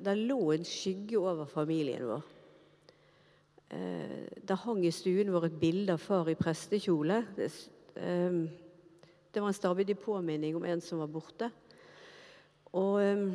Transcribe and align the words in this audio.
det 0.00 0.16
lå 0.16 0.40
en 0.54 0.66
skygge 0.66 1.18
over 1.20 1.48
familien 1.48 2.06
vår. 2.08 2.26
Eh, 3.70 4.26
det 4.48 4.58
hang 4.64 4.82
i 4.86 4.92
stuen 4.94 5.32
vår 5.32 5.50
et 5.50 5.60
bilde 5.60 5.94
av 5.94 6.02
far 6.02 6.30
i 6.32 6.38
prestekjole. 6.38 7.22
Det, 7.36 7.50
eh, 8.00 8.40
det 9.30 9.40
var 9.40 9.48
en 9.48 9.56
stabidig 9.60 9.98
påminning 10.00 10.56
om 10.56 10.64
en 10.64 10.80
som 10.80 11.02
var 11.02 11.12
borte. 11.12 11.50
Og 12.72 13.00
eh, 13.02 13.26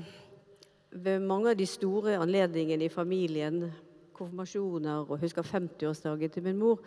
ved 0.92 1.20
mange 1.20 1.52
av 1.52 1.58
de 1.60 1.68
store 1.68 2.18
anledningene 2.20 2.88
i 2.88 2.94
familien, 2.94 3.72
konfirmasjoner 4.16 5.10
og 5.10 5.20
husker 5.20 5.44
50-årsdagen 5.44 6.32
til 6.32 6.44
min 6.44 6.60
mor, 6.60 6.80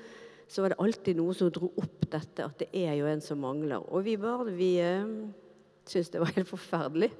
så 0.48 0.64
var 0.64 0.72
det 0.72 0.80
alltid 0.80 1.18
noen 1.18 1.36
som 1.36 1.50
dro 1.52 1.68
opp 1.76 2.06
dette, 2.08 2.45
at 2.45 2.62
det 2.62 2.68
er 2.72 2.95
jo 2.96 3.08
en 3.08 3.20
som 3.20 3.40
mangler. 3.45 3.84
Og 3.92 4.06
vi 4.06 4.16
barn 4.20 4.54
vi 4.56 4.70
eh, 4.80 5.04
syntes 5.84 6.12
det 6.14 6.22
var 6.22 6.32
helt 6.36 6.48
forferdelig. 6.48 7.10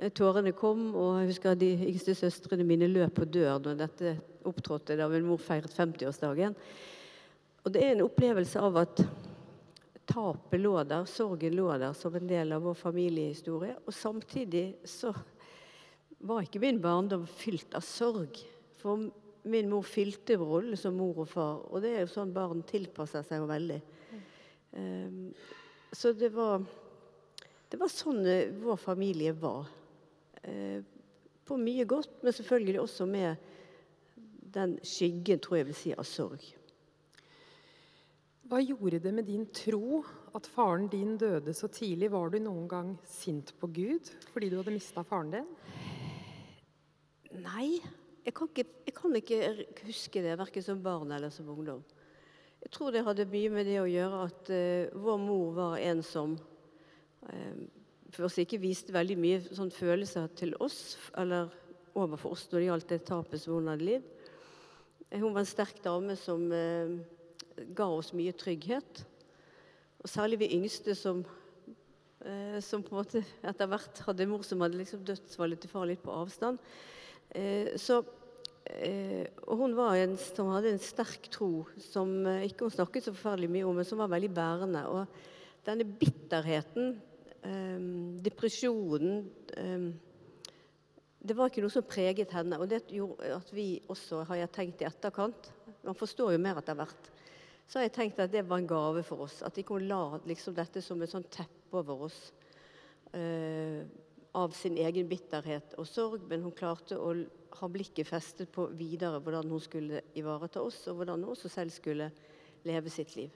Eh, 0.00 0.08
tårene 0.16 0.54
kom, 0.56 0.94
og 0.96 1.18
jeg 1.20 1.28
husker 1.34 1.56
de 1.60 1.74
yngste 1.90 2.14
søstrene 2.16 2.64
mine 2.64 2.88
løp 2.88 3.18
på 3.18 3.26
dør 3.28 3.58
når 3.60 3.80
dette 3.82 4.14
opptrådte 4.48 4.96
da 4.96 5.08
min 5.12 5.26
mor 5.28 5.40
feiret 5.44 5.74
50-årsdagen. 5.76 6.54
Og 7.60 7.74
det 7.74 7.82
er 7.84 7.92
en 7.92 8.06
opplevelse 8.06 8.62
av 8.64 8.78
at 8.80 9.02
tapet 10.08 10.62
lå 10.62 10.72
der, 10.88 11.04
sorgen 11.04 11.52
lå 11.58 11.66
der 11.78 11.92
som 11.94 12.16
en 12.16 12.30
del 12.30 12.54
av 12.56 12.64
vår 12.64 12.78
familiehistorie. 12.80 13.76
Og 13.84 13.92
samtidig 13.92 14.70
så 14.88 15.12
var 16.24 16.46
ikke 16.46 16.62
min 16.64 16.80
barndom 16.80 17.26
fylt 17.28 17.76
av 17.76 17.84
sorg. 17.84 18.40
For 18.80 19.04
min 19.52 19.68
mor 19.68 19.84
fylte 19.84 20.38
rollen 20.40 20.80
som 20.80 20.96
mor 20.96 21.20
og 21.26 21.28
far, 21.28 21.60
og 21.68 21.84
det 21.84 21.92
er 21.92 22.06
jo 22.06 22.14
sånn 22.14 22.32
barn 22.32 22.64
tilpasser 22.68 23.24
seg 23.26 23.42
jo 23.42 23.50
veldig. 23.50 23.76
Um, 24.72 25.28
så 25.92 26.14
det 26.16 26.32
var, 26.32 26.64
det 27.68 27.80
var 27.80 27.92
sånn 27.92 28.24
eh, 28.24 28.56
vår 28.64 28.80
familie 28.80 29.36
var. 29.36 29.68
Uh, 30.46 30.80
på 31.46 31.58
mye 31.58 31.84
godt, 31.88 32.22
men 32.22 32.32
selvfølgelig 32.32 32.80
også 32.80 33.06
med 33.10 33.36
den 34.54 34.78
skyggen, 34.86 35.40
tror 35.42 35.60
jeg 35.60 35.68
vil 35.70 35.78
si, 35.78 35.92
av 35.98 36.06
sorg. 36.06 36.44
Hva 38.50 38.58
gjorde 38.62 38.98
det 39.02 39.12
med 39.14 39.28
din 39.28 39.44
tro 39.54 40.00
at 40.34 40.46
faren 40.50 40.88
din 40.90 41.14
døde 41.18 41.54
så 41.54 41.68
tidlig? 41.70 42.10
Var 42.10 42.32
du 42.32 42.40
noen 42.42 42.66
gang 42.70 42.88
sint 43.06 43.52
på 43.60 43.68
Gud 43.70 44.10
fordi 44.32 44.48
du 44.50 44.56
hadde 44.58 44.74
mista 44.74 45.04
faren 45.06 45.30
din? 45.36 45.50
Nei, 47.44 47.78
jeg 48.26 48.34
kan, 48.34 48.50
ikke, 48.50 48.64
jeg 48.88 48.94
kan 48.96 49.18
ikke 49.20 49.86
huske 49.86 50.22
det, 50.24 50.34
verken 50.38 50.66
som 50.66 50.82
barn 50.82 51.14
eller 51.14 51.30
som 51.30 51.50
ungdom. 51.50 51.84
Jeg 52.60 52.74
tror 52.74 52.90
det 52.90 53.04
hadde 53.06 53.28
mye 53.30 53.52
med 53.54 53.70
det 53.70 53.78
å 53.80 53.88
gjøre 53.88 54.24
at 54.26 54.50
uh, 54.50 54.98
vår 54.98 55.22
mor 55.22 55.54
var 55.56 55.78
en 55.86 56.02
som 56.04 56.34
uh, 56.34 57.62
for 58.14 58.26
oss 58.26 58.38
ikke 58.42 58.60
viste 58.62 58.94
veldig 58.94 59.16
mye 59.20 59.40
sånn 59.48 59.72
følelser 59.74 60.28
til 60.38 60.54
oss, 60.62 60.96
eller 61.18 61.50
overfor 61.98 62.34
oss 62.36 62.46
når 62.50 62.58
det 62.58 62.68
gjaldt 62.68 62.92
det 62.92 63.00
tapet 63.08 63.42
som 63.42 63.56
hun 63.58 63.70
hadde 63.70 63.86
lidd. 63.86 64.06
Hun 65.10 65.32
var 65.34 65.42
en 65.42 65.50
sterk 65.50 65.80
dame 65.82 66.14
som 66.18 66.44
eh, 66.54 66.94
ga 67.76 67.88
oss 67.90 68.12
mye 68.14 68.34
trygghet. 68.38 69.04
Og 70.00 70.08
særlig 70.08 70.40
vi 70.44 70.52
yngste 70.56 70.94
som, 70.96 71.24
som 72.64 72.84
på 72.84 72.94
en 72.94 73.00
måte 73.00 73.20
etter 73.44 73.68
hvert 73.68 74.00
hadde 74.06 74.28
mor 74.30 74.46
som 74.46 74.62
hadde 74.64 74.78
liksom 74.78 75.02
dødsfallet 75.04 75.60
til 75.60 75.72
far 75.72 75.88
litt 75.90 76.00
på 76.04 76.14
avstand. 76.14 76.62
Eh, 77.30 77.76
så, 77.78 78.00
eh, 78.64 79.26
og 79.46 79.62
hun 79.62 79.76
var 79.78 79.98
en 80.00 80.16
som 80.18 80.50
hadde 80.50 80.72
en 80.74 80.82
sterk 80.82 81.28
tro, 81.30 81.66
som 81.78 82.10
eh, 82.26 82.48
ikke 82.48 82.66
hun 82.66 82.74
snakket 82.74 83.06
så 83.06 83.14
forferdelig 83.14 83.50
mye 83.54 83.68
om, 83.68 83.78
men 83.78 83.86
som 83.86 84.02
var 84.02 84.10
veldig 84.10 84.32
bærende. 84.34 84.82
Og 84.90 85.66
denne 85.66 85.86
bitterheten, 85.86 86.96
depresjonen 88.20 89.24
Det 91.20 91.36
var 91.36 91.48
ikke 91.48 91.62
noe 91.64 91.72
som 91.72 91.86
preget 91.88 92.32
henne. 92.36 92.58
Og 92.60 92.68
det 92.68 92.82
gjorde 92.92 93.30
at 93.36 93.52
vi 93.52 93.80
også, 93.88 94.24
har 94.28 94.42
jeg 94.42 94.52
tenkt 94.56 94.82
i 94.82 94.88
etterkant 94.88 95.50
Man 95.84 95.96
forstår 95.96 96.34
jo 96.34 96.42
mer 96.42 96.60
etter 96.60 96.76
hvert. 96.76 97.10
Så 97.64 97.78
har 97.78 97.86
jeg 97.86 97.94
tenkt 97.96 98.20
at 98.20 98.32
det 98.32 98.42
var 98.48 98.60
en 98.60 98.68
gave 98.68 99.02
for 99.06 99.24
oss. 99.24 99.40
At 99.46 99.56
ikke 99.56 99.78
hun 99.78 99.88
la 99.88 100.18
liksom 100.28 100.56
dette 100.56 100.82
som 100.84 101.00
et 101.00 101.12
sånt 101.12 101.30
teppe 101.32 101.80
over 101.80 102.08
oss 102.10 102.20
av 104.32 104.54
sin 104.54 104.76
egen 104.78 105.08
bitterhet 105.10 105.74
og 105.78 105.86
sorg, 105.88 106.24
men 106.30 106.44
hun 106.44 106.54
klarte 106.54 106.98
å 106.98 107.12
ha 107.58 107.68
blikket 107.70 108.08
festet 108.08 108.50
på 108.54 108.68
videre 108.78 109.18
hvordan 109.22 109.50
hun 109.50 109.62
skulle 109.62 110.04
ivareta 110.18 110.62
oss, 110.62 110.84
og 110.90 111.00
hvordan 111.00 111.24
hun 111.24 111.32
også 111.34 111.50
selv 111.50 111.74
skulle 111.74 112.10
leve 112.66 112.92
sitt 112.92 113.16
liv. 113.16 113.34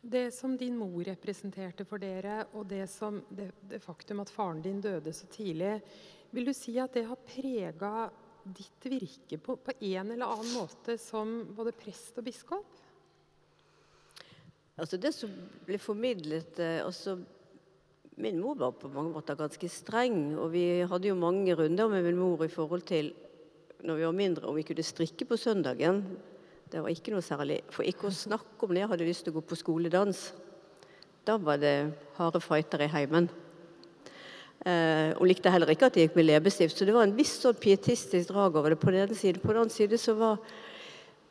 Det 0.00 0.30
som 0.30 0.56
din 0.56 0.76
mor 0.78 1.02
representerte 1.04 1.84
for 1.84 1.98
dere, 1.98 2.44
og 2.54 2.68
det, 2.70 2.84
som, 2.90 3.18
det, 3.34 3.50
det 3.66 3.80
faktum 3.82 4.22
at 4.22 4.30
faren 4.30 4.62
din 4.62 4.80
døde 4.80 5.12
så 5.12 5.26
tidlig, 5.32 5.80
vil 6.30 6.46
du 6.46 6.54
si 6.54 6.76
at 6.78 6.94
det 6.94 7.06
har 7.08 7.18
prega 7.26 8.08
ditt 8.44 8.86
virke 8.88 9.38
på, 9.42 9.56
på 9.58 9.74
en 9.80 10.12
eller 10.14 10.28
annen 10.28 10.52
måte 10.54 10.94
som 11.00 11.40
både 11.56 11.74
prest 11.76 12.20
og 12.20 12.28
biskop? 12.28 12.84
Altså 14.78 15.00
Det 15.02 15.10
som 15.14 15.32
ble 15.66 15.80
formidlet 15.82 16.60
altså 16.84 17.16
Min 18.18 18.38
mor 18.38 18.54
var 18.58 18.76
på 18.78 18.90
mange 18.90 19.12
måter 19.14 19.38
ganske 19.38 19.68
streng, 19.70 20.36
og 20.38 20.50
vi 20.50 20.82
hadde 20.90 21.06
jo 21.06 21.18
mange 21.18 21.54
runder 21.54 21.90
med 21.90 22.02
min 22.02 22.18
mor 22.18 22.42
i 22.42 22.50
forhold 22.50 22.82
til 22.86 23.12
når 23.86 23.94
vi 23.94 24.06
var 24.08 24.16
mindre, 24.16 24.48
om 24.48 24.56
vi 24.58 24.64
kunne 24.66 24.82
strikke 24.82 25.22
på 25.28 25.36
søndagen. 25.38 26.00
Det 26.68 26.82
var 26.84 26.92
ikke 26.92 27.14
noe 27.14 27.24
særlig. 27.24 27.62
For 27.72 27.86
ikke 27.88 28.10
å 28.10 28.12
snakke 28.14 28.66
om 28.66 28.74
det, 28.74 28.82
jeg 28.82 28.90
hadde 28.90 29.06
lyst 29.08 29.24
til 29.24 29.32
å 29.32 29.38
gå 29.38 29.42
på 29.48 29.56
skoledans. 29.56 30.26
Da 31.24 31.38
var 31.40 31.60
det 31.62 31.76
harde 32.18 32.40
fighter 32.44 32.82
i 32.84 32.90
heimen. 32.92 33.28
Eh, 34.66 35.14
hun 35.16 35.30
likte 35.30 35.52
heller 35.54 35.70
ikke 35.72 35.88
at 35.88 35.96
jeg 35.96 36.08
gikk 36.08 36.18
med 36.18 36.26
leppestift, 36.28 36.76
så 36.76 36.84
det 36.84 36.92
var 36.96 37.06
en 37.06 37.14
viss 37.16 37.38
sånn 37.40 37.56
pietistisk 37.56 38.32
drag 38.32 38.58
over 38.58 38.74
det 38.74 38.80
på 38.82 38.92
den 38.92 39.06
ene 39.06 39.16
siden. 39.16 39.40
På 39.40 39.54
den 39.54 39.62
annen 39.62 39.72
side 39.72 40.00
så 40.02 40.12
var 40.18 40.42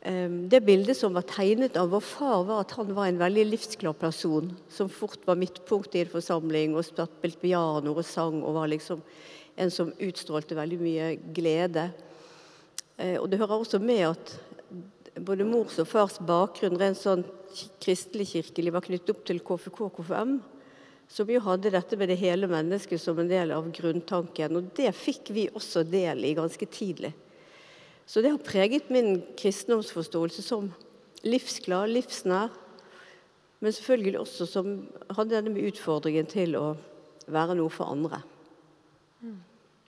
eh, 0.02 0.26
det 0.50 0.62
bildet 0.66 0.98
som 0.98 1.14
var 1.14 1.28
tegnet 1.28 1.78
av 1.78 1.92
vår 1.94 2.02
far, 2.08 2.42
var 2.48 2.64
at 2.64 2.74
han 2.80 2.90
var 2.96 3.06
en 3.06 3.22
veldig 3.22 3.46
livsglad 3.52 4.00
person. 4.00 4.50
Som 4.74 4.90
fort 4.90 5.22
var 5.28 5.38
midtpunkt 5.38 5.94
i 5.94 6.02
en 6.02 6.12
forsamling 6.16 6.74
og 6.74 6.88
spilte 6.88 7.38
piano 7.44 7.94
og 7.94 8.02
sang. 8.06 8.42
Og 8.42 8.58
var 8.58 8.74
liksom 8.74 9.06
en 9.58 9.70
som 9.74 9.94
utstrålte 10.02 10.58
veldig 10.58 10.82
mye 10.82 11.14
glede. 11.36 11.88
Eh, 12.98 13.20
og 13.20 13.30
det 13.30 13.38
hører 13.38 13.60
også 13.60 13.78
med 13.78 14.06
at 14.08 14.38
både 15.24 15.46
mors 15.48 15.78
og 15.80 15.88
fars 15.90 16.18
bakgrunn 16.22 16.78
rent 16.80 17.00
sånn 17.00 17.24
kristelig-kirkelig 17.82 18.72
var 18.74 18.84
knyttet 18.84 19.12
opp 19.14 19.24
til 19.28 19.40
KFK 19.44 19.80
KFM. 19.96 20.38
Som 21.08 21.30
jo 21.32 21.40
hadde 21.40 21.72
dette 21.72 21.96
med 21.96 22.10
det 22.12 22.18
hele 22.20 22.50
mennesket 22.50 23.00
som 23.00 23.18
en 23.18 23.30
del 23.30 23.54
av 23.56 23.70
grunntanken. 23.72 24.58
Og 24.60 24.68
det 24.76 24.90
fikk 24.92 25.32
vi 25.32 25.46
også 25.48 25.86
del 25.88 26.26
i 26.28 26.34
ganske 26.36 26.68
tidlig. 26.68 27.14
Så 28.08 28.20
det 28.24 28.32
har 28.32 28.44
preget 28.44 28.90
min 28.92 29.22
kristendomsforståelse 29.36 30.44
som 30.44 30.70
livsglad, 31.24 31.90
livsnær, 31.92 32.52
men 33.60 33.74
selvfølgelig 33.74 34.20
også 34.20 34.46
som 34.48 34.68
hadde 35.10 35.34
denne 35.34 35.52
med 35.52 35.66
utfordringen 35.72 36.28
til 36.30 36.54
å 36.56 36.66
være 37.28 37.56
noe 37.58 37.72
for 37.72 37.90
andre. 37.90 38.22
Mm. 39.20 39.38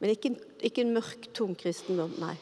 Men 0.01 0.15
ikke, 0.15 0.35
ikke, 0.65 0.85
en 0.85 0.97
mørk, 0.97 1.29
tung 1.37 1.55
kristendom, 1.59 2.12
nei. 2.21 2.35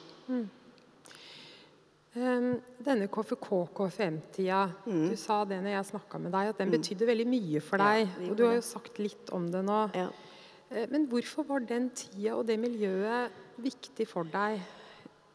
Um, 2.17 2.55
denne 2.83 3.07
KFK-KFM-tida, 3.13 4.63
mm. 4.89 5.03
du 5.13 5.17
sa 5.21 5.43
det 5.47 5.59
når 5.61 5.75
jeg 5.75 5.91
snakka 5.91 6.21
med 6.23 6.33
deg, 6.33 6.55
at 6.55 6.63
den 6.63 6.71
mm. 6.71 6.77
betydde 6.79 7.09
veldig 7.11 7.27
mye 7.29 7.61
for 7.63 7.85
deg. 7.85 8.07
Ja, 8.09 8.31
og 8.31 8.39
du 8.39 8.47
har 8.47 8.57
jo 8.57 8.65
sagt 8.65 8.99
litt 9.03 9.33
om 9.37 9.51
det 9.53 9.61
nå. 9.67 9.83
Ja. 9.99 10.09
Uh, 10.73 10.85
men 10.93 11.07
hvorfor 11.13 11.47
var 11.49 11.69
den 11.69 11.91
tida 11.97 12.39
og 12.39 12.49
det 12.49 12.57
miljøet 12.63 13.37
viktig 13.61 14.09
for 14.09 14.29
deg? 14.33 14.63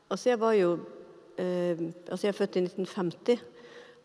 Altså, 0.10 0.30
jeg 0.34 0.40
var 0.42 0.54
jo 0.54 0.76
eh, 1.42 1.80
Altså, 2.10 2.28
jeg 2.28 2.34
er 2.34 2.38
født 2.38 2.60
i 2.60 2.66
1950. 2.68 3.40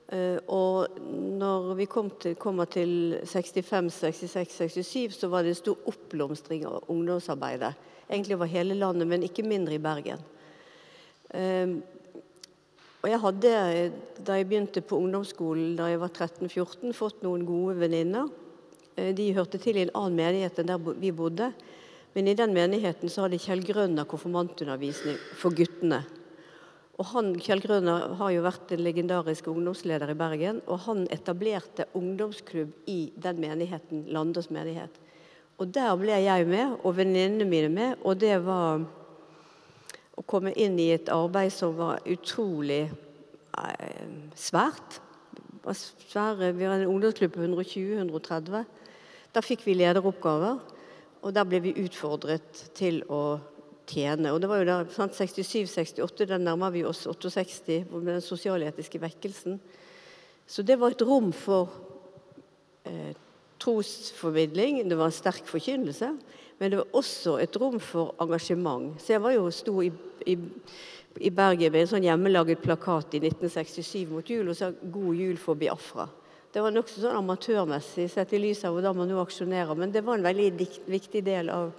Eh, 0.09 0.39
og 0.49 1.01
når 1.05 1.75
vi 1.77 1.87
kom 1.91 2.09
til, 2.21 2.37
kommer 2.41 2.65
til 2.65 3.19
65, 3.29 3.93
66, 3.93 4.55
67, 4.73 5.19
så 5.19 5.29
var 5.29 5.45
det 5.45 5.53
en 5.53 5.61
stor 5.61 5.91
oppblomstring 5.91 6.65
av 6.69 6.89
ungdomsarbeidet. 6.89 7.75
Egentlig 8.09 8.39
over 8.39 8.49
hele 8.49 8.75
landet, 8.79 9.09
men 9.09 9.27
ikke 9.27 9.45
mindre 9.45 9.77
i 9.77 9.83
Bergen. 9.85 10.23
Eh, 11.35 11.77
og 13.09 13.13
jeg 13.15 13.21
hadde, 13.23 13.51
da 14.21 14.35
jeg 14.37 14.47
begynte 14.51 14.83
på 14.85 14.99
ungdomsskolen 15.01 15.71
da 15.79 15.87
jeg 15.89 16.01
var 16.03 16.11
13-14, 16.13 16.91
fått 16.93 17.23
noen 17.25 17.47
gode 17.49 17.79
venninner. 17.81 18.27
Eh, 19.01 19.15
de 19.17 19.31
hørte 19.33 19.57
til 19.63 19.79
i 19.79 19.87
en 19.87 19.93
annen 19.97 20.19
menighet 20.19 20.61
enn 20.61 20.69
der 20.69 20.83
vi 21.01 21.15
bodde. 21.17 21.47
Men 22.13 22.29
i 22.29 22.35
den 22.37 22.53
menigheten 22.53 23.09
så 23.09 23.25
hadde 23.25 23.41
Kjell 23.41 23.65
Grønner 23.65 24.05
konfirmantundervisning 24.11 25.17
for 25.41 25.57
guttene. 25.57 26.03
Og 27.01 27.09
han, 27.15 27.33
Kjell 27.41 27.65
Grønner 27.65 28.13
har 28.21 28.35
jo 28.35 28.45
vært 28.45 28.77
en 28.77 28.85
legendarisk 28.85 29.49
ungdomsleder 29.55 30.13
i 30.13 30.21
Bergen. 30.21 30.61
Og 30.69 30.85
han 30.85 31.07
etablerte 31.09 31.89
ungdomsklubb 31.97 32.77
i 32.93 32.99
den 33.17 33.41
menigheten, 33.41 34.05
Landås 34.13 34.53
menighet. 34.53 35.01
Og 35.57 35.73
der 35.73 35.97
ble 35.97 36.21
jeg 36.27 36.45
med, 36.53 36.77
og 36.85 37.01
venninnene 37.01 37.49
mine 37.49 37.73
med. 37.73 38.05
Og 38.05 38.21
det 38.21 38.37
var 38.45 38.85
å 40.19 40.25
komme 40.27 40.53
inn 40.59 40.79
i 40.83 40.91
et 40.95 41.11
arbeid 41.13 41.53
som 41.55 41.77
var 41.79 42.03
utrolig 42.11 42.87
eh, 42.89 44.09
svært. 44.39 44.99
Svære, 45.69 46.55
vi 46.57 46.67
har 46.67 46.79
en 46.79 46.91
ungdomsklubb 46.91 47.37
på 47.37 47.45
120-130. 47.45 48.67
Da 49.35 49.45
fikk 49.45 49.67
vi 49.69 49.77
lederoppgaver. 49.79 50.59
Og 51.19 51.35
der 51.35 51.47
ble 51.49 51.61
vi 51.63 51.77
utfordret 51.83 52.69
til 52.79 53.03
å 53.11 53.39
tjene. 53.89 54.33
Og 54.33 54.41
det 54.43 54.51
var 54.51 54.63
jo 54.63 54.69
da 54.69 54.79
67-68, 54.87 56.29
den 56.31 56.47
nærmer 56.47 56.73
vi 56.75 56.85
oss 56.87 57.05
68, 57.09 57.81
med 57.91 58.13
den 58.15 58.25
sosialetiske 58.25 59.01
vekkelsen. 59.03 59.59
Så 60.49 60.65
det 60.65 60.79
var 60.81 60.95
et 60.95 61.05
rom 61.05 61.33
for 61.37 61.73
eh, 62.89 63.15
trosformidling. 63.61 64.85
Det 64.89 64.99
var 64.99 65.11
en 65.11 65.19
sterk 65.19 65.49
forkynnelse. 65.51 66.13
Men 66.59 66.71
det 66.71 66.81
var 66.81 67.01
også 67.01 67.39
et 67.39 67.57
rom 67.61 67.79
for 67.81 68.15
engasjement. 68.23 68.97
Så 69.01 69.15
jeg 69.15 69.23
var 69.23 69.35
jo 69.37 69.51
sto 69.55 69.77
i, 69.83 69.93
i, 70.27 70.35
i 71.23 71.31
Bergen 71.31 71.73
med 71.73 71.85
en 71.85 71.91
sånn 71.93 72.07
hjemmelaget 72.07 72.63
plakat 72.65 73.15
i 73.15 73.23
1967 73.23 74.09
mot 74.11 74.31
jul 74.31 74.51
og 74.51 74.59
sa 74.59 74.73
'God 74.73 75.15
jul 75.15 75.39
for 75.39 75.55
Biafra'. 75.55 76.09
Det 76.53 76.63
var 76.65 76.73
nokså 76.73 77.03
sånn 77.03 77.19
amatørmessig 77.19 78.09
sett 78.11 78.33
i 78.33 78.41
lys 78.41 78.65
av 78.65 78.73
hvordan 78.75 78.97
man 78.97 79.11
nå 79.11 79.19
aksjonerer. 79.21 79.77
Men 79.77 79.93
det 79.93 80.03
var 80.05 80.17
en 80.17 80.25
veldig 80.25 80.69
viktig 80.89 81.23
del 81.25 81.51
av, 81.53 81.71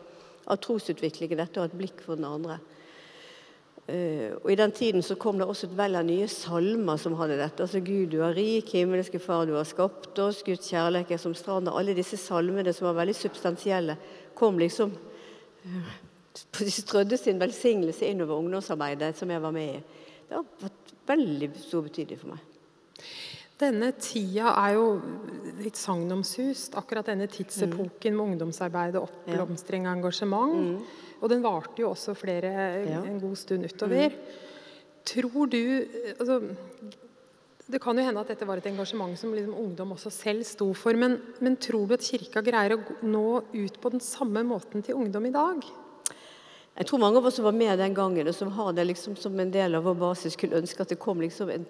av 0.46 0.60
trosutviklingen, 0.62 1.42
dette 1.42 1.60
å 1.60 1.66
ha 1.66 1.72
et 1.72 1.80
blikk 1.80 2.04
for 2.06 2.20
den 2.20 2.30
andre. 2.30 2.60
Uh, 3.90 4.38
og 4.44 4.52
I 4.54 4.58
den 4.60 4.72
tiden 4.76 5.02
så 5.02 5.16
kom 5.18 5.40
det 5.40 5.48
også 5.50 5.66
et 5.66 5.78
vell 5.80 5.98
av 5.98 6.06
nye 6.06 6.28
salmer 6.30 7.00
som 7.02 7.16
hadde 7.18 7.40
dette. 7.40 7.64
altså 7.64 7.80
'Gud, 7.82 8.12
du 8.12 8.22
er 8.22 8.36
rik, 8.38 8.70
himmelske 8.70 9.20
Far, 9.20 9.48
du 9.50 9.56
har 9.58 9.66
skapt 9.66 10.20
oss', 10.20 10.44
'Guds 10.46 10.70
kjærlighet 10.70 11.12
er 11.12 11.18
som 11.18 11.34
stranda. 11.34 11.74
Alle 11.74 11.98
disse 11.98 12.18
salmene 12.18 12.74
som 12.74 12.86
var 12.86 13.00
veldig 13.02 13.16
substansielle, 13.18 13.98
kom 14.40 14.60
liksom 14.62 14.94
uh, 14.96 15.96
De 16.60 16.72
strødde 16.72 17.18
sin 17.20 17.40
velsignelse 17.42 18.08
innover 18.08 18.40
ungdomsarbeidet 18.40 19.16
som 19.18 19.32
jeg 19.32 19.44
var 19.44 19.52
med 19.52 19.74
i. 19.76 19.82
Det 20.30 20.38
har 20.38 20.46
vært 20.62 20.94
veldig 21.10 21.50
stor 21.60 21.84
betydning 21.88 22.22
for 22.22 22.36
meg. 22.36 22.46
Denne 23.60 23.90
tida 24.00 24.54
er 24.54 24.78
jo 24.78 24.86
litt 25.60 25.76
sagnomsust, 25.76 26.78
akkurat 26.80 27.10
denne 27.12 27.28
tidsepoken 27.28 28.16
med 28.16 28.24
ungdomsarbeid 28.24 28.96
og 28.96 29.10
oppblomstring 29.10 29.88
og 29.88 29.98
engasjement. 29.98 30.56
Mm. 30.56 31.10
Og 31.20 31.34
den 31.34 31.44
varte 31.44 31.84
jo 31.84 31.90
også 31.92 32.16
flere 32.16 32.54
en 33.02 33.20
god 33.20 33.36
stund 33.42 33.68
utover. 33.68 34.16
Mm. 34.16 34.46
Tror 35.10 35.52
du 35.52 35.60
altså, 36.16 36.40
Det 37.70 37.78
kan 37.82 37.98
jo 37.98 38.02
hende 38.02 38.22
at 38.24 38.32
dette 38.32 38.48
var 38.50 38.58
et 38.58 38.66
engasjement 38.66 39.14
som 39.20 39.34
liksom 39.36 39.54
ungdom 39.54 39.92
også 39.94 40.10
selv 40.10 40.46
sto 40.48 40.72
for. 40.74 40.98
Men, 40.98 41.20
men 41.38 41.58
tror 41.62 41.86
du 41.86 41.94
at 41.94 42.06
Kirka 42.06 42.42
greier 42.42 42.74
å 42.74 42.96
nå 43.06 43.26
ut 43.54 43.76
på 43.82 43.92
den 43.94 44.02
samme 44.02 44.42
måten 44.48 44.82
til 44.86 44.98
ungdom 44.98 45.28
i 45.30 45.34
dag? 45.36 45.68
Jeg 46.80 46.88
tror 46.90 47.02
mange 47.04 47.20
av 47.22 47.28
oss 47.30 47.38
som 47.38 47.46
var 47.46 47.54
med 47.54 47.78
den 47.78 47.94
gangen, 47.94 48.30
og 48.32 48.34
som 48.34 48.50
har 48.56 48.72
det 48.74 48.88
liksom 48.88 49.18
som 49.20 49.38
en 49.38 49.52
del 49.54 49.78
av 49.78 49.86
vår 49.86 50.00
basis, 50.02 50.34
skulle 50.34 50.58
ønske 50.62 50.82
at 50.82 50.94
det 50.94 50.98
kom 51.02 51.22
liksom 51.22 51.52
en, 51.54 51.68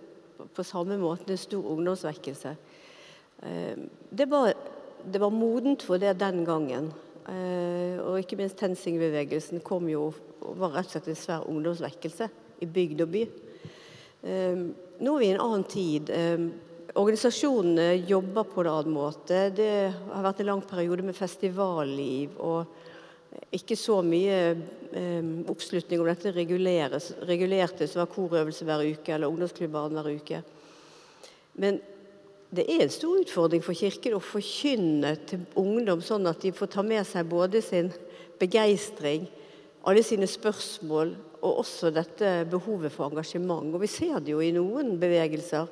på 0.55 0.63
samme 0.63 0.95
måte 1.01 1.33
en 1.33 1.41
stor 1.41 1.67
ungdomsvekkelse. 1.73 2.55
Eh, 3.43 3.83
det 4.11 4.29
var, 4.31 4.53
det 5.03 5.19
var 5.19 5.35
modent 5.35 5.83
for 5.83 5.99
det 5.99 6.13
den 6.21 6.45
gangen. 6.47 6.91
Eh, 7.27 7.99
og 8.05 8.21
ikke 8.21 8.39
minst 8.39 8.61
TenSing-bevegelsen 8.61 9.65
kom 9.65 9.89
jo 9.91 10.13
og 10.39 10.55
var 10.61 10.77
rett 10.77 10.87
og 10.87 10.95
slett 10.95 11.11
en 11.11 11.19
svær 11.19 11.49
ungdomsvekkelse 11.51 12.29
i 12.63 12.69
bygd 12.69 13.03
og 13.03 13.11
by. 13.17 13.27
Eh, 14.21 14.55
nå 14.99 15.13
er 15.15 15.21
vi 15.21 15.29
i 15.29 15.33
en 15.35 15.43
annen 15.43 15.63
tid. 15.69 16.09
Eh, 16.11 16.47
organisasjonene 16.99 18.03
jobber 18.09 18.47
på 18.49 18.63
en 18.63 18.71
annen 18.73 18.95
måte. 18.95 19.45
Det 19.55 19.71
har 20.11 20.25
vært 20.25 20.41
en 20.43 20.51
lang 20.51 20.63
periode 20.67 21.05
med 21.07 21.15
festivalliv 21.15 22.35
og 22.43 22.65
ikke 23.53 23.77
så 23.77 23.99
mye 24.03 24.57
oppslutning 25.47 26.01
om 26.01 26.07
dette 26.09 26.31
reguleres, 26.33 27.11
regulerte, 27.29 27.85
som 27.87 28.01
var 28.01 28.09
korøvelse 28.09 28.65
hver 28.65 28.81
uke 28.89 29.13
eller 29.13 29.29
ungdomsklubbarn 29.29 29.93
hver 29.93 30.09
uke. 30.17 30.39
Men 31.61 31.77
det 32.49 32.65
er 32.65 32.81
en 32.81 32.91
stor 32.91 33.19
utfordring 33.21 33.61
for 33.61 33.77
Kirken 33.77 34.17
å 34.17 34.23
forkynne 34.23 35.13
til 35.29 35.45
ungdom 35.61 36.01
sånn 36.01 36.25
at 36.29 36.41
de 36.41 36.51
får 36.57 36.71
ta 36.73 36.83
med 36.85 37.05
seg 37.05 37.29
både 37.29 37.61
sin 37.61 37.91
begeistring, 38.41 39.27
alle 39.85 40.01
sine 40.03 40.27
spørsmål 40.27 41.13
og 41.41 41.61
også 41.63 41.91
dette 41.93 42.31
behovet 42.51 42.91
for 42.93 43.09
engasjement. 43.09 43.73
Og 43.73 43.83
vi 43.83 43.89
ser 43.91 44.19
det 44.19 44.33
jo 44.33 44.41
i 44.43 44.51
noen 44.55 44.97
bevegelser, 44.99 45.69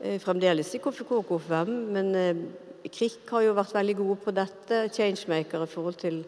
eh, 0.00 0.18
fremdeles 0.20 0.74
i 0.74 0.80
KFK 0.82 1.10
og 1.16 1.26
KFM. 1.28 1.72
Men 1.94 2.14
eh, 2.14 2.44
KRIK 2.84 3.32
har 3.34 3.46
jo 3.46 3.56
vært 3.56 3.74
veldig 3.74 3.96
gode 3.96 4.20
på 4.24 4.34
dette, 4.36 4.84
Changemaker 4.92 5.64
i 5.64 5.70
forhold 5.70 5.98
til 6.00 6.22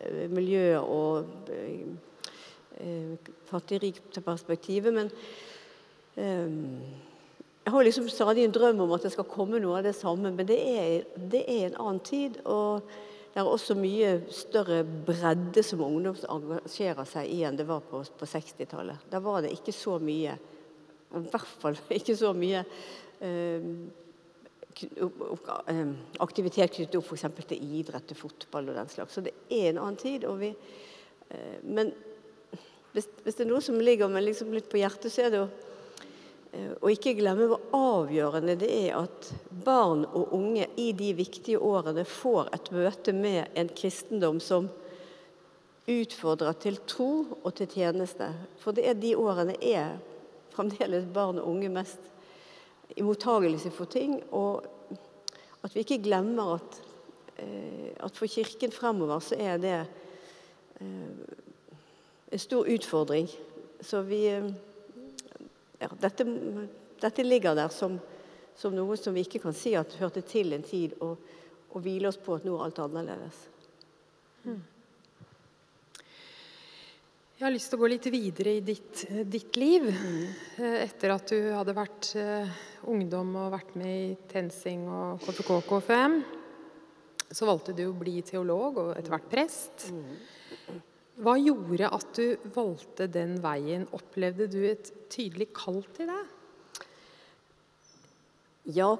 eh, 0.00 0.28
miljø 0.28 0.78
og 0.80 1.50
eh 1.52 2.06
fattig-rik-perspektivet. 3.48 4.92
Men 4.94 5.08
jeg 6.14 7.72
har 7.72 7.82
liksom 7.82 8.06
stadig 8.08 8.44
en 8.44 8.52
drøm 8.54 8.84
om 8.84 8.92
at 8.94 9.02
det 9.02 9.10
skal 9.10 9.26
komme 9.26 9.58
noe 9.58 9.80
av 9.80 9.82
det 9.82 9.96
samme, 9.98 10.30
men 10.30 10.46
det 10.46 10.58
er, 10.62 11.02
det 11.18 11.40
er 11.42 11.64
en 11.66 11.80
annen 11.80 11.98
tid. 12.06 12.38
Og 12.46 12.86
det 13.38 13.44
er 13.44 13.52
også 13.54 13.76
mye 13.78 14.08
større 14.34 14.80
bredde 14.82 15.62
som 15.62 15.84
ungdom 15.86 16.16
engasjerer 16.26 17.06
seg 17.06 17.28
i 17.30 17.44
enn 17.46 17.54
det 17.54 17.68
var 17.68 17.84
på, 17.86 18.00
på 18.18 18.26
60-tallet. 18.26 19.04
Da 19.12 19.20
var 19.22 19.44
det 19.44 19.52
ikke 19.54 19.70
så 19.70 19.94
mye, 20.02 20.32
i 20.34 21.20
hvert 21.30 21.52
fall 21.62 21.78
ikke 22.00 22.16
så 22.18 22.32
mye 22.34 22.64
eh, 23.22 23.68
eh 24.82 25.94
aktivitet 26.26 26.74
knyttet 26.74 26.98
opp 26.98 27.12
f.eks. 27.14 27.28
til 27.52 27.78
idrett, 27.78 28.08
til 28.10 28.18
fotball 28.18 28.72
og 28.72 28.80
den 28.80 28.90
slags. 28.90 29.14
Så 29.14 29.22
det 29.22 29.36
er 29.46 29.70
en 29.70 29.78
annen 29.84 30.02
tid. 30.02 30.26
Vi, 30.42 30.50
eh, 31.30 31.62
men 31.62 31.94
hvis, 32.90 33.06
hvis, 33.22 33.38
det 33.38 33.46
er 33.46 33.52
noe 33.52 33.62
som 33.62 33.78
ligger 33.78 34.10
meg 34.10 34.26
liksom 34.26 34.50
litt 34.50 34.66
på 34.66 34.82
hjertet, 34.82 35.14
så 35.14 35.28
er 35.28 35.30
det 35.30 35.44
jo 35.44 35.48
og 36.80 36.90
ikke 36.90 37.12
glemme 37.18 37.46
hvor 37.50 37.64
avgjørende 37.76 38.54
det 38.60 38.68
er 38.72 38.96
at 39.02 39.30
barn 39.64 40.06
og 40.06 40.32
unge 40.36 40.64
i 40.80 40.90
de 40.96 41.10
viktige 41.18 41.60
årene 41.60 42.04
får 42.08 42.48
et 42.56 42.70
møte 42.72 43.12
med 43.12 43.58
en 43.58 43.68
kristendom 43.68 44.40
som 44.40 44.70
utfordrer 45.88 46.56
til 46.60 46.78
tro 46.88 47.10
og 47.42 47.50
til 47.56 47.68
tjeneste. 47.72 48.30
For 48.60 48.76
det 48.76 48.86
er 48.88 48.96
de 48.98 49.14
årene 49.16 49.56
er 49.64 49.96
fremdeles 50.52 51.06
barn 51.14 51.40
og 51.40 51.48
unge 51.52 51.70
mest 51.72 52.08
i 52.96 53.04
mottagelse 53.04 53.70
for 53.74 53.90
ting. 53.90 54.18
Og 54.32 54.64
at 55.64 55.74
vi 55.74 55.84
ikke 55.84 56.02
glemmer 56.04 56.56
at, 56.58 56.80
eh, 57.38 57.92
at 58.00 58.16
for 58.16 58.26
Kirken 58.26 58.72
fremover 58.72 59.20
så 59.24 59.38
er 59.38 59.60
det 59.62 59.76
eh, 60.80 61.12
en 62.32 62.38
stor 62.38 62.68
utfordring. 62.68 63.28
Så 63.80 64.02
vi 64.02 64.24
ja, 65.78 65.90
dette, 66.00 66.26
dette, 67.00 67.26
ligger 67.26 67.54
der 67.58 67.74
som, 67.74 67.98
som, 68.58 68.74
noe 68.74 68.96
som 68.98 69.14
vi 69.14 69.26
ikke 69.26 69.42
kan 69.44 69.56
si 69.56 69.74
at 69.78 69.98
hørte 70.00 70.24
til 70.26 70.56
en 70.56 70.66
tid, 70.66 70.96
og, 71.04 71.18
og 71.70 71.84
hvile 71.84 72.10
oss 72.10 72.18
på 72.20 72.38
at 72.38 72.46
nå 72.46 72.56
er 72.56 72.66
alt 72.66 72.82
annerledes. 72.82 73.44
Hmm. 74.42 74.60
Jeg 77.38 77.46
har 77.46 77.52
lyst 77.54 77.70
til 77.70 77.78
å 77.78 77.82
gå 77.84 77.88
litt 77.92 78.06
videre 78.10 78.52
i 78.58 78.62
ditt, 78.66 79.04
ditt 79.30 79.54
liv. 79.60 79.84
Mm. 79.86 80.22
Etter 80.82 81.12
at 81.14 81.30
du 81.30 81.52
hadde 81.54 81.74
vært 81.76 82.08
uh, 82.18 82.56
ungdom 82.90 83.30
og 83.38 83.52
vært 83.52 83.76
med 83.78 83.92
i 83.94 84.16
TenSing 84.32 84.88
og 84.90 85.22
KFK 85.22 85.52
KFM, 85.68 86.16
så 87.30 87.46
valgte 87.46 87.76
du 87.78 87.84
å 87.86 87.94
bli 87.94 88.16
teolog 88.26 88.82
og 88.82 88.90
etter 88.96 89.14
hvert 89.14 89.30
prest. 89.30 89.86
Mm. 89.94 90.82
Hva 91.18 91.34
gjorde 91.40 91.88
at 91.90 92.10
du 92.14 92.50
valgte 92.54 93.08
den 93.10 93.38
veien? 93.42 93.88
Opplevde 93.96 94.46
du 94.52 94.60
et 94.68 94.92
tydelig 95.10 95.48
kall 95.56 95.80
til 95.96 96.12
det? 96.12 96.20
Ja, 98.76 98.92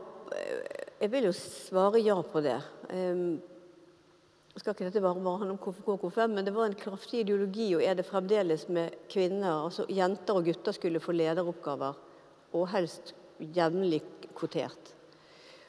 jeg 0.98 1.12
vil 1.12 1.28
jo 1.28 1.34
svare 1.36 2.00
ja 2.02 2.16
på 2.24 2.42
det. 2.42 2.56
Jeg 2.88 4.62
skal 4.64 4.74
ikke 4.74 4.88
dette 4.88 5.04
bare, 5.04 5.22
handle 5.38 5.54
om 5.54 5.62
KFK 5.62 5.92
og 5.94 6.02
KFM, 6.02 6.34
men 6.34 6.48
det 6.48 6.56
var 6.56 6.66
en 6.66 6.78
kraftig 6.80 7.22
ideologi, 7.22 7.68
og 7.76 7.84
er 7.86 7.94
det 7.94 8.08
fremdeles 8.08 8.66
med 8.66 8.96
kvinner. 9.12 9.68
altså 9.68 9.86
Jenter 9.86 10.40
og 10.40 10.48
gutter 10.50 10.74
skulle 10.74 11.02
få 11.04 11.14
lederoppgaver, 11.14 12.00
og 12.58 12.70
helst 12.74 13.14
jevnlig 13.38 14.02
kvotert. 14.34 14.97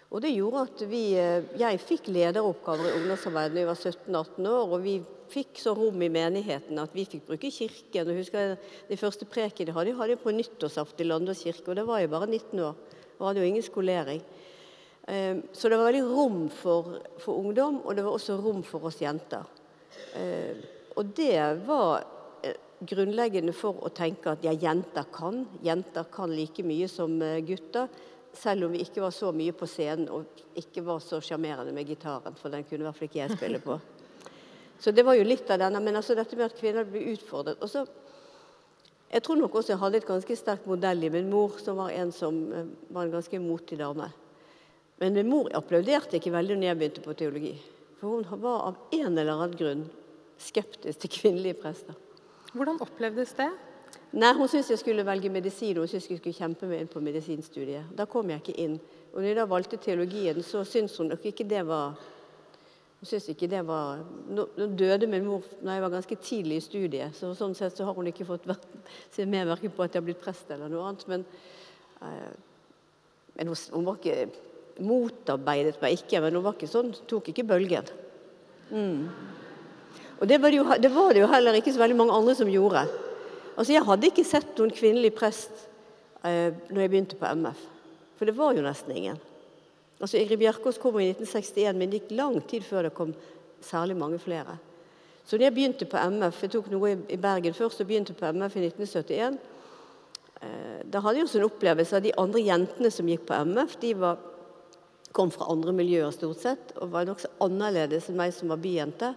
Og 0.09 0.23
det 0.23 0.33
gjorde 0.33 0.65
at 0.65 0.83
vi, 0.89 1.03
eh, 1.13 1.45
jeg 1.59 1.81
fikk 1.83 2.09
lederoppgaver 2.09 2.89
i 2.89 2.95
ungdomsarbeidet 2.97 3.53
da 3.53 3.61
jeg 3.61 3.69
var 3.69 3.81
17-18 3.81 4.47
år. 4.49 4.73
og 4.73 4.83
vi 4.83 4.95
fikk 5.29 5.59
så 5.61 5.75
rom 5.77 6.01
i 6.01 6.09
menigheten 6.09 6.79
at 6.81 6.93
vi 6.93 7.05
fikk 7.05 7.27
bruke 7.27 7.51
kirken. 7.51 8.09
og 8.09 8.17
husker 8.17 8.57
De 8.89 8.97
første 8.97 9.25
prekene 9.25 9.71
hadde 9.71 9.91
jeg 9.91 9.97
hadde 9.97 10.17
på 10.17 10.33
nyttårsaften 10.33 11.05
i 11.05 11.09
Landås 11.09 11.43
kirke, 11.43 11.69
og 11.69 11.75
det 11.75 11.85
var 11.85 11.99
jeg 11.99 12.09
bare 12.09 12.27
19 12.27 12.59
år. 12.59 12.75
og 13.19 13.27
hadde 13.27 13.41
jo 13.41 13.45
ingen 13.45 13.61
skolering. 13.61 14.21
Ehm, 15.07 15.41
så 15.51 15.69
det 15.69 15.77
var 15.77 15.91
veldig 15.91 16.05
rom 16.07 16.49
for, 16.49 17.01
for 17.19 17.41
ungdom, 17.41 17.81
og 17.85 17.95
det 17.95 18.05
var 18.05 18.15
også 18.15 18.37
rom 18.37 18.63
for 18.63 18.85
oss 18.85 19.01
jenter. 19.01 19.43
Ehm, 20.15 20.61
og 20.95 21.13
det 21.17 21.65
var 21.67 22.05
eh, 22.43 22.55
grunnleggende 22.85 23.53
for 23.53 23.81
å 23.83 23.89
tenke 23.89 24.31
at 24.31 24.45
ja, 24.45 24.53
jenter 24.53 25.09
kan. 25.11 25.45
Jenter 25.65 26.07
kan 26.13 26.31
like 26.31 26.63
mye 26.63 26.87
som 26.87 27.21
eh, 27.21 27.41
gutter. 27.41 27.89
Selv 28.39 28.67
om 28.67 28.71
vi 28.71 28.83
ikke 28.85 29.03
var 29.03 29.11
så 29.11 29.33
mye 29.35 29.53
på 29.55 29.67
scenen 29.67 30.07
og 30.15 30.43
ikke 30.59 30.83
var 30.85 31.01
så 31.03 31.19
sjarmerende 31.23 31.73
med 31.75 31.89
gitaren, 31.89 32.37
for 32.39 32.53
den 32.53 32.63
kunne 32.63 32.85
i 32.85 32.87
hvert 32.87 32.99
fall 32.99 33.09
ikke 33.09 33.19
jeg 33.19 33.35
spille 33.35 33.59
på. 33.63 33.79
Så 34.79 34.93
det 34.95 35.03
var 35.03 35.17
jo 35.17 35.25
litt 35.27 35.49
av 35.51 35.59
denne. 35.59 35.81
Men 35.83 35.99
altså 35.99 36.15
dette 36.15 36.37
med 36.39 36.45
at 36.45 36.55
kvinner 36.55 36.85
blir 36.87 37.09
utfordret. 37.11 37.59
Og 37.59 37.67
så, 37.67 37.81
jeg 39.11 39.25
tror 39.25 39.35
nok 39.41 39.57
også 39.59 39.73
jeg 39.73 39.81
hadde 39.81 39.99
et 39.99 40.07
ganske 40.07 40.37
sterkt 40.39 40.69
modell 40.71 41.03
i 41.03 41.09
min 41.11 41.27
mor, 41.27 41.57
som 41.59 41.81
var 41.81 41.91
en 41.91 42.13
som 42.15 42.37
eh, 42.55 42.69
var 42.87 43.03
en 43.03 43.17
ganske 43.17 43.41
motig 43.43 43.81
dame. 43.81 44.07
Men 45.03 45.19
min 45.19 45.27
mor 45.27 45.51
applauderte 45.59 46.15
ikke 46.15 46.31
veldig 46.31 46.55
når 46.61 46.69
jeg 46.69 46.79
begynte 46.79 47.03
på 47.03 47.17
teologi. 47.19 47.53
For 47.99 48.23
hun 48.23 48.39
var 48.39 48.69
av 48.69 48.95
en 48.95 49.19
eller 49.19 49.33
annen 49.33 49.59
grunn 49.59 49.83
skeptisk 50.39 51.03
til 51.03 51.11
kvinnelige 51.17 51.59
prester. 51.59 51.99
Hvordan 52.55 52.79
opplevdes 52.83 53.35
det? 53.35 53.49
Nei, 54.11 54.33
Hun 54.33 54.47
syntes 54.47 54.71
jeg 54.73 54.79
skulle 54.81 55.05
velge 55.05 55.29
medisin, 55.29 55.77
og 55.77 55.85
hun 55.85 55.87
syntes 55.91 56.09
jeg 56.09 56.17
skulle 56.17 56.37
kjempe 56.37 56.69
meg 56.69 56.81
inn 56.81 56.87
på 56.89 57.01
medisinstudiet. 57.03 57.91
Da 57.97 58.07
kom 58.09 58.29
jeg 58.29 58.41
ikke 58.41 58.57
inn. 58.57 58.79
Og 59.13 59.19
når 59.19 59.27
jeg 59.27 59.37
da 59.37 59.45
valgte 59.49 59.77
teologien, 59.77 60.41
så 60.43 60.63
syntes 60.65 60.97
hun 60.97 61.11
nok 61.13 61.27
ikke 61.29 61.45
det 61.49 61.61
var 61.67 61.93
hun 62.99 63.07
syntes 63.07 63.29
ikke 63.31 63.47
det 63.47 63.61
var 63.63 64.01
Nå, 64.27 64.43
døde 64.75 65.07
min 65.07 65.23
mor 65.23 65.45
når 65.63 65.71
jeg 65.71 65.83
var 65.85 65.93
ganske 65.93 66.15
tidlig 66.19 66.57
i 66.59 66.63
studiet, 66.65 67.15
så 67.15 67.31
sånn 67.37 67.55
sett 67.55 67.77
så 67.77 67.85
har 67.87 67.95
hun 67.95 68.09
ikke 68.11 68.27
fått 68.27 68.49
se 69.15 69.23
med 69.25 69.47
verken 69.47 69.71
på 69.71 69.85
at 69.85 69.95
jeg 69.95 70.01
har 70.01 70.07
blitt 70.09 70.23
prest 70.23 70.51
eller 70.51 70.67
noe 70.67 70.89
annet. 70.89 71.05
Men, 71.07 71.23
eh, 72.03 72.33
men 73.37 73.51
hun, 73.53 73.61
hun, 73.71 73.85
var 73.87 74.01
ikke 74.01 74.83
motarbeidet 74.83 75.79
meg 75.79 75.95
ikke, 75.95 76.19
men 76.25 76.35
hun 76.35 76.43
var 76.43 76.57
ikke 76.57 76.71
sånn, 76.71 76.91
tok 77.07 77.31
ikke 77.31 77.47
bølgen. 77.47 77.87
Mm. 78.73 79.07
Og 80.19 80.27
det 80.27 80.41
var 80.41 80.51
det, 80.51 80.59
jo, 80.59 80.67
det 80.83 80.91
var 80.91 81.13
det 81.15 81.23
jo 81.23 81.31
heller 81.31 81.61
ikke 81.61 81.71
så 81.71 81.85
veldig 81.85 82.01
mange 82.01 82.17
andre 82.19 82.35
som 82.35 82.51
gjorde. 82.51 82.83
Altså, 83.59 83.73
Jeg 83.75 83.83
hadde 83.83 84.07
ikke 84.07 84.23
sett 84.23 84.53
noen 84.55 84.71
kvinnelig 84.71 85.11
prest 85.17 85.65
eh, 86.23 86.55
når 86.71 86.85
jeg 86.85 86.91
begynte 86.93 87.17
på 87.19 87.27
MF. 87.41 87.65
For 88.15 88.29
det 88.29 88.35
var 88.37 88.55
jo 88.55 88.63
nesten 88.63 88.95
ingen. 88.95 89.19
Altså, 89.99 90.15
Ingrid 90.15 90.39
Bjerkås 90.39 90.79
kom 90.79 90.95
i 91.01 91.09
1961, 91.11 91.75
men 91.75 91.91
det 91.91 91.99
gikk 91.99 92.13
lang 92.15 92.37
tid 92.47 92.63
før 92.63 92.87
det 92.87 92.95
kom 92.95 93.11
særlig 93.59 93.97
mange 93.99 94.19
flere. 94.23 94.55
Så 95.27 95.35
når 95.35 95.49
jeg 95.49 95.55
begynte 95.57 95.87
på 95.91 95.99
MF, 96.15 96.37
jeg 96.45 96.53
tok 96.53 96.69
noe 96.71 96.93
i 97.11 97.17
Bergen 97.19 97.53
først 97.57 97.83
og 97.83 97.89
begynte 97.89 98.15
på 98.15 98.29
MF 98.31 98.55
i 98.55 98.63
1971, 98.69 99.35
eh, 100.39 100.79
da 100.87 101.01
hadde 101.03 101.19
jeg 101.19 101.27
også 101.27 101.41
en 101.41 101.49
opplevelse 101.49 101.99
av 101.99 102.05
de 102.07 102.15
andre 102.23 102.45
jentene 102.45 102.93
som 102.95 103.11
gikk 103.11 103.27
på 103.27 103.41
MF. 103.51 103.75
De 103.83 103.91
var, 103.99 104.23
kom 105.11 105.35
fra 105.35 105.49
andre 105.51 105.75
miljøer 105.75 106.15
stort 106.15 106.39
sett 106.45 106.71
og 106.79 106.95
var 106.95 107.11
nokså 107.11 107.33
annerledes 107.43 108.07
enn 108.07 108.21
meg 108.23 108.31
som 108.37 108.55
var 108.55 108.63
byjente. 108.63 109.11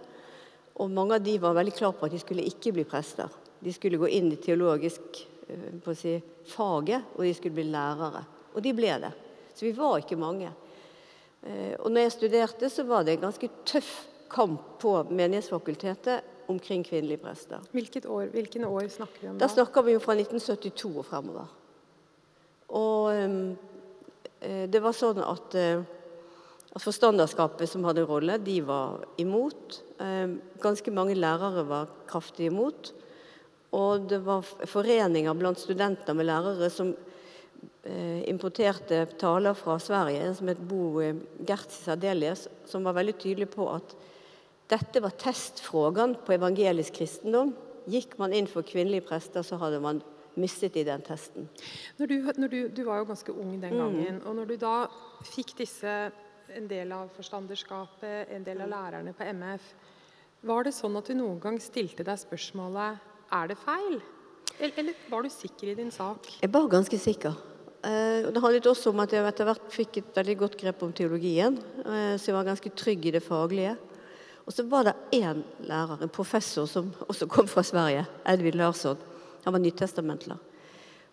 Og 0.83 0.91
mange 0.91 1.15
av 1.15 1.23
de 1.23 1.39
var 1.39 1.55
veldig 1.55 1.77
klar 1.79 1.95
på 1.95 2.09
at 2.09 2.11
de 2.11 2.19
skulle 2.19 2.45
ikke 2.51 2.75
bli 2.75 2.83
prester. 2.83 3.31
De 3.63 3.73
skulle 3.73 3.99
gå 4.01 4.09
inn 4.11 4.31
i 4.33 4.39
teologisk 4.41 5.23
eh, 5.47 5.93
si, 5.95 6.17
faget, 6.51 7.13
og 7.15 7.23
de 7.23 7.33
skulle 7.37 7.55
bli 7.55 7.69
lærere. 7.71 8.23
Og 8.53 8.63
de 8.63 8.73
ble 8.75 8.91
det. 9.05 9.13
Så 9.55 9.65
vi 9.65 9.73
var 9.77 10.01
ikke 10.01 10.19
mange. 10.19 10.51
Eh, 11.43 11.73
og 11.79 11.89
når 11.91 12.07
jeg 12.07 12.15
studerte, 12.17 12.69
så 12.69 12.85
var 12.87 13.05
det 13.05 13.15
en 13.15 13.27
ganske 13.29 13.49
tøff 13.67 13.93
kamp 14.33 14.77
på 14.81 14.95
Menighetsfakultetet 15.13 16.47
omkring 16.51 16.83
kvinnelige 16.83 17.21
prester. 17.23 17.63
Hvilket 17.71 18.07
år, 18.09 18.31
hvilken 18.33 18.65
år 18.67 18.87
snakker 18.91 19.21
vi 19.21 19.29
om 19.29 19.37
da? 19.37 19.45
Da 19.45 19.53
snakker 19.53 19.85
vi 19.85 19.95
jo 19.95 20.01
fra 20.03 20.15
1972 20.17 20.91
og 20.91 21.05
fremover. 21.07 21.51
Og 22.73 23.13
eh, 23.15 24.65
det 24.67 24.81
var 24.83 24.95
sånn 24.97 25.21
at, 25.23 25.53
at 25.55 26.83
forstanderskapet 26.83 27.69
som 27.71 27.85
hadde 27.87 28.03
rolle, 28.03 28.35
de 28.43 28.57
var 28.67 29.05
imot. 29.21 29.77
ganske 30.59 30.91
mange 30.91 31.15
lærere 31.15 31.63
var 31.63 31.93
kraftig 32.09 32.49
imot. 32.49 32.91
Og 33.73 34.07
det 34.09 34.21
var 34.25 34.45
foreninger 34.69 35.33
blant 35.37 35.61
studenter 35.61 36.13
med 36.17 36.27
lærere 36.29 36.69
som 36.69 36.91
eh, 36.93 38.21
importerte 38.29 39.03
taler 39.19 39.57
fra 39.57 39.79
Sverige, 39.81 40.21
en 40.27 40.37
som 40.37 40.51
het 40.51 40.61
Bo 40.61 40.99
eh, 41.01 41.17
Gertz 41.41 41.83
Sardelius, 41.87 42.47
som 42.69 42.85
var 42.85 42.97
veldig 42.99 43.15
tydelig 43.17 43.49
på 43.55 43.67
at 43.73 43.95
dette 44.71 45.01
var 45.03 45.15
testfrågan 45.19 46.15
på 46.25 46.35
evangelisk 46.37 46.99
kristendom. 47.01 47.53
Gikk 47.89 48.15
man 48.21 48.33
inn 48.33 48.47
for 48.47 48.65
kvinnelige 48.65 49.05
prester, 49.09 49.43
så 49.43 49.57
hadde 49.59 49.81
man 49.83 50.01
mistet 50.39 50.77
i 50.79 50.85
den 50.87 51.01
testen. 51.05 51.49
Når 51.99 52.09
du, 52.09 52.15
når 52.41 52.53
du, 52.53 52.59
du 52.73 52.83
var 52.87 53.01
jo 53.01 53.09
ganske 53.09 53.33
ung 53.33 53.57
den 53.61 53.75
gangen. 53.77 54.19
Mm. 54.19 54.27
og 54.27 54.37
når 54.37 54.53
du 54.53 54.55
da 54.61 54.75
fikk 55.29 55.55
disse, 55.59 55.97
en 56.53 56.67
del 56.69 56.91
av 56.93 57.09
forstanderskapet, 57.15 58.29
en 58.33 58.45
del 58.45 58.61
av 58.65 58.69
lærerne 58.69 59.13
på 59.17 59.25
MF, 59.33 59.67
var 60.45 60.65
det 60.67 60.73
sånn 60.75 60.97
at 60.99 61.07
du 61.07 61.15
noen 61.17 61.39
gang 61.41 61.57
stilte 61.63 62.05
deg 62.05 62.19
spørsmålet 62.19 63.12
er 63.33 63.49
det 63.51 63.57
feil? 63.61 63.97
Eller 64.61 64.93
var 65.09 65.25
du 65.25 65.31
sikker 65.33 65.71
i 65.71 65.77
din 65.77 65.91
sak? 65.91 66.29
Jeg 66.41 66.51
var 66.53 66.69
ganske 66.71 66.99
sikker. 66.99 67.33
Eh, 67.83 68.29
det 68.31 68.41
handlet 68.43 68.69
også 68.69 68.93
om 68.93 69.01
at 69.03 69.11
jeg 69.11 69.25
etter 69.27 69.49
hvert 69.49 69.73
fikk 69.73 69.97
et 69.99 70.19
veldig 70.19 70.35
godt 70.43 70.59
grep 70.59 70.83
om 70.85 70.93
teologien. 70.95 71.57
Eh, 71.83 72.13
så 72.15 72.29
jeg 72.29 72.37
var 72.37 72.47
ganske 72.47 72.71
trygg 72.79 73.09
i 73.09 73.15
det 73.17 73.23
faglige. 73.25 73.75
Og 74.45 74.53
så 74.53 74.65
var 74.67 74.87
det 74.87 74.95
én 75.15 75.41
lærer, 75.67 76.03
en 76.03 76.11
professor 76.11 76.67
som 76.67 76.91
også 77.07 77.27
kom 77.31 77.47
fra 77.47 77.63
Sverige, 77.63 78.05
Edvin 78.27 78.59
Larsson. 78.59 78.99
Han 79.43 79.55
var 79.55 79.63
nytestamentler. 79.63 80.39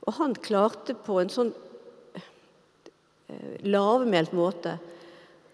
Og 0.07 0.15
han 0.19 0.35
klarte 0.35 0.95
på 0.95 1.19
en 1.21 1.33
sånn 1.33 1.53
eh, 2.15 3.57
lavmælt 3.67 4.35
måte 4.37 4.77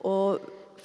å 0.05 0.37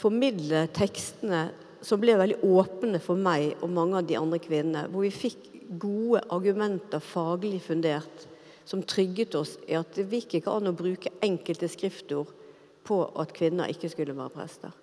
formidle 0.01 0.65
tekstene 0.73 1.49
som 1.85 1.99
ble 2.01 2.15
veldig 2.17 2.39
åpne 2.45 2.99
for 3.01 3.19
meg 3.19 3.55
og 3.59 3.71
mange 3.73 3.99
av 3.99 4.07
de 4.07 4.17
andre 4.19 4.39
kvinnene. 4.41 4.87
Hvor 4.91 5.05
vi 5.05 5.13
fikk 5.13 5.49
gode 5.79 6.21
argumenter, 6.29 6.99
faglig 6.99 7.61
fundert, 7.63 8.27
som 8.65 8.83
trygget 8.83 9.35
oss 9.35 9.57
i 9.67 9.75
at 9.79 9.95
det 9.95 10.09
gikk 10.11 10.39
ikke 10.39 10.53
an 10.53 10.69
å 10.69 10.75
bruke 10.77 11.11
enkelte 11.23 11.69
skriftord 11.71 12.29
på 12.87 13.01
at 13.19 13.33
kvinner 13.35 13.71
ikke 13.71 13.89
skulle 13.91 14.15
være 14.17 14.35
prester. 14.35 14.73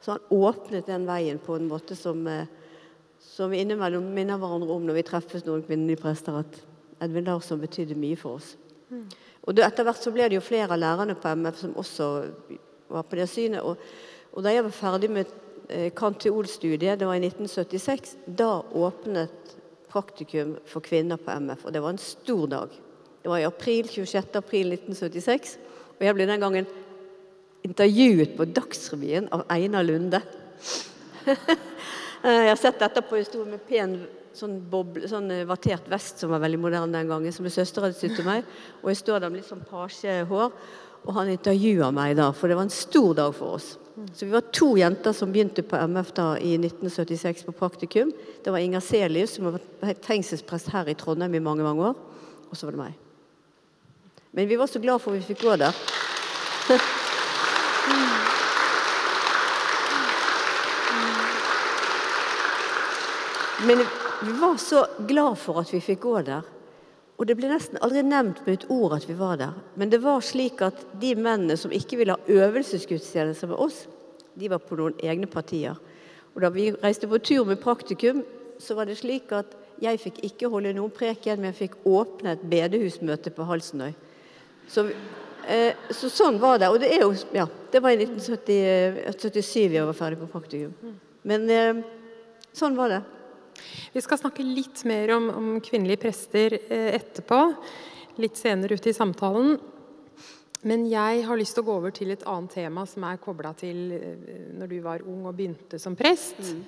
Så 0.00 0.14
han 0.14 0.32
åpnet 0.34 0.88
den 0.88 1.06
veien 1.08 1.38
på 1.42 1.56
en 1.56 1.68
måte 1.70 1.96
som, 1.96 2.20
eh, 2.26 2.46
som 3.20 3.50
vi 3.50 3.62
innimellom 3.62 4.04
minner 4.14 4.38
hverandre 4.38 4.70
om 4.70 4.86
når 4.86 5.00
vi 5.00 5.06
treffes 5.08 5.46
noen 5.46 5.64
kvinnelige 5.64 6.02
prester, 6.02 6.42
at 6.44 6.60
Edvin 7.02 7.24
Larsson 7.24 7.60
betydde 7.60 7.96
mye 7.98 8.16
for 8.16 8.40
oss. 8.40 8.54
Og 9.46 9.58
Etter 9.58 9.84
hvert 9.84 10.02
så 10.02 10.12
ble 10.14 10.28
det 10.28 10.38
jo 10.38 10.44
flere 10.44 10.72
av 10.72 10.80
lærerne 10.80 11.16
på 11.18 11.28
MF 11.28 11.58
som 11.60 11.74
også 11.74 12.06
var 12.88 13.02
på 13.02 13.18
det 13.18 13.28
synet. 13.28 13.62
Og, 13.62 13.76
og 14.32 14.42
da 14.44 14.52
jeg 14.52 14.64
var 14.64 14.74
ferdig 14.74 15.10
med 15.10 15.34
Kant-til-Ol-studiet, 15.98 16.98
det 16.98 17.06
var 17.06 17.18
i 17.18 17.24
1976, 17.26 18.16
da 18.26 18.62
åpnet 18.62 19.55
praktikum 19.96 20.56
for 20.68 20.84
kvinner 20.84 21.20
på 21.20 21.32
MF. 21.32 21.64
Og 21.66 21.72
det 21.72 21.82
var 21.82 21.94
en 21.94 22.02
stor 22.02 22.50
dag. 22.52 22.74
Det 23.22 23.30
var 23.32 23.40
i 23.40 23.48
april, 23.48 23.88
26. 23.88 24.36
april 24.38 24.74
1976. 24.76 25.56
Og 25.96 26.04
jeg 26.04 26.16
ble 26.16 26.28
den 26.28 26.42
gangen 26.42 26.68
intervjuet 27.66 28.36
på 28.36 28.46
Dagsrevyen 28.54 29.30
av 29.34 29.46
Einar 29.50 29.86
Lunde. 29.86 30.20
jeg 31.26 32.50
har 32.52 32.60
sett 32.60 32.84
etterpå. 32.84 33.18
Jeg 33.18 33.30
sto 33.30 33.46
med 33.48 33.64
pen 33.66 33.96
sånn, 34.36 34.58
boble, 34.70 35.08
sånn 35.08 35.30
eh, 35.32 35.46
vattert 35.48 35.88
vest 35.90 36.20
som 36.22 36.32
var 36.34 36.42
veldig 36.44 36.60
moderne 36.60 36.92
den 36.92 37.10
gangen, 37.10 37.32
som 37.32 37.46
min 37.46 37.54
søster 37.54 37.86
hadde 37.86 37.98
sydd 37.98 38.18
til 38.18 38.28
meg. 38.28 38.46
Og 38.82 38.92
jeg 38.92 39.00
står 39.00 39.24
der 39.24 39.32
med 39.32 39.40
litt 39.40 39.48
sånn 39.48 39.64
pasjehår. 39.66 40.54
Og 41.06 41.16
han 41.16 41.32
intervjuer 41.32 41.94
meg 41.94 42.16
da, 42.18 42.30
for 42.34 42.50
det 42.50 42.58
var 42.58 42.68
en 42.68 42.74
stor 42.74 43.14
dag 43.16 43.34
for 43.36 43.58
oss. 43.58 43.72
Så 43.96 44.26
vi 44.26 44.30
var 44.30 44.40
to 44.40 44.76
jenter 44.76 45.12
som 45.12 45.32
begynte 45.32 45.62
på 45.64 45.76
MF 45.76 46.12
da 46.12 46.38
i 46.38 46.54
1976 46.58 47.46
på 47.46 47.52
praktikum. 47.56 48.12
Det 48.44 48.52
var 48.52 48.58
Inger 48.60 48.80
Selius, 48.84 49.30
som 49.38 49.44
har 49.48 49.56
vært 49.80 50.04
fengselsprest 50.04 50.68
her 50.74 50.88
i 50.92 50.94
Trondheim 51.00 51.34
i 51.34 51.40
mange 51.40 51.64
mange 51.64 51.80
år. 51.92 51.96
Og 52.50 52.56
så 52.56 52.66
var 52.66 52.76
det 52.76 52.82
meg. 52.82 52.94
Men 54.36 54.48
vi 54.50 54.56
var 54.60 54.68
så 54.68 54.80
glad 54.84 55.00
for 55.00 55.16
at 55.16 55.18
vi 55.22 55.28
fikk 55.32 55.42
gå 55.46 55.56
der. 55.56 55.72
Men 63.66 63.78
vi 64.22 64.32
var 64.36 64.56
så 64.60 64.86
glad 65.08 65.40
for 65.40 65.60
at 65.64 65.72
vi 65.72 65.80
fikk 65.80 66.00
gå 66.04 66.20
der. 66.20 66.55
Og 67.16 67.24
det 67.28 67.36
ble 67.38 67.48
nesten 67.48 67.80
aldri 67.80 68.02
nevnt 68.04 68.42
med 68.44 68.58
et 68.58 68.66
ord 68.72 68.96
at 68.98 69.06
vi 69.08 69.16
var 69.16 69.38
der. 69.40 69.54
Men 69.80 69.92
det 69.92 70.02
var 70.04 70.24
slik 70.24 70.60
at 70.64 70.82
de 71.00 71.14
mennene 71.16 71.56
som 71.56 71.72
ikke 71.72 72.00
ville 72.00 72.16
ha 72.16 72.32
øvelsesgudstjenester 72.44 73.48
med 73.48 73.60
oss, 73.60 73.86
de 74.36 74.50
var 74.52 74.60
på 74.60 74.76
noen 74.76 74.98
egne 75.00 75.28
partier. 75.30 75.78
Og 76.34 76.42
da 76.44 76.50
vi 76.52 76.68
reiste 76.82 77.08
på 77.08 77.20
tur 77.24 77.46
med 77.48 77.62
praktikum, 77.62 78.20
så 78.60 78.76
var 78.76 78.88
det 78.88 78.98
slik 79.00 79.32
at 79.32 79.54
jeg 79.80 80.00
fikk 80.00 80.20
ikke 80.28 80.50
holde 80.52 80.74
noen 80.76 80.92
preken, 80.92 81.40
men 81.40 81.52
jeg 81.52 81.60
fikk 81.62 81.78
åpne 81.88 82.36
et 82.36 82.44
bedehusmøte 82.48 83.32
på 83.32 83.46
Halsenøy. 83.48 83.94
Så, 84.68 84.86
eh, 85.48 85.72
så, 85.90 86.10
sånn 86.12 86.40
var 86.40 86.60
det. 86.60 86.68
Og 86.68 86.80
det 86.80 86.92
jo 87.00 87.14
Ja, 87.32 87.46
det 87.72 87.80
var 87.80 87.90
i 87.90 88.04
1977 88.04 89.72
jeg 89.72 89.86
var 89.86 89.96
ferdig 89.96 90.20
på 90.20 90.32
praktikum. 90.32 90.74
Men 91.24 91.50
eh, 91.50 91.82
sånn 92.52 92.76
var 92.76 92.92
det. 92.92 93.02
Vi 93.92 94.02
skal 94.04 94.20
snakke 94.20 94.44
litt 94.44 94.82
mer 94.88 95.14
om, 95.16 95.30
om 95.32 95.48
kvinnelige 95.64 96.02
prester 96.02 96.58
eh, 96.58 96.92
etterpå, 96.98 97.40
litt 98.22 98.38
senere 98.40 98.76
ute 98.76 98.92
i 98.92 98.96
samtalen. 98.96 99.56
Men 100.66 100.86
jeg 100.90 101.22
har 101.26 101.38
lyst 101.38 101.56
til 101.56 101.64
å 101.64 101.68
gå 101.68 101.76
over 101.78 101.94
til 101.94 102.12
et 102.14 102.24
annet 102.26 102.56
tema 102.58 102.86
som 102.88 103.04
er 103.08 103.20
kobla 103.22 103.52
til 103.58 103.82
eh, 103.96 104.46
når 104.58 104.72
du 104.72 104.78
var 104.84 105.04
ung 105.06 105.28
og 105.28 105.36
begynte 105.38 105.80
som 105.82 105.96
prest. 105.98 106.40
Mm. 106.42 106.62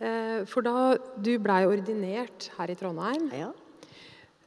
Eh, 0.00 0.38
for 0.50 0.66
da 0.66 0.94
du 1.18 1.34
blei 1.42 1.64
ordinert 1.68 2.50
her 2.56 2.72
i 2.72 2.78
Trondheim 2.78 3.28
ja. 3.36 3.50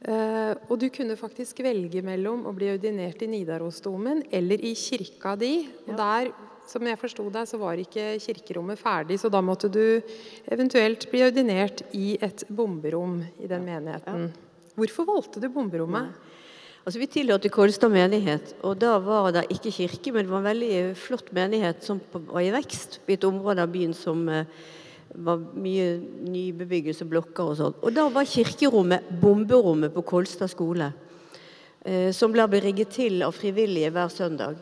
Og 0.04 0.74
du 0.76 0.90
kunne 0.92 1.14
faktisk 1.16 1.62
velge 1.64 2.02
mellom 2.04 2.42
å 2.44 2.50
bli 2.52 2.66
ordinert 2.74 3.22
i 3.24 3.28
Nidarosdomen 3.32 4.18
eller 4.36 4.60
i 4.60 4.74
kirka 4.76 5.32
di. 5.40 5.54
Og 5.86 5.94
der 5.96 6.28
som 6.70 6.86
jeg 6.86 7.00
forsto 7.00 7.26
deg, 7.32 7.48
så 7.48 7.58
var 7.60 7.80
ikke 7.80 8.14
kirkerommet 8.22 8.80
ferdig, 8.80 9.18
så 9.20 9.30
da 9.32 9.40
måtte 9.44 9.70
du 9.72 10.00
eventuelt 10.52 11.06
bli 11.10 11.24
ordinert 11.26 11.84
i 11.96 12.14
et 12.22 12.46
bomberom 12.48 13.20
i 13.40 13.50
den 13.50 13.66
menigheten. 13.66 14.30
Hvorfor 14.74 15.06
valgte 15.08 15.42
du 15.42 15.48
bomberommet? 15.52 16.14
Altså, 16.84 16.98
Vi 17.00 17.08
tilhørte 17.08 17.48
Kolstad 17.48 17.88
menighet, 17.88 18.54
og 18.62 18.76
da 18.82 18.98
var 19.00 19.30
det 19.32 19.46
ikke 19.54 19.72
kirke, 19.72 20.12
men 20.12 20.26
det 20.26 20.32
var 20.32 20.42
en 20.42 20.50
veldig 20.50 20.96
flott 21.00 21.30
menighet 21.32 21.84
som 21.84 22.00
var 22.12 22.42
i 22.44 22.52
vekst 22.52 22.98
i 23.06 23.16
et 23.16 23.24
område 23.24 23.62
av 23.62 23.72
byen 23.72 23.94
som, 23.94 24.28
eh, 24.28 24.44
var 25.14 25.38
mye 25.38 26.02
nybebyggelse, 26.26 27.06
blokker 27.08 27.44
og 27.44 27.56
sånn. 27.56 27.74
Og 27.82 27.94
da 27.94 28.08
var 28.08 28.24
kirkerommet 28.24 29.08
bomberommet 29.20 29.94
på 29.94 30.04
Kolstad 30.04 30.50
skole. 30.50 30.92
Eh, 31.84 32.12
som 32.12 32.32
ble 32.32 32.46
rigget 32.48 32.90
til 32.90 33.22
av 33.22 33.32
frivillige 33.36 33.90
hver 33.92 34.08
søndag. 34.08 34.56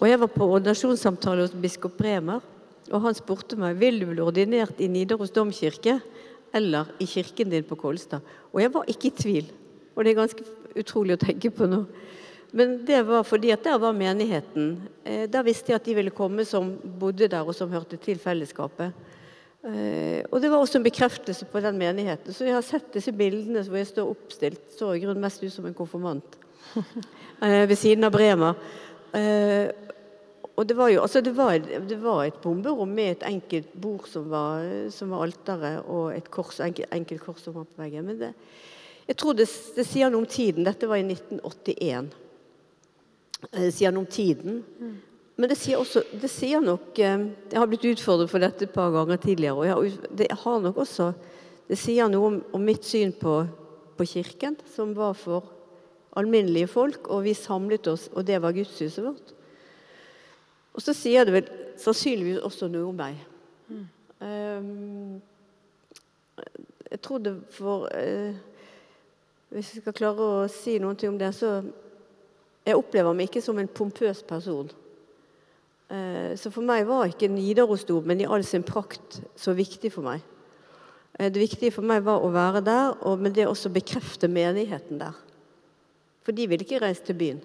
Og 0.00 0.08
jeg 0.08 0.20
var 0.22 0.30
på 0.32 0.48
ordinasjonssamtale 0.48 1.44
hos 1.44 1.54
biskop 1.56 1.96
Bremer, 1.98 2.40
og 2.92 3.04
han 3.04 3.16
spurte 3.16 3.56
meg 3.60 3.78
vil 3.80 4.00
du 4.02 4.08
bli 4.10 4.24
ordinert 4.24 4.80
i 4.82 4.88
Nidaros 4.90 5.32
domkirke 5.34 5.98
eller 6.52 6.90
i 7.00 7.06
kirken 7.08 7.52
din 7.52 7.64
på 7.64 7.78
Kolstad. 7.80 8.24
Og 8.52 8.60
jeg 8.60 8.72
var 8.74 8.88
ikke 8.90 9.08
i 9.08 9.16
tvil. 9.16 9.52
Og 9.94 10.04
det 10.04 10.12
er 10.12 10.20
ganske 10.20 10.44
utrolig 10.78 11.16
å 11.16 11.22
tenke 11.22 11.52
på 11.54 11.68
nå. 11.68 11.84
Men 12.52 12.74
det 12.84 13.00
var 13.08 13.24
fordi 13.24 13.52
at 13.54 13.64
der 13.64 13.78
var 13.80 13.96
menigheten. 13.96 14.74
Eh, 15.04 15.24
der 15.30 15.44
visste 15.46 15.72
jeg 15.72 15.80
at 15.80 15.88
de 15.88 15.96
ville 15.96 16.12
komme 16.12 16.44
som 16.44 16.74
bodde 17.00 17.30
der, 17.32 17.46
og 17.46 17.56
som 17.56 17.72
hørte 17.72 17.96
til 17.96 18.20
fellesskapet. 18.20 18.92
Eh, 19.62 20.20
og 20.28 20.40
det 20.42 20.50
var 20.50 20.58
også 20.58 20.80
en 20.80 20.84
bekreftelse 20.84 21.48
på 21.48 21.62
den 21.64 21.78
menigheten. 21.80 22.34
Så 22.34 22.44
jeg 22.44 22.56
har 22.58 22.66
sett 22.66 22.92
disse 22.92 23.12
bildene 23.16 23.64
hvor 23.64 23.80
jeg 23.80 23.88
står 23.94 24.12
oppstilt. 24.12 24.64
Så 24.76 24.92
i 24.92 25.00
grunnen 25.00 25.24
mest 25.24 25.44
ut 25.44 25.52
som 25.54 25.68
en 25.68 25.76
konfirmant 25.76 26.36
eh, 26.76 27.62
ved 27.70 27.76
siden 27.80 28.04
av 28.04 28.12
Bremer. 28.12 28.58
Eh, 29.18 29.70
og 30.56 30.66
det 30.68 30.76
var 30.76 30.90
jo 30.92 31.00
altså 31.00 31.22
det 31.24 31.32
var, 31.36 31.56
det 31.58 31.98
var 32.02 32.24
et 32.24 32.40
bomberom 32.42 32.90
med 32.92 33.10
et 33.10 33.24
enkelt 33.28 33.72
bord 33.72 34.08
som 34.08 34.28
var, 34.30 34.66
som 34.92 35.12
var 35.14 35.24
alteret, 35.24 35.86
og 35.88 36.12
et 36.14 36.28
kors, 36.30 36.60
enkelt, 36.60 36.90
enkelt 36.92 37.24
kors 37.24 37.40
som 37.44 37.56
var 37.56 37.64
på 37.64 37.82
veggen. 37.82 38.04
Men 38.06 38.20
det, 38.20 38.32
jeg 39.08 39.16
tror 39.16 39.38
det, 39.38 39.48
det, 39.76 39.86
sier 39.88 40.12
noe 40.12 40.22
om 40.22 40.28
tiden. 40.28 40.68
Dette 40.68 40.88
var 40.90 41.00
i 41.00 41.06
1981. 41.06 42.12
Det 43.48 43.72
sier 43.74 43.94
noe 43.94 44.04
om 44.04 44.12
tiden. 44.12 44.60
Mm. 44.78 44.92
Men 45.40 45.50
det 45.50 45.56
sier 45.58 45.80
også 45.80 46.04
det 46.20 46.28
sier 46.28 46.60
nok 46.60 46.98
eh, 47.00 47.22
Jeg 47.50 47.58
har 47.58 47.66
blitt 47.66 47.86
utfordret 47.88 48.30
for 48.30 48.44
dette 48.44 48.66
et 48.68 48.74
par 48.74 48.92
ganger 48.92 49.16
tidligere. 49.18 49.74
og 49.74 50.10
det 50.12 50.28
har 50.44 50.60
nok 50.60 50.84
også 50.84 51.12
det 51.72 51.78
sier 51.80 52.10
noe 52.12 52.28
om, 52.28 52.38
om 52.52 52.64
mitt 52.64 52.84
syn 52.84 53.14
på, 53.16 53.38
på, 53.96 54.04
Kirken, 54.04 54.58
som 54.74 54.92
var 54.96 55.14
for 55.16 55.46
alminnelige 56.16 56.68
folk, 56.68 57.08
og 57.08 57.24
vi 57.24 57.34
samlet 57.34 57.86
oss, 57.88 58.08
og 58.12 58.26
det 58.26 58.42
var 58.42 58.52
gudshuset 58.52 59.04
vårt. 59.04 59.32
Og 60.72 60.84
så 60.84 60.94
sier 60.96 61.24
det 61.24 61.34
vel 61.34 61.50
sannsynligvis 61.80 62.42
også 62.44 62.68
noe 62.72 62.88
om 62.88 62.96
meg. 62.96 63.20
Mm. 63.68 63.86
Um, 64.22 65.20
jeg 66.92 67.00
tror 67.02 67.22
det 67.24 67.32
for 67.50 67.88
uh, 67.88 68.34
Hvis 69.48 69.72
jeg 69.72 69.82
skal 69.82 69.96
klare 69.96 70.26
å 70.26 70.50
si 70.52 70.76
noe 70.80 71.08
om 71.08 71.16
det, 71.18 71.32
så 71.34 71.62
Jeg 72.62 72.78
opplever 72.78 73.16
meg 73.16 73.26
ikke 73.26 73.42
som 73.42 73.58
en 73.58 73.68
pompøs 73.68 74.22
person. 74.22 74.70
Uh, 75.90 76.32
så 76.38 76.52
for 76.52 76.64
meg 76.64 76.86
var 76.88 77.10
ikke 77.10 77.28
Nidarosdomen 77.32 78.22
i 78.22 78.28
all 78.28 78.44
sin 78.46 78.62
prakt 78.62 79.18
så 79.36 79.56
viktig 79.56 79.90
for 79.92 80.06
meg. 80.06 80.22
Uh, 81.18 81.26
det 81.26 81.42
viktige 81.42 81.74
for 81.74 81.84
meg 81.84 82.04
var 82.06 82.22
å 82.22 82.30
være 82.32 82.62
der, 82.64 82.94
og 83.02 83.18
med 83.18 83.34
det 83.36 83.48
også 83.50 83.72
bekrefte 83.74 84.30
menigheten 84.30 85.02
der. 85.02 85.18
For 86.22 86.34
de 86.36 86.46
ville 86.48 86.64
ikke 86.64 86.80
reise 86.82 87.04
til 87.06 87.18
byen. 87.18 87.42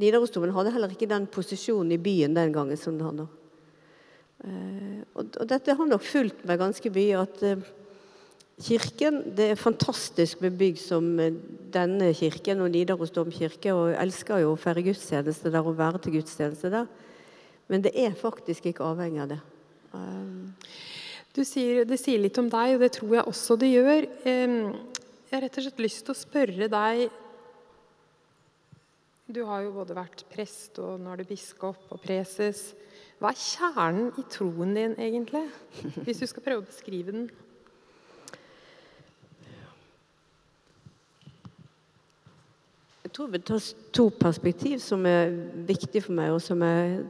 Nidarosdomen 0.00 0.52
hadde 0.56 0.72
heller 0.74 0.92
ikke 0.92 1.08
den 1.10 1.26
posisjonen 1.28 1.92
i 1.92 2.00
byen 2.00 2.36
den 2.36 2.52
gangen 2.54 2.78
som 2.80 2.96
den 2.96 3.06
har 3.06 3.16
nå. 3.16 3.26
Eh, 4.44 5.02
og 5.16 5.44
dette 5.48 5.76
har 5.76 5.88
nok 5.88 6.04
fulgt 6.04 6.46
meg 6.48 6.60
ganske 6.60 6.92
mye. 6.94 7.20
at 7.20 7.44
Kirken, 8.60 9.34
Det 9.36 9.50
er 9.50 9.54
fantastisk 9.56 10.40
med 10.42 10.58
bygg 10.58 10.76
som 10.78 11.16
denne 11.72 12.12
kirken 12.12 12.60
og 12.60 12.70
Nidaros 12.70 13.10
domkirke. 13.10 13.72
Og 13.72 13.94
jeg 13.94 14.02
elsker 14.02 14.42
jo 14.42 14.52
å 14.52 14.58
feire 14.60 14.84
gudstjeneste 14.84 15.50
der 15.50 15.64
og 15.64 15.78
være 15.78 15.98
til 15.98 16.18
gudstjeneste 16.18 16.70
der. 16.70 16.86
Men 17.68 17.80
det 17.80 17.92
er 17.94 18.12
faktisk 18.12 18.66
ikke 18.66 18.84
avhengig 18.84 19.22
av 19.22 19.28
det. 19.32 19.40
Du 21.32 21.44
Sier, 21.46 21.84
det 21.86 21.98
sier 22.02 22.20
litt 22.20 22.36
om 22.38 22.50
deg, 22.50 22.74
og 22.74 22.80
det 22.84 22.92
tror 22.98 23.14
jeg 23.14 23.28
også 23.30 23.56
det 23.56 23.70
gjør. 23.72 24.06
Jeg 24.26 25.32
har 25.32 25.44
rett 25.46 25.58
og 25.58 25.64
slett 25.64 25.82
lyst 25.86 26.04
til 26.04 26.12
å 26.12 26.18
spørre 26.18 26.68
deg 26.68 27.04
Du 29.30 29.44
har 29.46 29.62
jo 29.62 29.74
både 29.74 29.94
vært 29.94 30.24
prest, 30.32 30.78
og 30.82 30.98
nå 30.98 31.12
er 31.12 31.20
du 31.20 31.28
biskop 31.28 31.92
og 31.94 32.00
preses. 32.02 32.72
Hva 33.20 33.30
er 33.30 33.38
kjernen 33.38 34.10
i 34.18 34.24
troen 34.32 34.74
din, 34.74 34.96
egentlig? 34.98 35.44
Hvis 36.06 36.22
du 36.22 36.26
skal 36.26 36.44
prøve 36.44 36.64
å 36.64 36.66
beskrive 36.66 37.14
den. 37.14 37.28
Jeg 43.04 43.14
tror 43.14 43.30
vi 43.30 43.42
tar 43.42 43.62
to 43.94 44.10
perspektiv 44.18 44.82
som 44.82 45.06
er 45.06 45.32
viktige 45.68 46.02
for 46.04 46.18
meg, 46.18 46.34
og 46.34 46.42
som 46.42 46.62
jeg 46.66 47.00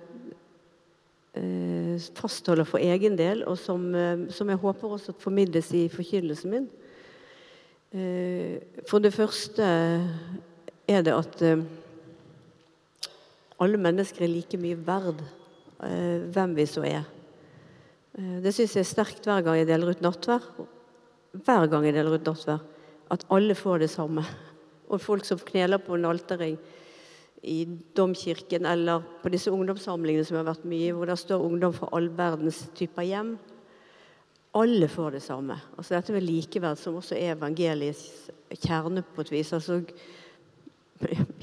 Eh, 1.31 2.01
fastholder 2.19 2.67
for 2.67 2.83
egen 2.83 3.15
del, 3.15 3.45
og 3.47 3.59
som, 3.59 3.95
eh, 3.95 4.31
som 4.35 4.49
jeg 4.49 4.59
håper 4.59 4.89
også 4.89 5.13
formidles 5.19 5.69
i 5.73 5.85
forkynnelsen 5.89 6.51
min. 6.51 6.69
Eh, 7.95 8.59
for 8.89 8.99
det 8.99 9.13
første 9.15 9.63
er 10.89 11.03
det 11.03 11.15
at 11.15 11.43
alle 13.61 13.81
mennesker 13.81 14.25
er 14.25 14.33
like 14.33 14.61
mye 14.61 14.79
verd, 14.87 15.23
hvem 16.35 16.57
vi 16.57 16.67
så 16.69 16.85
er. 16.89 17.05
Det 18.17 18.53
syns 18.53 18.75
jeg 18.77 18.85
er 18.85 18.89
sterkt 18.89 19.27
hver 19.29 19.45
gang 19.45 19.61
jeg 19.61 19.69
deler 19.69 19.93
ut 19.93 20.03
nattverd. 20.05 20.47
Hver 21.45 21.69
gang 21.71 21.87
jeg 21.87 21.97
deler 21.97 22.17
ut 22.19 22.27
nattverd. 22.27 22.65
At 23.11 23.25
alle 23.33 23.57
får 23.59 23.85
det 23.85 23.91
samme. 23.93 24.25
Og 24.91 25.01
folk 25.03 25.25
som 25.27 25.41
kneler 25.47 25.81
på 25.83 25.97
en 25.97 26.09
alterring 26.09 26.57
i 27.43 27.65
domkirken 27.97 28.67
eller 28.69 29.05
på 29.23 29.31
disse 29.33 29.53
ungdomssamlingene 29.53 30.27
som 30.29 30.41
har 30.41 30.49
vært 30.51 30.67
mye, 30.69 30.93
hvor 30.93 31.09
det 31.09 31.17
står 31.21 31.45
ungdom 31.47 31.73
fra 31.77 31.89
all 31.97 32.11
verdens 32.17 32.67
typer 32.77 33.07
hjem. 33.09 33.37
Alle 34.59 34.89
får 34.91 35.17
det 35.17 35.23
samme. 35.25 35.57
Altså 35.79 35.95
Dette 35.95 36.17
med 36.17 36.27
likeverd, 36.27 36.81
som 36.81 36.99
også 36.99 37.17
er 37.17 37.37
evangeliets 37.37 38.31
kjerne 38.59 39.05
på 39.07 39.23
et 39.25 39.33
vis. 39.33 39.53
altså 39.53 39.81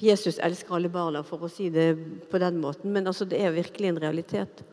Jesus 0.01 0.39
elsker 0.43 0.75
alle 0.75 0.91
barna, 0.93 1.23
for 1.25 1.43
å 1.43 1.51
si 1.51 1.69
det 1.73 1.89
på 2.31 2.41
den 2.41 2.59
måten. 2.61 2.91
Men 2.93 3.09
altså, 3.09 3.25
det 3.25 3.41
er 3.41 3.55
virkelig 3.55 3.91
en 3.91 4.01
realitet. 4.01 4.63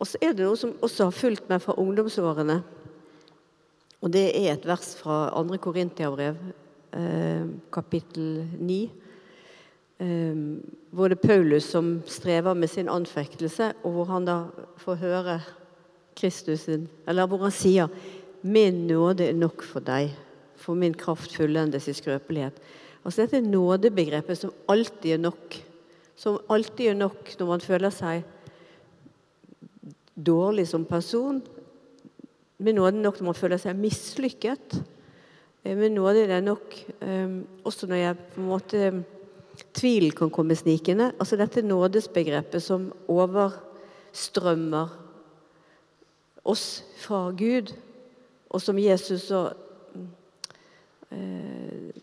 Og 0.00 0.08
så 0.08 0.18
er 0.20 0.34
det 0.34 0.44
noe 0.46 0.58
som 0.58 0.74
også 0.82 1.08
har 1.08 1.16
fulgt 1.16 1.48
meg 1.50 1.62
fra 1.62 1.76
ungdomsårene. 1.80 2.58
Og 4.02 4.10
det 4.12 4.26
er 4.34 4.56
et 4.56 4.66
vers 4.66 4.96
fra 4.98 5.24
2. 5.36 5.60
Korintiabrev, 5.62 6.40
eh, 6.98 7.46
kapittel 7.72 8.42
9 8.58 8.82
Ehm, 10.02 10.62
hvor 10.90 11.08
det 11.08 11.18
er 11.18 11.28
Paulus 11.28 11.64
som 11.64 12.02
strever 12.06 12.54
med 12.54 12.68
sin 12.68 12.88
anfektelse, 12.88 13.72
og 13.84 13.92
hvor 13.92 14.04
han 14.10 14.24
da 14.26 14.36
får 14.82 14.94
høre 14.94 15.40
Kristus 16.16 16.60
sin 16.66 16.88
Eller 17.08 17.26
hvor 17.26 17.38
han 17.38 17.50
sier 17.50 17.88
'Min 18.42 18.86
nåde 18.86 19.28
er 19.28 19.32
nok 19.32 19.62
for 19.62 19.80
deg, 19.80 20.10
for 20.56 20.74
min 20.74 20.94
kraft 20.94 21.36
fullendes 21.36 21.88
i 21.88 21.92
skrøpelighet'. 21.92 22.58
Altså 23.02 23.24
Dette 23.24 23.42
nådebegrepet 23.42 24.38
som 24.38 24.52
alltid 24.70 25.16
er 25.16 25.22
nok. 25.22 25.56
Som 26.16 26.38
alltid 26.52 26.92
er 26.92 26.98
nok 26.98 27.34
når 27.38 27.48
man 27.48 27.64
føler 27.64 27.94
seg 27.94 28.22
dårlig 30.14 30.68
som 30.70 30.84
person. 30.86 31.40
Med 32.62 32.78
nåde 32.78 33.02
nok 33.02 33.18
når 33.18 33.32
man 33.32 33.38
føler 33.38 33.58
seg 33.58 33.78
mislykket. 33.78 34.78
Eh, 35.64 35.76
med 35.76 35.94
nåde 35.96 36.22
er 36.22 36.36
det 36.36 36.44
nok 36.46 36.78
um, 37.00 37.42
også 37.64 37.88
når 37.90 38.00
jeg 38.00 38.22
på 38.34 38.40
en 38.40 38.48
måte 38.50 38.92
Tvilen 39.76 40.14
kan 40.16 40.30
komme 40.32 40.56
snikende. 40.56 41.10
Altså 41.20 41.36
dette 41.36 41.62
nådesbegrepet 41.62 42.62
som 42.62 42.88
overstrømmer 43.10 44.88
oss 46.44 46.82
fra 46.98 47.30
Gud, 47.36 47.74
og 48.50 48.62
som 48.62 48.78
Jesus 48.80 49.30
eh, 49.30 49.52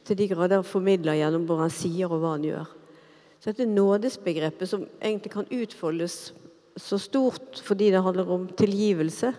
til 0.06 0.17
de 0.17 0.28
grader 0.32 0.65
formidler 0.65 1.17
gjennom 1.19 1.45
hva 1.50 1.63
han 1.63 1.74
sier 1.74 2.10
og 2.10 2.22
hva 2.22 2.36
han 2.36 2.45
gjør. 2.48 2.76
Så 3.39 3.52
dette 3.52 3.69
nådesbegrepet 3.69 4.69
som 4.69 4.86
egentlig 5.00 5.32
kan 5.32 5.48
utfoldes 5.54 6.34
så 6.80 6.98
stort 7.00 7.62
fordi 7.63 7.91
det 7.93 8.04
handler 8.04 8.32
om 8.32 8.48
tilgivelse. 8.60 9.34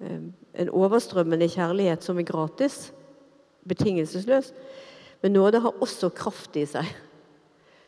Eh, 0.00 0.20
en 0.54 0.70
overstrømmende 0.70 1.48
kjærlighet 1.50 2.04
som 2.04 2.18
er 2.18 2.26
gratis, 2.26 2.92
betingelsesløs. 3.68 4.52
Men 5.22 5.32
nåde 5.32 5.60
har 5.60 5.82
også 5.82 6.10
kraft 6.14 6.56
i 6.56 6.66
seg. 6.66 6.88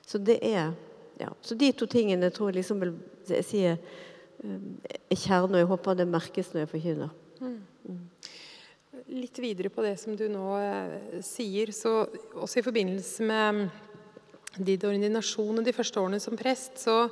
Så 0.07 0.19
det 0.19 0.39
er 0.43 0.73
ja. 1.21 1.31
Så 1.41 1.55
de 1.55 1.73
to 1.73 1.87
tingene 1.87 2.31
tror 2.31 2.51
jeg 2.51 2.61
liksom 2.61 2.83
jeg 3.29 3.45
sier 3.45 3.77
eh, 3.77 4.61
er 5.11 5.17
kjernen, 5.17 5.57
og 5.57 5.63
jeg 5.63 5.71
håper 5.73 5.99
det 5.99 6.09
merkes 6.09 6.53
når 6.53 6.65
jeg 6.65 6.73
forkynner. 6.75 7.15
Mm. 7.41 8.01
Mm. 9.07 9.21
Litt 9.21 9.39
videre 9.39 9.71
på 9.71 9.85
det 9.85 9.97
som 10.01 10.17
du 10.19 10.27
nå 10.29 10.57
eh, 10.59 11.21
sier, 11.23 11.71
så 11.75 12.07
også 12.35 12.59
i 12.59 12.67
forbindelse 12.67 13.27
med 13.27 13.69
din 14.57 14.87
ordinasjon 14.89 15.61
og 15.61 15.65
de 15.65 15.75
første 15.75 16.01
årene 16.01 16.21
som 16.23 16.37
prest, 16.39 16.81
så, 16.81 17.07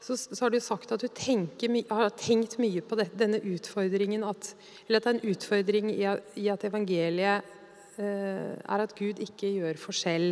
så, 0.00 0.16
så 0.16 0.44
har 0.44 0.54
du 0.54 0.60
sagt 0.62 0.92
at 0.94 1.02
du 1.02 1.08
tenker, 1.12 1.74
har 1.90 2.14
tenkt 2.16 2.56
mye 2.62 2.80
på 2.80 2.96
det, 2.96 3.10
denne 3.18 3.42
utfordringen 3.42 4.24
at, 4.24 4.54
Eller 4.86 5.00
at 5.00 5.04
det 5.04 5.12
er 5.12 5.18
en 5.18 5.34
utfordring 5.34 5.90
i, 5.92 6.04
i 6.40 6.48
at 6.48 6.64
evangeliet 6.64 7.54
er 7.98 8.82
at 8.84 8.94
Gud 8.98 9.18
ikke 9.24 9.50
gjør 9.56 9.80
forskjell. 9.80 10.28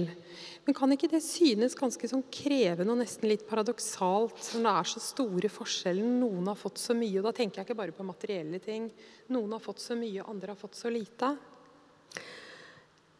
Men 0.66 0.76
kan 0.76 0.92
ikke 0.94 1.10
det 1.10 1.22
synes 1.24 1.76
ganske 1.78 2.10
sånn 2.10 2.24
krevende 2.32 2.94
og 2.94 3.00
nesten 3.00 3.28
litt 3.30 3.44
paradoksalt 3.48 4.52
når 4.54 4.64
det 4.66 4.72
er 4.72 4.88
så 4.92 5.02
store 5.02 5.50
forskjeller? 5.50 6.14
Noen 6.22 6.50
har 6.50 6.58
fått 6.58 6.82
så 6.82 6.94
mye, 6.98 7.18
og 7.20 7.28
da 7.28 7.34
tenker 7.36 7.60
jeg 7.60 7.68
ikke 7.68 7.78
bare 7.78 7.94
på 7.96 8.06
materielle 8.06 8.62
ting. 8.62 8.88
Noen 9.34 9.54
har 9.54 9.62
fått 9.62 9.82
så 9.84 9.98
mye, 9.98 10.24
andre 10.26 10.54
har 10.54 10.60
fått 10.60 10.78
så 10.78 10.90
lite. 10.92 11.34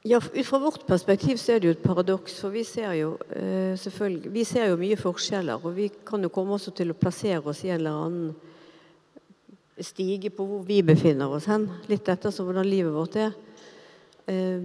Ja, 0.07 0.21
fra 0.21 0.59
vårt 0.63 0.87
perspektiv 0.87 1.39
så 1.43 1.57
er 1.57 1.63
det 1.63 1.67
jo 1.67 1.75
et 1.75 1.83
paradoks. 1.83 2.37
For 2.39 2.55
vi 2.55 2.63
ser 2.67 2.93
jo 2.95 3.17
eh, 3.35 3.75
vi 4.31 4.45
ser 4.47 4.69
jo 4.71 4.77
mye 4.79 4.99
forskjeller. 5.01 5.65
Og 5.67 5.75
vi 5.75 5.89
kan 6.07 6.23
jo 6.23 6.31
komme 6.31 6.55
også 6.55 6.71
til 6.79 6.93
å 6.93 6.99
plassere 6.99 7.43
oss 7.43 7.65
i 7.67 7.73
en 7.73 7.81
eller 7.81 8.05
annen 8.05 8.37
stige 9.83 10.31
på 10.31 10.47
hvor 10.47 10.63
vi 10.67 10.79
befinner 10.87 11.35
oss 11.35 11.49
hen. 11.51 11.67
Litt 11.91 12.07
etter 12.09 12.31
hvordan 12.31 12.69
livet 12.69 12.95
vårt 12.95 13.19
er. 13.19 13.35
Eh, 14.27 14.63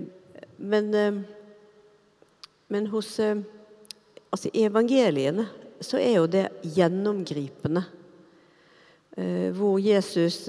men, 0.58 0.94
eh, 0.94 1.22
men 2.68 2.88
hos 2.88 3.20
eh, 3.20 3.38
Altså 4.32 4.48
evangeliene 4.56 5.44
så 5.84 5.98
er 6.00 6.14
jo 6.16 6.28
det 6.32 6.46
gjennomgripende. 6.64 7.82
Hvor 9.58 9.74
Jesus 9.84 10.46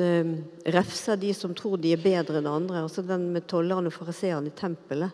refser 0.70 1.18
de 1.18 1.33
som 1.35 1.51
tror 1.59 1.81
de 1.83 1.90
er 1.90 1.98
bedre 1.98 2.38
enn 2.38 2.46
andre. 2.46 2.85
Altså 2.85 3.03
den 3.03 3.25
med 3.35 3.48
tollerne 3.51 3.90
og 3.90 3.96
fariseerne 3.96 4.53
i 4.53 4.55
tempelet. 4.55 5.11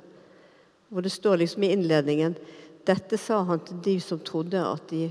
Hvor 0.92 1.06
det 1.06 1.14
står 1.14 1.40
liksom 1.40 1.64
i 1.64 1.72
innledningen 1.72 2.36
Dette 2.84 3.16
sa 3.16 3.40
han 3.48 3.64
til 3.64 3.80
de 3.88 3.96
som 4.04 4.20
trodde 4.20 4.60
at 4.60 4.84
de 4.92 5.06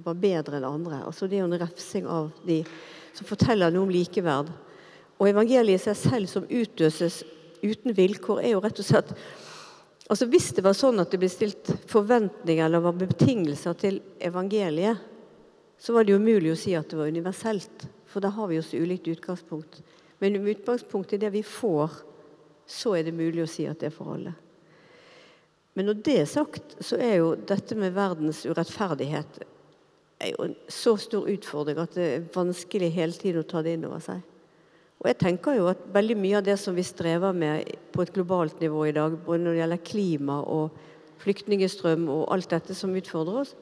var 0.00 0.16
bedre 0.24 0.56
enn 0.56 0.70
andre. 0.70 1.02
Altså 1.04 1.28
Det 1.28 1.36
er 1.36 1.44
jo 1.44 1.52
en 1.52 1.60
refsing 1.60 2.08
av 2.08 2.32
de 2.48 2.62
som 3.12 3.28
forteller 3.28 3.68
noe 3.68 3.84
om 3.84 3.92
likeverd. 3.92 4.48
Og 5.20 5.28
evangeliet 5.28 5.82
i 5.82 5.84
seg 5.90 6.00
selv 6.00 6.32
som 6.32 6.48
utøses 6.48 7.20
uten 7.64 7.96
vilkår, 7.96 8.42
er 8.42 8.54
jo 8.54 8.62
rett 8.64 8.80
og 8.80 8.88
slett 8.88 9.16
Altså 10.04 10.26
Hvis 10.28 10.50
det 10.52 10.60
var 10.66 10.74
sånn 10.76 11.00
at 11.00 11.14
det 11.14 11.16
ble 11.22 11.30
stilt 11.32 11.70
forventninger 11.88 12.66
eller 12.66 12.82
var 12.84 12.96
betingelser 13.00 13.76
til 13.80 14.02
evangeliet, 14.20 15.00
så 15.80 15.94
var 15.96 16.04
det 16.04 16.12
jo 16.12 16.18
umulig 16.20 16.52
å 16.52 16.58
si 16.60 16.74
at 16.76 16.90
det 16.92 16.98
var 16.98 17.08
universelt. 17.08 17.86
For 18.12 18.20
da 18.20 18.28
har 18.36 18.50
vi 18.50 18.58
jo 18.58 18.66
så 18.66 18.82
ulikt 18.84 19.08
utgangspunkt. 19.08 19.80
Men 20.20 20.36
med 20.44 20.58
utgangspunkt 20.58 21.16
i 21.16 21.20
det 21.22 21.32
vi 21.32 21.40
får, 21.40 21.96
så 22.68 22.92
er 22.98 23.08
det 23.08 23.16
mulig 23.16 23.46
å 23.46 23.48
si 23.48 23.64
at 23.64 23.80
det 23.80 23.88
er 23.88 23.96
for 23.96 24.12
alle. 24.18 24.34
Men 25.74 25.88
når 25.88 26.04
det 26.06 26.18
er 26.20 26.30
sagt, 26.30 26.76
så 26.84 27.00
er 27.00 27.16
jo 27.22 27.32
dette 27.34 27.76
med 27.80 27.96
verdens 27.96 28.44
urettferdighet 28.44 29.40
er 30.22 30.30
jo 30.30 30.46
en 30.46 30.54
så 30.70 30.94
stor 31.00 31.26
utfordring 31.32 31.80
at 31.82 31.96
det 31.96 32.06
er 32.12 32.28
vanskelig 32.34 32.92
hele 32.94 33.16
tiden 33.18 33.42
å 33.42 33.48
ta 33.48 33.64
det 33.64 33.74
inn 33.74 33.88
over 33.88 34.04
seg. 34.04 34.22
Og 35.02 35.10
jeg 35.10 35.18
tenker 35.20 35.58
jo 35.58 35.68
at 35.72 35.82
veldig 35.92 36.16
mye 36.16 36.38
av 36.38 36.46
det 36.46 36.56
som 36.60 36.76
vi 36.76 36.84
strever 36.86 37.34
med 37.36 37.74
på 37.92 38.04
et 38.04 38.12
globalt 38.14 38.60
nivå 38.62 38.86
i 38.88 38.94
dag, 38.96 39.16
både 39.26 39.42
når 39.42 39.52
det 39.52 39.62
gjelder 39.62 39.86
klima 39.90 40.38
og 40.48 40.78
flyktningstrøm 41.24 42.08
og 42.12 42.28
alt 42.34 42.50
dette 42.52 42.76
som 42.76 42.94
utfordrer 42.96 43.42
oss, 43.42 43.54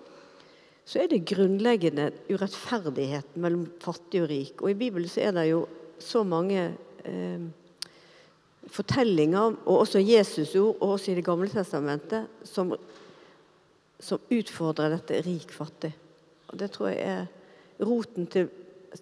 så 0.85 1.03
er 1.03 1.11
det 1.11 1.25
grunnleggende 1.31 2.11
urettferdighet 2.31 3.37
mellom 3.39 3.69
fattig 3.83 4.23
og 4.25 4.31
rik. 4.33 4.63
Og 4.63 4.73
i 4.73 4.79
Bibelen 4.79 5.11
så 5.11 5.23
er 5.29 5.37
det 5.37 5.47
jo 5.53 5.65
så 6.03 6.25
mange 6.27 6.73
eh, 7.07 7.45
fortellinger, 8.73 9.59
og 9.67 9.85
også 9.85 10.03
Jesus 10.03 10.55
ord, 10.57 10.77
og 10.81 10.97
også 10.97 11.13
i 11.13 11.15
Det 11.15 11.25
gamle 11.25 11.49
testamentet, 11.51 12.27
som, 12.45 12.75
som 14.01 14.21
utfordrer 14.31 14.97
dette 14.97 15.23
rik-fattig. 15.27 15.93
Og 16.49 16.59
Det 16.59 16.71
tror 16.71 16.89
jeg 16.89 16.99
er 17.03 17.87
roten 17.87 18.27
til, 18.27 18.51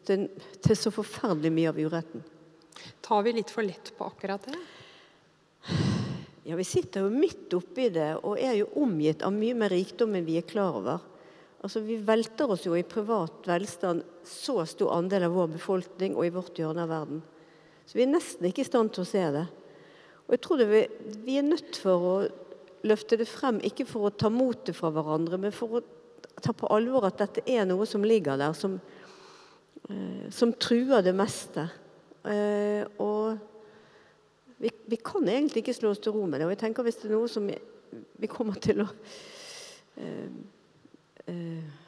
til, 0.06 0.28
til 0.62 0.78
så 0.78 0.92
forferdelig 0.94 1.52
mye 1.54 1.72
av 1.72 1.80
uretten. 1.80 2.24
Tar 3.04 3.24
vi 3.26 3.34
litt 3.36 3.50
for 3.52 3.66
lett 3.66 3.92
på 3.96 4.06
akkurat 4.06 4.46
det? 4.48 4.58
Ja, 6.44 6.56
Vi 6.56 6.64
sitter 6.64 7.04
jo 7.04 7.12
midt 7.12 7.52
oppi 7.54 7.90
det 7.92 8.14
og 8.24 8.38
er 8.40 8.56
jo 8.58 8.70
omgitt 8.80 9.22
av 9.26 9.34
mye 9.36 9.54
mer 9.54 9.72
rikdom 9.74 10.16
enn 10.16 10.26
vi 10.26 10.38
er 10.40 10.46
klar 10.48 10.78
over. 10.80 11.02
Altså, 11.60 11.82
Vi 11.84 11.98
velter 12.00 12.50
oss 12.50 12.64
jo 12.66 12.74
i 12.74 12.86
privat 12.86 13.46
velstand 13.46 14.02
så 14.26 14.64
stor 14.66 14.94
andel 14.96 15.28
av 15.28 15.36
vår 15.36 15.52
befolkning 15.58 16.16
og 16.16 16.26
i 16.26 16.32
vårt 16.34 16.56
hjørne 16.58 16.86
av 16.86 16.92
verden. 16.92 17.22
Så 17.84 17.98
vi 17.98 18.06
er 18.06 18.12
nesten 18.14 18.46
ikke 18.48 18.64
i 18.64 18.70
stand 18.70 18.94
til 18.94 19.04
å 19.04 19.10
se 19.10 19.22
det. 19.34 19.46
Og 20.26 20.36
jeg 20.36 20.42
tror 20.44 20.60
det 20.60 20.68
vi, 20.70 20.82
vi 21.26 21.36
er 21.40 21.46
nødt 21.46 21.76
for 21.82 22.06
å 22.06 22.16
løfte 22.86 23.18
det 23.20 23.28
frem, 23.28 23.58
ikke 23.66 23.84
for 23.88 24.08
å 24.08 24.14
ta 24.14 24.30
motet 24.32 24.76
fra 24.78 24.92
hverandre, 24.94 25.36
men 25.42 25.52
for 25.52 25.80
å 25.80 25.82
ta 26.40 26.54
på 26.56 26.70
alvor 26.72 27.08
at 27.08 27.18
dette 27.20 27.42
er 27.50 27.66
noe 27.68 27.84
som 27.88 28.04
ligger 28.06 28.38
der, 28.40 28.54
som, 28.56 28.78
som 30.30 30.52
truer 30.52 31.02
det 31.02 31.14
meste. 31.16 31.66
Eh, 32.24 32.84
og 33.00 33.38
vi, 34.60 34.70
vi, 34.86 34.96
kan 34.96 35.28
egentlig 35.28 35.64
ikke 35.64 35.74
slå 35.74 35.94
oss 35.94 36.02
til 36.04 36.12
ro 36.12 36.26
med 36.26 36.40
det. 36.40 36.46
Og 36.46 36.54
jeg 36.54 36.62
tenker 36.64 36.84
hvis 36.86 37.00
det 37.00 37.08
er 37.08 37.16
noe 37.16 37.28
som 37.32 37.46
vi, 37.48 37.56
vi 38.20 38.30
kommer 38.30 38.60
til 38.60 38.84
å 38.84 38.88
eh, 40.00 40.32
eh 41.26 41.78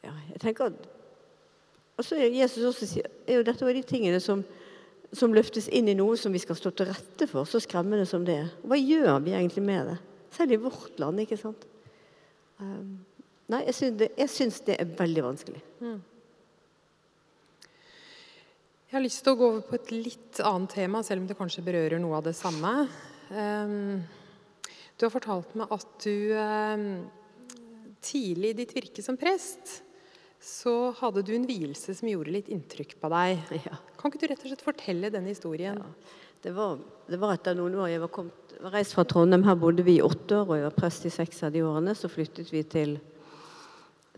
Ja, 0.00 0.14
jeg 0.32 0.40
tenker 0.40 0.70
at 0.70 0.86
er 2.16 2.32
Jesus 2.32 2.64
også 2.64 3.02
er 3.28 3.34
jo 3.34 3.42
dette 3.44 3.64
var 3.66 3.76
de 3.76 3.82
tingene 3.84 4.20
som, 4.24 4.40
som 5.12 5.34
løftes 5.36 5.68
inn 5.68 5.90
i 5.92 5.94
noe 5.94 6.16
som 6.16 6.32
vi 6.32 6.40
skal 6.40 6.56
stå 6.56 6.70
til 6.72 6.88
rette 6.88 7.26
for, 7.28 7.44
så 7.44 7.60
skremmende 7.60 8.06
som 8.08 8.24
det 8.24 8.38
er. 8.40 8.48
Hva 8.64 8.78
gjør 8.80 9.18
vi 9.20 9.34
egentlig 9.36 9.62
med 9.66 9.90
det? 9.90 9.98
Selv 10.32 10.54
i 10.56 10.60
vårt 10.62 10.96
land, 11.02 11.20
ikke 11.20 11.36
sant? 11.36 11.66
Um, 12.56 13.04
Nei, 13.50 13.64
jeg 13.66 13.74
syns 13.74 13.98
det, 13.98 14.08
syns 14.30 14.60
det 14.64 14.78
er 14.78 14.96
veldig 14.96 15.24
vanskelig. 15.26 15.60
Mm. 15.82 15.98
Jeg 18.90 18.96
har 18.96 19.04
lyst 19.04 19.20
til 19.22 19.36
å 19.36 19.38
gå 19.38 19.48
over 19.52 19.60
på 19.68 19.76
et 19.76 19.90
litt 19.94 20.38
annet 20.42 20.72
tema, 20.74 20.98
selv 21.06 21.22
om 21.22 21.26
det 21.28 21.36
kanskje 21.38 21.62
berører 21.62 22.00
noe 22.02 22.16
av 22.18 22.24
det 22.26 22.32
samme. 22.34 22.72
Um, 23.30 24.00
du 24.98 25.04
har 25.06 25.12
fortalt 25.14 25.52
meg 25.54 25.70
at 25.76 25.92
du 26.02 26.32
um, 26.34 26.88
tidlig 28.02 28.50
i 28.50 28.56
ditt 28.64 28.74
virke 28.74 29.04
som 29.06 29.14
prest 29.20 29.76
så 30.42 30.72
hadde 30.98 31.22
du 31.22 31.30
en 31.36 31.46
vielse 31.46 31.94
som 31.94 32.08
gjorde 32.10 32.34
litt 32.34 32.50
inntrykk 32.50 32.96
på 32.98 33.12
deg. 33.14 33.44
Ja. 33.68 33.78
Kan 34.00 34.10
ikke 34.10 34.24
du 34.24 34.26
rett 34.32 34.42
og 34.42 34.50
slett 34.50 34.66
fortelle 34.66 35.12
den 35.14 35.30
historien? 35.30 35.78
Ja. 35.78 36.18
Det, 36.42 36.56
var, 36.56 36.82
det 37.06 37.22
var, 37.22 37.36
etter 37.38 37.54
noen 37.54 37.78
år. 37.78 37.92
Jeg 37.92 38.02
var, 38.02 38.10
kommet, 38.16 38.56
var 38.58 38.74
reist 38.74 38.98
fra 38.98 39.06
Trondheim. 39.06 39.46
Her 39.46 39.60
bodde 39.60 39.86
vi 39.86 40.00
i 40.00 40.02
åtte 40.02 40.40
år, 40.40 40.48
og 40.48 40.58
jeg 40.58 40.66
var 40.66 40.76
prest 40.82 41.06
i 41.06 41.14
seks 41.14 41.44
av 41.46 41.54
de 41.54 41.62
årene. 41.62 41.94
Så 41.94 42.10
flyttet 42.10 42.50
vi 42.50 42.66
til 42.66 42.98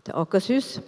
til 0.03 0.17
Akershus. 0.19 0.79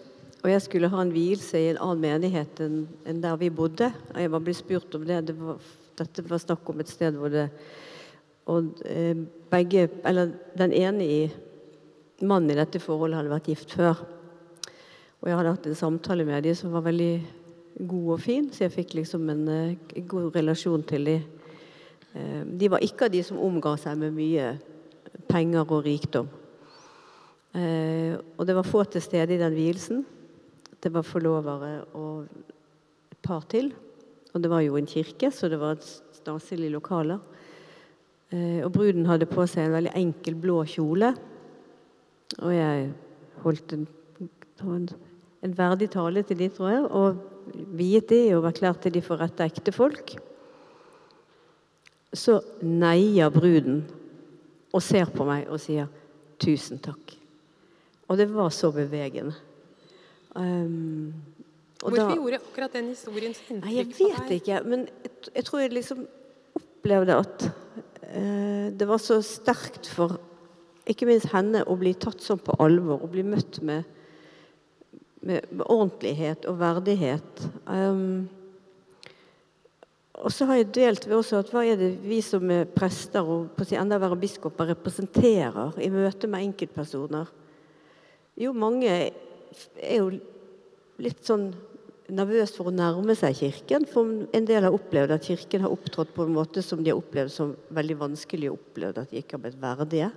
Og 0.46 0.52
jeg 0.52 0.62
skulle 0.62 0.92
ha 0.94 1.00
en 1.02 1.10
vielse 1.10 1.58
i 1.58 1.72
en 1.72 1.80
annen 1.82 2.04
menighet 2.04 2.60
enn, 2.62 2.84
der 3.18 3.38
vi 3.42 3.48
bodde. 3.50 3.88
Og 4.12 4.20
jeg 4.22 4.30
var 4.30 4.44
blitt 4.46 4.60
spurt 4.60 4.94
om 4.94 5.02
det. 5.10 5.24
det 5.26 5.34
var, 5.40 5.58
dette 5.98 6.26
var 6.30 6.42
snakk 6.44 6.70
om 6.70 6.84
et 6.84 6.92
sted 6.92 7.18
hvor 7.18 7.34
det 7.34 7.48
Og 8.46 8.78
eh, 8.86 9.18
begge 9.50 9.90
Eller 10.06 10.36
den 10.54 10.72
ene 10.72 11.02
i 11.02 11.32
mannen 12.22 12.52
i 12.52 12.60
dette 12.60 12.80
forholdet 12.80 13.18
hadde 13.18 13.34
vært 13.34 13.50
gift 13.50 13.74
før. 13.74 14.06
Og 15.22 15.32
jeg 15.32 15.40
hadde 15.40 15.56
hatt 15.56 15.66
en 15.66 15.82
samtale 15.82 16.26
med 16.30 16.44
dem 16.46 16.54
som 16.56 16.72
var 16.72 16.86
veldig 16.86 17.26
god 17.90 18.12
og 18.14 18.22
fin, 18.22 18.52
så 18.54 18.68
jeg 18.68 18.76
fikk 18.76 18.94
liksom 19.02 19.26
en, 19.30 19.48
en 19.50 19.78
eh, 19.98 20.06
god 20.06 20.30
relasjon 20.36 20.86
til 20.86 21.10
dem. 21.10 21.24
Eh, 22.14 22.42
de 22.46 22.70
var 22.70 22.86
ikke 22.86 23.10
av 23.10 23.16
de 23.18 23.24
som 23.26 23.42
omga 23.42 23.74
seg 23.82 23.98
med 23.98 24.14
mye 24.14 24.60
penger 25.26 25.66
og 25.66 25.82
rikdom. 25.90 26.30
Og 27.56 28.42
det 28.44 28.54
var 28.58 28.68
få 28.68 28.82
til 28.84 29.00
stede 29.02 29.32
i 29.32 29.40
den 29.40 29.54
vielsen. 29.56 30.02
Det 30.86 30.92
var 30.94 31.02
forlovere 31.02 31.80
og 31.98 32.28
et 33.10 33.22
par 33.26 33.48
til. 33.50 33.72
Og 34.36 34.44
det 34.44 34.52
var 34.52 34.62
jo 34.62 34.76
en 34.78 34.86
kirke, 34.86 35.32
så 35.34 35.50
det 35.50 35.58
var 35.58 35.80
staselige 35.82 36.76
lokaler. 36.76 37.18
Eh, 38.30 38.62
og 38.62 38.70
bruden 38.76 39.08
hadde 39.10 39.26
på 39.30 39.48
seg 39.50 39.66
en 39.66 39.74
veldig 39.74 39.94
enkel 39.98 40.38
blå 40.38 40.60
kjole. 40.70 41.10
Og 42.38 42.52
jeg 42.54 42.92
holdt 43.42 43.74
en, 43.74 43.88
en 44.70 45.58
verdig 45.58 45.90
tale 45.94 46.22
til 46.22 46.38
de, 46.44 46.52
tror 46.54 46.70
jeg, 46.70 46.86
og 46.86 47.66
viet 47.78 48.10
de 48.14 48.22
og 48.38 48.46
erklærte 48.52 48.94
de 48.94 49.02
for 49.06 49.22
rette 49.22 49.46
ektefolk. 49.46 50.16
Så 52.14 52.38
neier 52.62 53.34
bruden 53.34 53.82
og 54.70 54.86
ser 54.86 55.10
på 55.10 55.26
meg 55.26 55.50
og 55.50 55.60
sier 55.64 55.90
'tusen 56.38 56.78
takk'. 56.78 57.18
Og 58.08 58.18
det 58.18 58.30
var 58.30 58.50
så 58.50 58.72
bevegende. 58.72 59.34
Um, 60.36 61.14
Hvorfor 61.80 62.02
da, 62.02 62.16
gjorde 62.16 62.40
akkurat 62.42 62.76
den 62.76 62.92
historien 62.92 63.32
inntrykk 63.32 63.62
på 63.62 63.68
deg? 63.68 63.76
Jeg 63.76 63.90
vet 64.20 64.32
ikke, 64.40 64.62
men 64.68 64.86
jeg, 65.04 65.12
jeg, 65.32 65.46
tror 65.48 65.62
jeg 65.62 65.74
liksom 65.76 66.06
opplevde 66.60 67.18
at 67.24 67.46
uh, 67.48 68.68
det 68.76 68.88
var 68.90 69.02
så 69.04 69.20
sterkt 69.24 69.88
for 69.92 70.18
ikke 70.86 71.08
minst 71.10 71.32
henne 71.34 71.64
å 71.66 71.76
bli 71.80 71.96
tatt 71.98 72.22
sånn 72.22 72.42
på 72.44 72.56
alvor 72.62 73.02
og 73.02 73.14
bli 73.16 73.24
møtt 73.26 73.62
med, 73.66 73.86
med, 75.26 75.48
med 75.50 75.66
ordentlighet 75.66 76.46
og 76.50 76.60
verdighet. 76.62 77.46
Um, 77.66 78.28
og 80.16 80.32
så 80.32 80.48
har 80.48 80.62
jeg 80.62 80.72
delt 80.78 81.08
ved 81.10 81.18
også 81.18 81.42
at 81.42 81.50
hva 81.52 81.66
er 81.68 81.80
det 81.80 81.92
vi 82.06 82.22
som 82.24 82.50
er 82.54 82.70
prester 82.72 83.26
og 83.26 83.50
på 83.56 83.66
å 83.66 83.68
si 83.68 83.78
enda 83.80 84.00
verre 84.02 84.18
biskoper 84.20 84.72
representerer 84.72 85.76
i 85.84 85.90
møte 85.94 86.30
med 86.32 86.48
enkeltpersoner? 86.48 87.32
Jo, 88.40 88.54
mange 88.56 88.92
er 89.82 90.02
jo 90.02 90.12
litt 91.02 91.24
sånn 91.26 91.50
nervøs 92.12 92.54
for 92.56 92.70
å 92.70 92.76
nærme 92.76 93.16
seg 93.18 93.38
Kirken. 93.40 93.88
For 93.90 94.28
en 94.36 94.48
del 94.48 94.68
har 94.68 94.76
opplevd 94.76 95.16
at 95.16 95.26
Kirken 95.26 95.66
har 95.66 95.74
opptrådt 95.74 96.14
på 96.16 96.26
en 96.26 96.36
måte 96.36 96.64
som 96.66 96.84
de 96.84 96.94
har 96.94 97.02
opplevd 97.02 97.34
som 97.34 97.56
veldig 97.74 97.98
vanskelig 98.04 98.52
å 98.52 98.60
oppleve 98.60 99.06
at 99.06 99.12
de 99.14 99.22
ikke 99.22 99.38
har 99.38 99.46
blitt 99.48 99.62
verdige. 99.62 100.12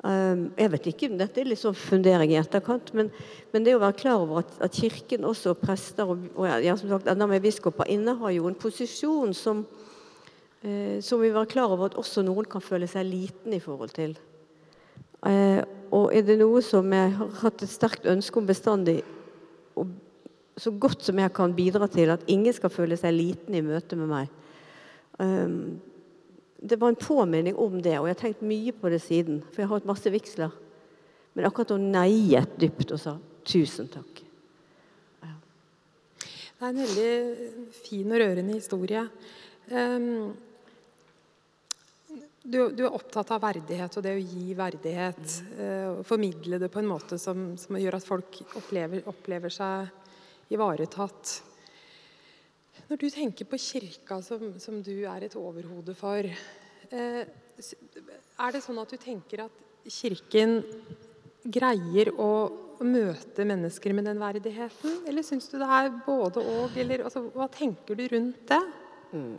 Um, 0.00 0.46
jeg 0.56 0.72
vet 0.72 0.86
ikke, 0.88 1.08
om 1.12 1.18
Dette 1.20 1.42
er 1.42 1.48
litt 1.50 1.60
sånn 1.60 1.76
fundering 1.76 2.30
i 2.32 2.38
etterkant, 2.40 2.88
men, 2.96 3.10
men, 3.52 3.64
det 3.66 3.74
å 3.76 3.82
være 3.82 3.98
klar 4.00 4.22
over 4.22 4.40
at, 4.40 4.54
at 4.64 4.78
Kirken 4.80 5.26
også 5.28 5.52
prester 5.60 6.08
og, 6.08 6.22
og 6.40 6.46
ja, 6.64 6.72
som 6.80 6.88
sagt, 6.88 7.10
enda 7.12 7.28
mer 7.28 7.42
biskoper 7.44 7.90
innehar 7.92 8.32
jo 8.32 8.48
en 8.48 8.56
posisjon 8.56 9.36
som, 9.36 9.60
eh, 10.64 11.04
som 11.04 11.20
vi 11.20 11.28
være 11.34 11.52
klar 11.52 11.76
over 11.76 11.90
at 11.90 11.98
også 12.00 12.24
noen 12.24 12.48
kan 12.48 12.64
føle 12.64 12.88
seg 12.88 13.10
liten 13.10 13.52
i 13.52 13.60
forhold 13.60 13.92
til. 13.98 14.16
Eh, 15.26 15.62
og 15.90 16.14
er 16.14 16.24
det 16.24 16.38
noe 16.40 16.62
som 16.64 16.86
jeg 16.94 17.12
har 17.18 17.34
hatt 17.42 17.64
et 17.64 17.72
sterkt 17.72 18.06
ønske 18.08 18.38
om 18.40 18.46
bestandig, 18.48 19.00
og 19.78 19.90
så 20.60 20.70
godt 20.70 21.02
som 21.04 21.18
jeg 21.18 21.32
kan 21.34 21.54
bidra 21.56 21.88
til 21.90 22.12
at 22.14 22.24
ingen 22.30 22.54
skal 22.54 22.72
føle 22.72 22.98
seg 23.00 23.16
liten 23.16 23.56
i 23.56 23.64
møte 23.64 23.98
med 23.98 24.10
meg, 24.10 24.34
um, 25.18 25.80
det 26.60 26.76
var 26.80 26.92
en 26.92 27.00
påminning 27.00 27.56
om 27.56 27.78
det, 27.80 27.96
og 27.98 28.06
jeg 28.06 28.16
har 28.16 28.20
tenkt 28.20 28.42
mye 28.44 28.72
på 28.76 28.90
det 28.92 29.00
siden. 29.00 29.38
For 29.48 29.62
jeg 29.62 29.70
har 29.70 29.78
hatt 29.78 29.88
masse 29.88 30.10
vigsler. 30.12 30.52
Men 31.32 31.46
akkurat 31.48 31.72
hun 31.72 31.86
neiet 31.94 32.52
dypt 32.60 32.92
og 32.92 33.00
sa 33.00 33.14
'tusen 33.48 33.88
takk'. 33.88 34.20
Ja. 35.24 35.34
Det 36.20 36.60
er 36.60 36.68
en 36.68 36.82
veldig 36.82 37.36
fin 37.72 38.12
og 38.12 38.20
rørende 38.20 38.52
historie. 38.52 39.08
Um, 39.72 40.36
du, 42.42 42.70
du, 42.72 42.84
er 42.86 42.94
opptatt 42.94 43.30
av 43.34 43.42
verdighet 43.42 43.96
og 43.98 44.04
det 44.04 44.14
å 44.16 44.22
gi 44.22 44.54
verdighet. 44.56 45.34
Uh, 45.58 45.88
og 45.98 46.06
formidle 46.08 46.60
det 46.62 46.70
på 46.72 46.80
en 46.80 46.88
måte 46.88 47.18
som, 47.20 47.52
som 47.60 47.78
gjør 47.78 47.98
at 47.98 48.06
folk 48.06 48.40
opplever, 48.58 49.04
opplever 49.10 49.52
seg 49.52 49.90
ivaretatt. 50.54 51.36
Når 52.88 52.98
du 52.98 53.06
tenker 53.12 53.46
på 53.46 53.60
kirka 53.60 54.18
som, 54.24 54.54
som 54.58 54.80
du 54.82 55.04
er 55.06 55.26
et 55.26 55.36
overhode 55.38 55.94
for, 55.98 56.26
uh, 56.26 57.22
er 58.40 58.56
det 58.56 58.64
sånn 58.64 58.80
at 58.80 58.90
du 58.90 58.98
tenker 59.00 59.44
at 59.44 59.62
kirken 59.90 60.62
greier 61.44 62.10
å 62.20 62.32
møte 62.80 63.44
mennesker 63.44 63.92
med 63.96 64.08
den 64.08 64.20
verdigheten? 64.20 65.02
Eller 65.08 65.24
syns 65.26 65.48
du 65.52 65.58
det 65.60 65.68
er 65.68 65.92
både 66.06 66.40
og? 66.40 66.76
Altså, 66.96 67.26
hva 67.34 67.48
tenker 67.52 67.98
du 67.98 68.06
rundt 68.08 68.46
det? 68.48 68.60
Mm. 69.12 69.36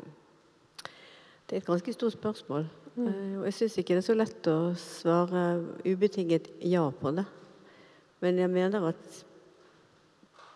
Det 1.49 1.57
er 1.57 1.63
et 1.63 1.67
ganske 1.67 1.93
stort 1.97 2.15
spørsmål. 2.15 2.69
Eh, 2.99 3.35
og 3.39 3.45
jeg 3.47 3.55
syns 3.55 3.77
ikke 3.79 3.95
det 3.95 4.01
er 4.03 4.07
så 4.09 4.17
lett 4.17 4.47
å 4.51 4.57
svare 4.79 5.43
ubetinget 5.85 6.49
ja 6.67 6.83
på 6.91 7.13
det. 7.15 7.25
Men 8.21 8.41
jeg 8.41 8.51
mener 8.51 8.89
at 8.91 9.21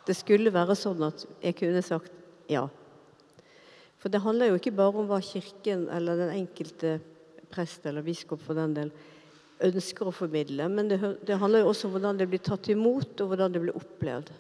det 0.06 0.18
skulle 0.18 0.54
være 0.54 0.76
sånn 0.78 1.02
at 1.08 1.24
jeg 1.42 1.58
kunne 1.58 1.82
sagt 1.86 2.12
ja. 2.52 2.68
For 3.98 4.14
det 4.14 4.22
handler 4.22 4.52
jo 4.52 4.60
ikke 4.60 4.76
bare 4.76 5.02
om 5.02 5.08
hva 5.10 5.18
Kirken 5.24 5.88
eller 5.90 6.20
den 6.20 6.36
enkelte 6.36 7.00
prest 7.50 7.88
eller 7.90 8.06
biskop 8.06 8.44
for 8.44 8.58
den 8.58 8.76
del 8.76 8.92
ønsker 9.66 10.10
å 10.10 10.14
formidle, 10.14 10.68
men 10.68 10.90
det, 10.92 11.00
det 11.26 11.38
handler 11.40 11.64
jo 11.64 11.72
også 11.72 11.88
om 11.88 11.96
hvordan 11.96 12.20
det 12.20 12.28
blir 12.28 12.42
tatt 12.44 12.68
imot, 12.74 13.14
og 13.24 13.32
hvordan 13.32 13.54
det 13.54 13.62
blir 13.64 13.78
opplevd. 13.80 14.34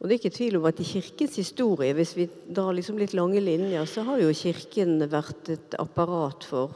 Og 0.00 0.08
Det 0.08 0.14
er 0.14 0.20
ikke 0.20 0.36
tvil 0.36 0.56
om 0.58 0.66
at 0.68 0.80
i 0.80 0.84
Kirkens 0.88 1.36
historie, 1.36 1.94
hvis 1.96 2.16
vi 2.16 2.28
drar 2.28 2.74
liksom 2.76 2.98
litt 3.00 3.14
lange 3.14 3.40
linjer, 3.40 3.86
så 3.88 4.02
har 4.04 4.20
jo 4.20 4.34
Kirken 4.36 4.98
vært 5.08 5.48
et 5.54 5.76
apparat 5.80 6.44
for 6.44 6.74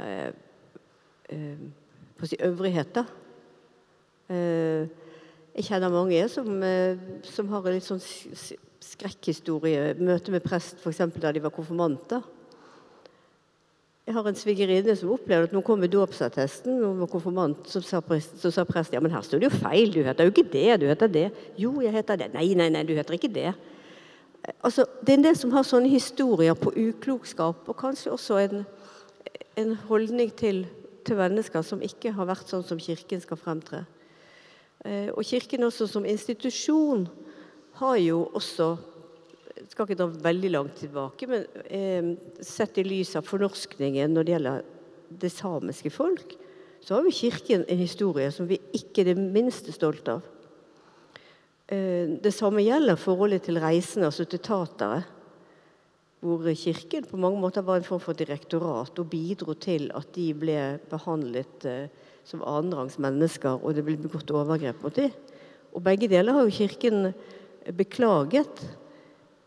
eh, 0.00 0.32
eh, 1.28 1.66
på 2.14 2.30
si 2.30 2.38
øvrighet, 2.40 3.02
Eh, 4.32 4.88
jeg 5.54 5.66
kjenner 5.68 5.92
mange 5.92 6.22
som, 6.32 6.48
eh, 6.64 6.96
som 7.28 7.50
har 7.52 7.66
en 7.66 7.76
litt 7.76 7.84
sånn 7.84 8.00
skrekkhistorie, 8.00 9.94
møte 10.00 10.32
med 10.32 10.44
prest 10.44 10.80
f.eks. 10.80 11.02
da 11.20 11.32
de 11.32 11.42
var 11.44 11.52
konfirmanter. 11.52 12.24
Jeg 14.04 14.12
har 14.12 14.26
en 14.28 14.36
svigerinne 14.36 14.94
som 15.00 15.14
opplevde 15.14 15.48
at 15.48 15.52
når 15.54 15.62
hun 15.62 15.64
kom 15.64 15.78
med 15.80 15.88
dåpsattesten, 15.88 16.76
hun 16.76 16.98
var 17.00 17.08
konfirmant, 17.08 17.62
så 17.64 17.80
sa, 17.80 18.02
prest, 18.04 18.36
sa 18.36 18.64
presten 18.68 18.98
ja, 18.98 19.00
men 19.00 19.14
her 19.14 19.24
står 19.24 19.40
det 19.40 19.48
jo 19.48 19.60
feil, 19.62 19.94
du 19.94 20.02
heter 20.04 20.28
jo 20.28 20.32
ikke 20.34 20.50
det, 20.52 20.66
du 20.82 20.84
heter 20.90 21.08
det. 21.08 21.24
Jo, 21.56 21.70
jeg 21.80 21.94
heter 21.94 22.20
det. 22.20 22.28
Nei, 22.34 22.50
nei, 22.58 22.68
nei, 22.74 22.82
du 22.84 22.92
heter 22.92 23.16
ikke 23.16 23.32
det. 23.32 23.54
Altså, 24.60 24.84
Det 25.00 25.14
er 25.14 25.18
en 25.18 25.24
del 25.24 25.38
som 25.40 25.54
har 25.56 25.64
sånne 25.64 25.88
historier 25.88 26.52
på 26.52 26.74
uklokskap, 26.76 27.64
og 27.64 27.78
kanskje 27.80 28.12
også 28.12 28.42
en, 28.42 28.66
en 29.56 29.74
holdning 29.88 30.34
til, 30.36 30.66
til, 31.06 31.16
mennesker 31.16 31.64
som 31.64 31.80
ikke 31.80 32.12
har 32.12 32.28
vært 32.28 32.52
sånn 32.52 32.64
som 32.66 32.80
Kirken 32.80 33.24
skal 33.24 33.40
fremtre. 33.40 33.86
Eh, 34.84 35.08
og 35.16 35.24
Kirken 35.24 35.64
også 35.64 35.88
som 35.88 36.04
institusjon 36.04 37.06
har 37.80 37.96
jo 38.04 38.26
også 38.36 38.74
skal 39.70 39.86
ikke 39.86 39.98
dra 39.98 40.08
veldig 40.28 40.50
langt 40.52 40.76
tilbake, 40.80 41.28
men 41.30 41.44
eh, 41.64 42.10
sett 42.44 42.78
i 42.80 42.84
lys 42.86 43.14
av 43.18 43.26
fornorskningen 43.28 44.12
når 44.12 44.26
det 44.26 44.34
gjelder 44.34 44.64
det 45.24 45.30
samiske 45.32 45.92
folk, 45.94 46.34
så 46.84 46.96
har 46.96 47.06
jo 47.06 47.16
Kirken 47.16 47.64
en 47.68 47.80
historie 47.80 48.28
som 48.34 48.48
vi 48.48 48.58
ikke 48.76 49.02
er 49.02 49.12
det 49.12 49.20
minste 49.22 49.72
stolt 49.72 50.08
av. 50.12 50.24
Eh, 51.72 52.20
det 52.20 52.34
samme 52.36 52.64
gjelder 52.64 53.00
forholdet 53.00 53.46
til 53.46 53.60
reisende, 53.62 54.10
altså 54.10 54.26
til 54.28 54.42
tatere. 54.44 55.04
Hvor 56.24 56.44
Kirken 56.56 57.04
på 57.08 57.20
mange 57.20 57.40
måter 57.40 57.64
var 57.64 57.80
en 57.80 57.86
form 57.88 58.00
for 58.00 58.16
direktorat 58.16 58.98
og 59.00 59.10
bidro 59.12 59.56
til 59.60 59.90
at 59.96 60.12
de 60.16 60.30
ble 60.36 60.58
behandlet 60.92 61.68
eh, 61.68 61.88
som 62.24 62.44
annenrangs 62.44 62.96
mennesker, 63.00 63.60
og 63.60 63.76
det 63.76 63.84
ble 63.84 63.96
begått 64.00 64.32
overgrep 64.32 64.84
mot 64.84 64.96
dem. 64.96 65.12
Og 65.74 65.82
begge 65.84 66.08
deler 66.08 66.36
har 66.36 66.46
jo 66.46 66.56
Kirken 66.60 67.12
beklaget. 67.76 68.60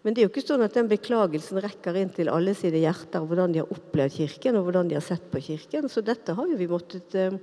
Men 0.08 0.16
det 0.16 0.22
er 0.22 0.30
jo 0.30 0.32
ikke 0.32 0.46
sånn 0.48 0.62
at 0.64 0.72
den 0.78 0.88
beklagelsen 0.88 1.58
rekker 1.60 1.98
inn 2.00 2.14
til 2.16 2.30
alle 2.32 2.54
sine 2.56 2.80
hjerter, 2.80 3.26
hvordan 3.28 3.52
de 3.52 3.60
har 3.60 3.72
opplevd 3.76 4.14
Kirken 4.16 4.56
og 4.56 4.64
hvordan 4.64 4.88
de 4.88 4.96
har 4.96 5.04
sett 5.04 5.26
på 5.34 5.42
Kirken. 5.44 5.90
Så 5.92 6.00
dette 6.00 6.32
har 6.32 6.48
jo 6.48 6.56
vi 6.56 6.68
måttet 6.72 7.18
uh, 7.20 7.36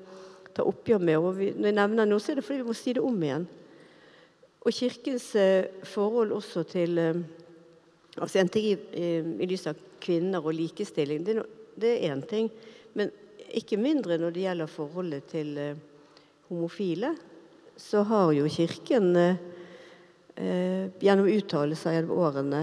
ta 0.57 0.65
oppgjør 0.65 1.03
med. 1.05 1.19
Og 1.21 1.43
når 1.59 1.69
jeg 1.69 1.77
nevner 1.77 2.09
noe, 2.09 2.25
så 2.25 2.33
er 2.33 2.41
det 2.41 2.47
fordi 2.47 2.63
vi 2.63 2.71
må 2.71 2.77
si 2.79 2.95
det 2.97 3.03
om 3.05 3.19
igjen. 3.21 3.45
Og 4.65 4.73
Kirkens 4.73 5.27
uh, 5.37 5.85
forhold 5.93 6.33
også 6.39 6.65
til 6.73 7.03
uh, 7.05 7.21
altså 8.17 8.41
En 8.41 8.53
ting 8.57 8.71
i, 8.73 8.79
i 9.45 9.51
lys 9.51 9.69
av 9.69 9.85
kvinner 10.01 10.41
og 10.41 10.57
likestilling, 10.57 11.21
det, 11.29 11.37
det 11.77 11.99
er 11.99 12.17
én 12.17 12.25
ting. 12.33 12.49
Men 12.97 13.13
ikke 13.53 13.77
mindre 13.77 14.17
når 14.17 14.33
det 14.33 14.49
gjelder 14.49 14.73
forholdet 14.73 15.29
til 15.37 15.53
homofile. 16.49 17.13
Så 17.77 18.07
har 18.09 18.33
jo 18.33 18.49
Kirken 18.49 19.17
eh, 19.19 19.37
gjennom 20.35 21.29
uttalelser 21.31 21.95
gjennom 21.95 22.19
årene 22.19 22.63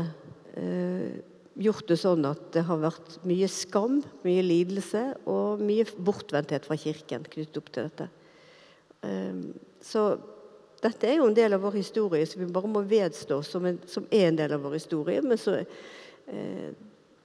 eh, 0.60 1.22
gjort 1.62 1.88
det 1.90 1.98
sånn 2.00 2.26
at 2.28 2.52
det 2.56 2.64
har 2.68 2.80
vært 2.82 3.18
mye 3.28 3.48
skam, 3.52 4.00
mye 4.26 4.44
lidelse 4.46 5.04
og 5.30 5.62
mye 5.64 5.86
bortvendthet 5.98 6.68
fra 6.68 6.78
Kirken 6.80 7.26
knyttet 7.28 7.60
opp 7.60 7.72
til 7.74 7.88
dette. 7.90 8.08
Eh, 9.08 9.42
så 9.84 10.06
dette 10.82 11.10
er 11.10 11.20
jo 11.20 11.28
en 11.30 11.38
del 11.38 11.54
av 11.54 11.62
vår 11.66 11.78
historie 11.78 12.26
som 12.26 12.42
vi 12.42 12.50
bare 12.52 12.72
må 12.72 12.82
vedstå 12.88 13.42
som, 13.46 13.68
en, 13.70 13.78
som 13.90 14.08
er 14.10 14.30
en 14.30 14.40
del 14.40 14.56
av 14.56 14.64
vår 14.66 14.80
historie. 14.80 15.22
Men 15.26 15.40
så 15.42 15.60
eh, 15.62 16.72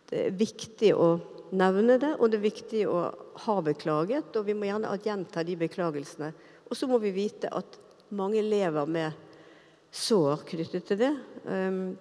det 0.07 0.21
er 0.29 0.37
viktig 0.39 0.93
å 0.95 1.17
nevne 1.57 1.97
det, 2.03 2.13
og 2.21 2.31
det 2.31 2.41
er 2.41 2.49
viktig 2.49 2.83
å 2.91 3.07
ha 3.47 3.57
beklaget. 3.65 4.35
Og 4.37 4.47
vi 4.47 4.55
må 4.55 4.69
gjerne 4.69 4.99
gjenta 5.03 5.45
de 5.47 5.57
beklagelsene. 5.59 6.33
Og 6.67 6.79
så 6.79 6.89
må 6.91 7.01
vi 7.03 7.15
vite 7.17 7.51
at 7.55 7.79
mange 8.15 8.43
lever 8.45 8.87
med 8.91 9.26
sår 9.95 10.45
knyttet 10.51 10.87
til 10.89 11.01
det. 11.01 11.15
Um, 11.45 11.97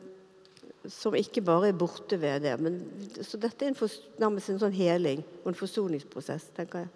som 0.91 1.15
ikke 1.17 1.41
bare 1.41 1.71
er 1.71 1.77
borte 1.77 2.17
ved 2.21 2.43
det. 2.45 2.53
Men, 2.61 2.77
så 3.25 3.39
dette 3.41 3.65
er 3.65 3.71
en 3.71 3.77
for, 3.77 3.91
nærmest 4.21 4.51
en 4.53 4.61
sånn 4.61 4.75
heling 4.75 5.23
og 5.41 5.49
en 5.51 5.57
forsoningsprosess, 5.57 6.51
tenker 6.57 6.85
jeg. 6.85 6.91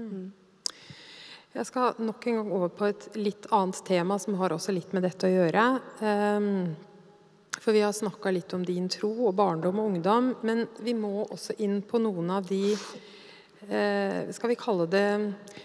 Mm. 0.00 0.32
Jeg 1.54 1.68
skal 1.68 2.00
nok 2.02 2.24
en 2.26 2.40
gang 2.40 2.54
over 2.56 2.72
på 2.74 2.88
et 2.88 3.04
litt 3.20 3.46
annet 3.54 3.78
tema 3.86 4.16
som 4.18 4.34
har 4.40 4.54
også 4.56 4.74
litt 4.74 4.94
med 4.96 5.04
dette 5.06 5.28
å 5.28 5.34
gjøre. 5.34 5.66
Um, 6.00 6.48
for 7.60 7.72
vi 7.72 7.84
har 7.84 7.94
snakka 7.94 8.32
litt 8.34 8.52
om 8.56 8.64
din 8.66 8.88
tro 8.92 9.10
og 9.28 9.36
barndom 9.38 9.78
og 9.80 9.92
ungdom. 9.92 10.32
Men 10.44 10.66
vi 10.82 10.96
må 10.98 11.22
også 11.24 11.56
inn 11.64 11.78
på 11.86 12.00
noen 12.02 12.32
av 12.34 12.48
de 12.48 12.74
eh, 12.74 14.32
skal 14.34 14.50
vi 14.50 14.58
kalle 14.60 14.88
det 14.90 15.06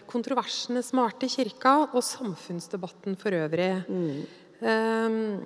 kontroversene 0.09 0.83
som 0.85 1.01
har 1.01 1.09
vært 1.11 1.25
i 1.27 1.31
kirka, 1.33 1.73
og 1.91 2.05
samfunnsdebatten 2.05 3.17
for 3.19 3.35
øvrig. 3.35 3.71
Mm. 3.89 4.21
Um, 4.59 5.45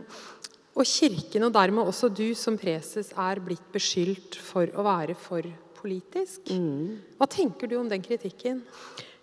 og 0.73 0.88
Kirken, 0.89 1.45
og 1.45 1.54
dermed 1.54 1.86
også 1.86 2.10
du 2.10 2.34
som 2.38 2.58
preses, 2.58 3.12
er 3.13 3.41
blitt 3.45 3.65
beskyldt 3.73 4.39
for 4.41 4.69
å 4.73 4.86
være 4.86 5.13
for 5.19 5.45
politisk. 5.78 6.49
Mm. 6.49 6.97
Hva 7.19 7.28
tenker 7.30 7.69
du 7.69 7.78
om 7.78 7.89
den 7.91 8.02
kritikken? 8.02 8.63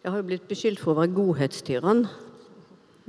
Jeg 0.01 0.13
har 0.13 0.21
jo 0.21 0.29
blitt 0.29 0.47
beskyldt 0.49 0.81
for 0.81 0.95
å 0.95 1.01
være 1.01 1.15
godhetstyrann. 1.17 2.05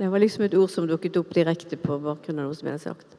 Det 0.00 0.10
var 0.10 0.22
liksom 0.22 0.46
et 0.48 0.56
ord 0.58 0.72
som 0.72 0.88
dukket 0.88 1.20
opp 1.20 1.30
direkte 1.36 1.78
på 1.78 2.00
bakgrunn 2.02 2.42
av 2.42 2.50
noe 2.50 2.58
som 2.58 2.66
jeg 2.66 2.80
hadde 2.80 2.88
sagt. 2.90 3.18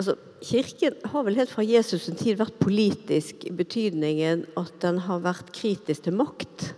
Altså, 0.00 0.16
Kirken 0.42 0.96
har 1.12 1.24
vel 1.26 1.36
helt 1.36 1.52
fra 1.52 1.62
Jesus' 1.62 2.06
sin 2.08 2.18
tid 2.18 2.38
vært 2.40 2.58
politisk 2.58 3.44
i 3.46 3.54
betydningen 3.54 4.46
at 4.58 4.72
den 4.82 4.98
har 5.04 5.22
vært 5.22 5.52
kritisk 5.54 6.08
til 6.08 6.16
makt. 6.16 6.70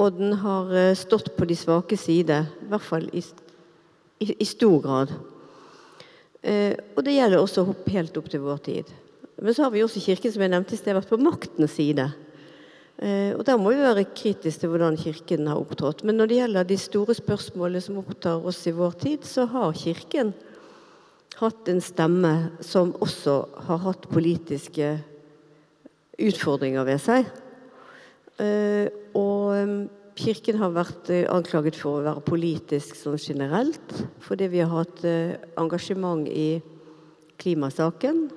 Og 0.00 0.16
den 0.16 0.32
har 0.40 0.72
eh, 0.74 0.96
stått 0.98 1.34
på 1.36 1.46
de 1.46 1.54
svake 1.54 1.98
side, 2.00 2.40
i 2.64 2.70
hvert 2.72 2.82
fall 2.82 3.06
i 3.12 3.22
I, 4.22 4.34
i 4.38 4.46
stor 4.46 4.76
grad. 4.84 5.14
Eh, 6.44 6.76
og 6.94 7.04
det 7.06 7.16
gjelder 7.16 7.40
også 7.40 7.66
helt 7.90 8.16
opp 8.20 8.28
til 8.30 8.44
vår 8.44 8.60
tid. 8.66 8.92
Men 9.40 9.54
så 9.56 9.64
har 9.64 9.72
vi 9.74 9.82
også 9.84 10.02
Kirken 10.04 10.32
som 10.32 10.44
jeg 10.44 10.52
nevnte 10.52 10.76
i 10.76 10.78
sted, 10.78 10.94
vært 10.96 11.10
på 11.10 11.18
maktens 11.20 11.74
side. 11.78 12.06
Eh, 12.98 13.32
og 13.34 13.42
Der 13.48 13.58
må 13.58 13.72
vi 13.72 13.82
være 13.82 14.06
kritiske 14.14 14.62
til 14.62 14.70
hvordan 14.70 14.98
Kirken 15.00 15.48
har 15.50 15.58
opptrådt. 15.58 16.04
Men 16.04 16.20
når 16.20 16.30
det 16.30 16.38
gjelder 16.38 16.68
de 16.68 16.78
store 16.78 17.16
spørsmålene 17.16 17.82
som 17.82 17.98
opptar 17.98 18.44
oss 18.44 18.60
i 18.70 18.74
vår 18.76 18.94
tid, 19.02 19.24
så 19.26 19.48
har 19.50 19.72
Kirken 19.72 20.34
hatt 21.40 21.68
en 21.68 21.82
stemme 21.82 22.34
som 22.62 22.94
også 23.02 23.40
har 23.66 23.82
hatt 23.88 24.06
politiske 24.12 24.94
utfordringer 26.22 26.86
ved 26.86 27.02
seg. 27.02 27.26
Eh, 28.38 28.86
og 29.18 29.88
Kirken 30.14 30.60
har 30.60 30.74
vært 30.74 31.10
eh, 31.10 31.24
anklaget 31.30 31.78
for 31.78 31.98
å 31.98 32.04
være 32.04 32.22
politisk 32.26 32.94
sånn 32.98 33.18
generelt, 33.18 33.94
fordi 34.22 34.46
vi 34.52 34.60
har 34.62 34.70
hatt 34.70 35.02
eh, 35.08 35.34
engasjement 35.58 36.28
i 36.30 36.60
klimasaken. 37.42 38.28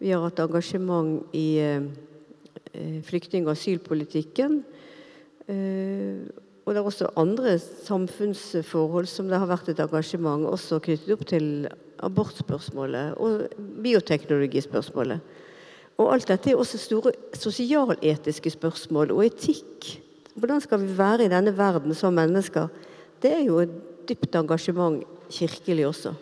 Vi 0.00 0.12
har 0.14 0.22
hatt 0.22 0.38
engasjement 0.40 1.34
i 1.36 1.60
flyktning- 3.04 3.44
og 3.44 3.52
asylpolitikken. 3.52 4.60
Og 5.50 6.70
det 6.70 6.78
er 6.78 6.86
også 6.86 7.10
andre 7.18 7.56
samfunnsforhold 7.58 9.10
som 9.10 9.28
det 9.28 9.40
har 9.42 9.50
vært 9.50 9.72
et 9.72 9.82
engasjement 9.82 10.46
også 10.48 10.78
knyttet 10.86 11.10
opp 11.12 11.24
til 11.28 11.66
abortspørsmålet 12.06 13.18
og 13.20 13.50
bioteknologispørsmålet. 13.82 15.20
Og 16.00 16.14
alt 16.14 16.30
dette 16.30 16.52
er 16.52 16.62
også 16.62 16.78
store 16.80 17.12
sosialetiske 17.36 18.54
spørsmål 18.54 19.12
og 19.12 19.26
etikk 19.26 19.90
hvordan 20.34 20.60
skal 20.62 20.82
vi 20.82 20.98
være 20.98 21.26
i 21.26 21.32
denne 21.32 21.52
verden 21.56 21.94
som 21.94 22.14
mennesker? 22.14 22.68
Det 23.22 23.32
er 23.34 23.44
jo 23.44 23.60
et 23.62 23.72
dypt 24.08 24.34
engasjement 24.38 25.02
kirkelig 25.30 25.86
også. 25.86 26.14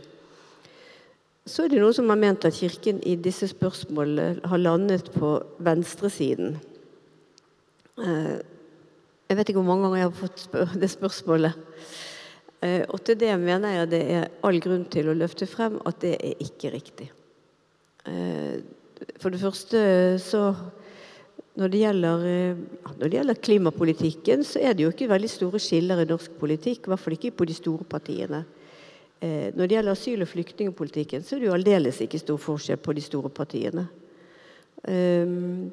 Så 1.48 1.64
er 1.64 1.72
det 1.72 1.80
noen 1.80 1.96
som 1.96 2.10
har 2.12 2.20
ment 2.20 2.44
at 2.44 2.56
Kirken 2.58 3.00
i 3.08 3.14
disse 3.16 3.48
spørsmålene 3.48 4.48
har 4.50 4.60
landet 4.60 5.08
på 5.14 5.38
venstresiden. 5.64 6.58
Eh, 7.98 8.36
jeg 9.28 9.36
vet 9.36 9.48
ikke 9.48 9.62
hvor 9.62 9.70
mange 9.70 9.86
ganger 9.86 10.02
jeg 10.02 10.10
har 10.10 10.18
fått 10.18 10.44
det 10.82 10.90
spørsmålet. 10.92 11.56
Eh, 12.60 12.82
og 12.88 13.00
til 13.06 13.16
det 13.20 13.32
mener 13.40 13.78
jeg 13.78 13.90
det 13.94 14.02
er 14.18 14.28
all 14.44 14.60
grunn 14.60 14.84
til 14.92 15.08
å 15.08 15.16
løfte 15.16 15.48
frem 15.48 15.78
at 15.88 16.00
det 16.04 16.16
er 16.18 16.44
ikke 16.44 16.74
riktig. 16.74 17.08
Eh, 18.04 18.60
for 19.22 19.32
det 19.32 19.40
første 19.40 19.80
så 20.20 20.50
når 21.58 21.72
det, 21.72 21.78
gjelder, 21.82 22.24
eh, 22.28 22.58
når 23.00 23.02
det 23.02 23.16
gjelder 23.16 23.42
klimapolitikken, 23.42 24.44
så 24.46 24.60
er 24.62 24.76
det 24.76 24.84
jo 24.84 24.92
ikke 24.92 25.10
veldig 25.10 25.30
store 25.32 25.58
skiller 25.62 26.04
i 26.04 26.06
norsk 26.06 26.36
politikk. 26.38 26.86
I 26.86 26.92
hvert 26.92 27.02
fall 27.02 27.16
ikke 27.16 27.34
på 27.34 27.48
de 27.50 27.56
store 27.56 27.86
partiene. 27.88 28.44
Eh, 29.18 29.50
når 29.56 29.66
det 29.66 29.74
gjelder 29.74 29.96
asyl- 29.96 30.22
og 30.22 30.30
flyktningpolitikken, 30.30 31.26
så 31.26 31.34
er 31.34 31.42
det 31.42 31.48
jo 31.48 31.56
aldeles 31.56 31.98
ikke 32.04 32.22
stor 32.22 32.38
forskjell 32.38 32.78
på 32.78 32.94
de 32.94 33.02
store 33.02 33.32
partiene. 33.34 33.88
Ehm, 34.86 35.72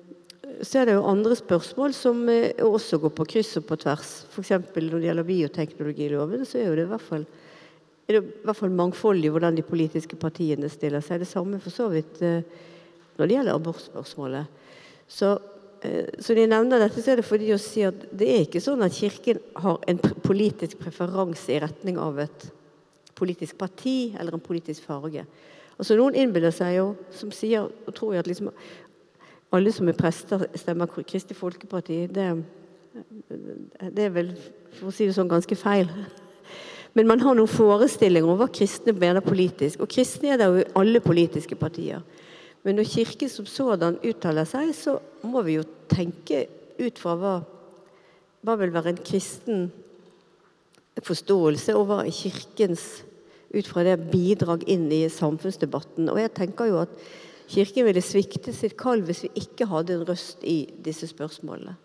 så 0.65 0.81
er 0.81 0.89
det 0.89 0.97
jo 0.97 1.05
andre 1.05 1.37
spørsmål 1.37 1.93
som 1.93 2.25
eh, 2.33 2.57
også 2.65 2.97
går 3.03 3.13
på 3.13 3.29
kryss 3.35 3.53
og 3.61 3.69
på 3.69 3.77
tvers. 3.85 4.25
F.eks. 4.33 4.57
når 4.73 4.97
det 4.97 5.05
gjelder 5.11 5.29
bioteknologiloven, 5.29 6.49
så 6.49 6.65
er 6.65 6.73
det 6.73 6.87
i 6.87 6.93
hvert 6.95 7.09
fall 7.13 7.29
er 8.05 8.13
det 8.13 8.25
i 8.25 8.45
hvert 8.45 8.57
fall 8.57 8.73
mangfoldig 8.73 9.29
hvordan 9.33 9.55
de 9.57 9.65
politiske 9.65 10.17
partiene 10.17 10.69
stiller 10.69 11.01
seg. 11.01 11.21
Det 11.21 11.29
samme 11.29 11.61
for 11.61 11.73
så 11.73 11.89
vidt 11.89 12.21
når 12.21 13.25
det 13.25 13.33
gjelder 13.33 13.57
abortspørsmålet. 13.57 14.45
Så 15.09 15.31
så 16.19 16.33
når 16.33 16.41
jeg 16.41 16.51
nevner 16.51 16.81
dette, 16.81 17.01
så 17.01 17.13
er 17.13 17.19
det 17.19 17.27
fordi 17.27 17.51
å 17.53 17.61
si 17.61 17.83
at 17.85 18.05
det 18.15 18.29
er 18.31 18.45
ikke 18.45 18.63
sånn 18.63 18.83
at 18.85 18.95
Kirken 18.95 19.41
har 19.63 19.81
en 19.89 19.99
politisk 20.23 20.79
preferanse 20.81 21.51
i 21.53 21.59
retning 21.63 21.99
av 22.01 22.19
et 22.23 22.47
politisk 23.15 23.57
parti 23.59 24.13
eller 24.19 24.35
en 24.35 24.43
politisk 24.43 24.87
farge. 24.87 25.25
Altså 25.75 25.97
Noen 25.99 26.15
innbiller 26.19 26.53
seg 26.55 26.77
jo, 26.77 26.89
som 27.15 27.31
sier 27.35 27.67
og 27.67 27.95
tror 27.95 28.15
jo 28.15 28.23
at 28.23 28.29
liksom 28.29 28.51
alle 29.55 29.71
som 29.71 29.87
er 29.87 29.97
prester, 29.97 30.47
stemmer 30.57 30.89
Kristelig 30.91 31.37
Folkeparti. 31.37 32.05
Det, 32.11 32.27
det, 33.91 34.05
er 34.07 34.13
vel, 34.15 34.33
for 34.75 34.89
å 34.89 34.95
si 34.95 35.07
det 35.07 35.15
sånn, 35.15 35.31
ganske 35.31 35.55
feil. 35.59 35.91
Men 36.95 37.09
man 37.11 37.21
har 37.23 37.35
noen 37.37 37.51
forestillinger 37.51 38.31
om 38.31 38.39
hva 38.39 38.47
kristne 38.51 38.95
mener 38.95 39.23
politisk. 39.23 39.83
Og 39.83 39.91
kristne 39.91 40.33
er 40.33 40.39
det 40.39 40.47
jo 40.47 40.61
i 40.63 40.69
alle 40.79 41.01
politiske 41.03 41.57
partier. 41.59 42.03
Men 42.65 42.79
når 42.79 42.89
Kirken 42.89 43.29
som 43.29 43.45
sådan 43.45 43.99
uttaler 44.01 44.47
seg, 44.49 44.71
så 44.73 44.97
må 45.25 45.43
vi 45.45 45.59
jo 45.59 45.65
tenke 45.91 46.47
ut 46.81 46.97
fra 46.99 47.13
hva, 47.19 47.33
hva 48.41 48.55
vil 48.57 48.73
være 48.73 48.95
en 48.95 49.03
kristen 49.05 49.67
forståelse, 51.05 51.75
og 51.77 51.85
hva 51.89 51.99
er 52.03 52.15
Kirkens 52.15 53.03
ut 53.55 53.69
fra 53.69 53.85
det 53.85 53.99
bidrag 54.09 54.65
inn 54.71 54.87
i 54.91 55.05
samfunnsdebatten. 55.11 56.09
Og 56.11 56.19
jeg 56.19 56.33
tenker 56.35 56.71
jo 56.71 56.81
at 56.81 56.99
Kirken 57.45 57.85
ville 57.85 58.01
svikte 58.01 58.49
sitt 58.57 58.73
kall 58.79 59.03
hvis 59.05 59.27
vi 59.27 59.43
ikke 59.43 59.67
hadde 59.69 59.99
en 59.99 60.07
røst 60.07 60.41
i 60.41 60.63
disse 60.81 61.11
spørsmålene. 61.11 61.75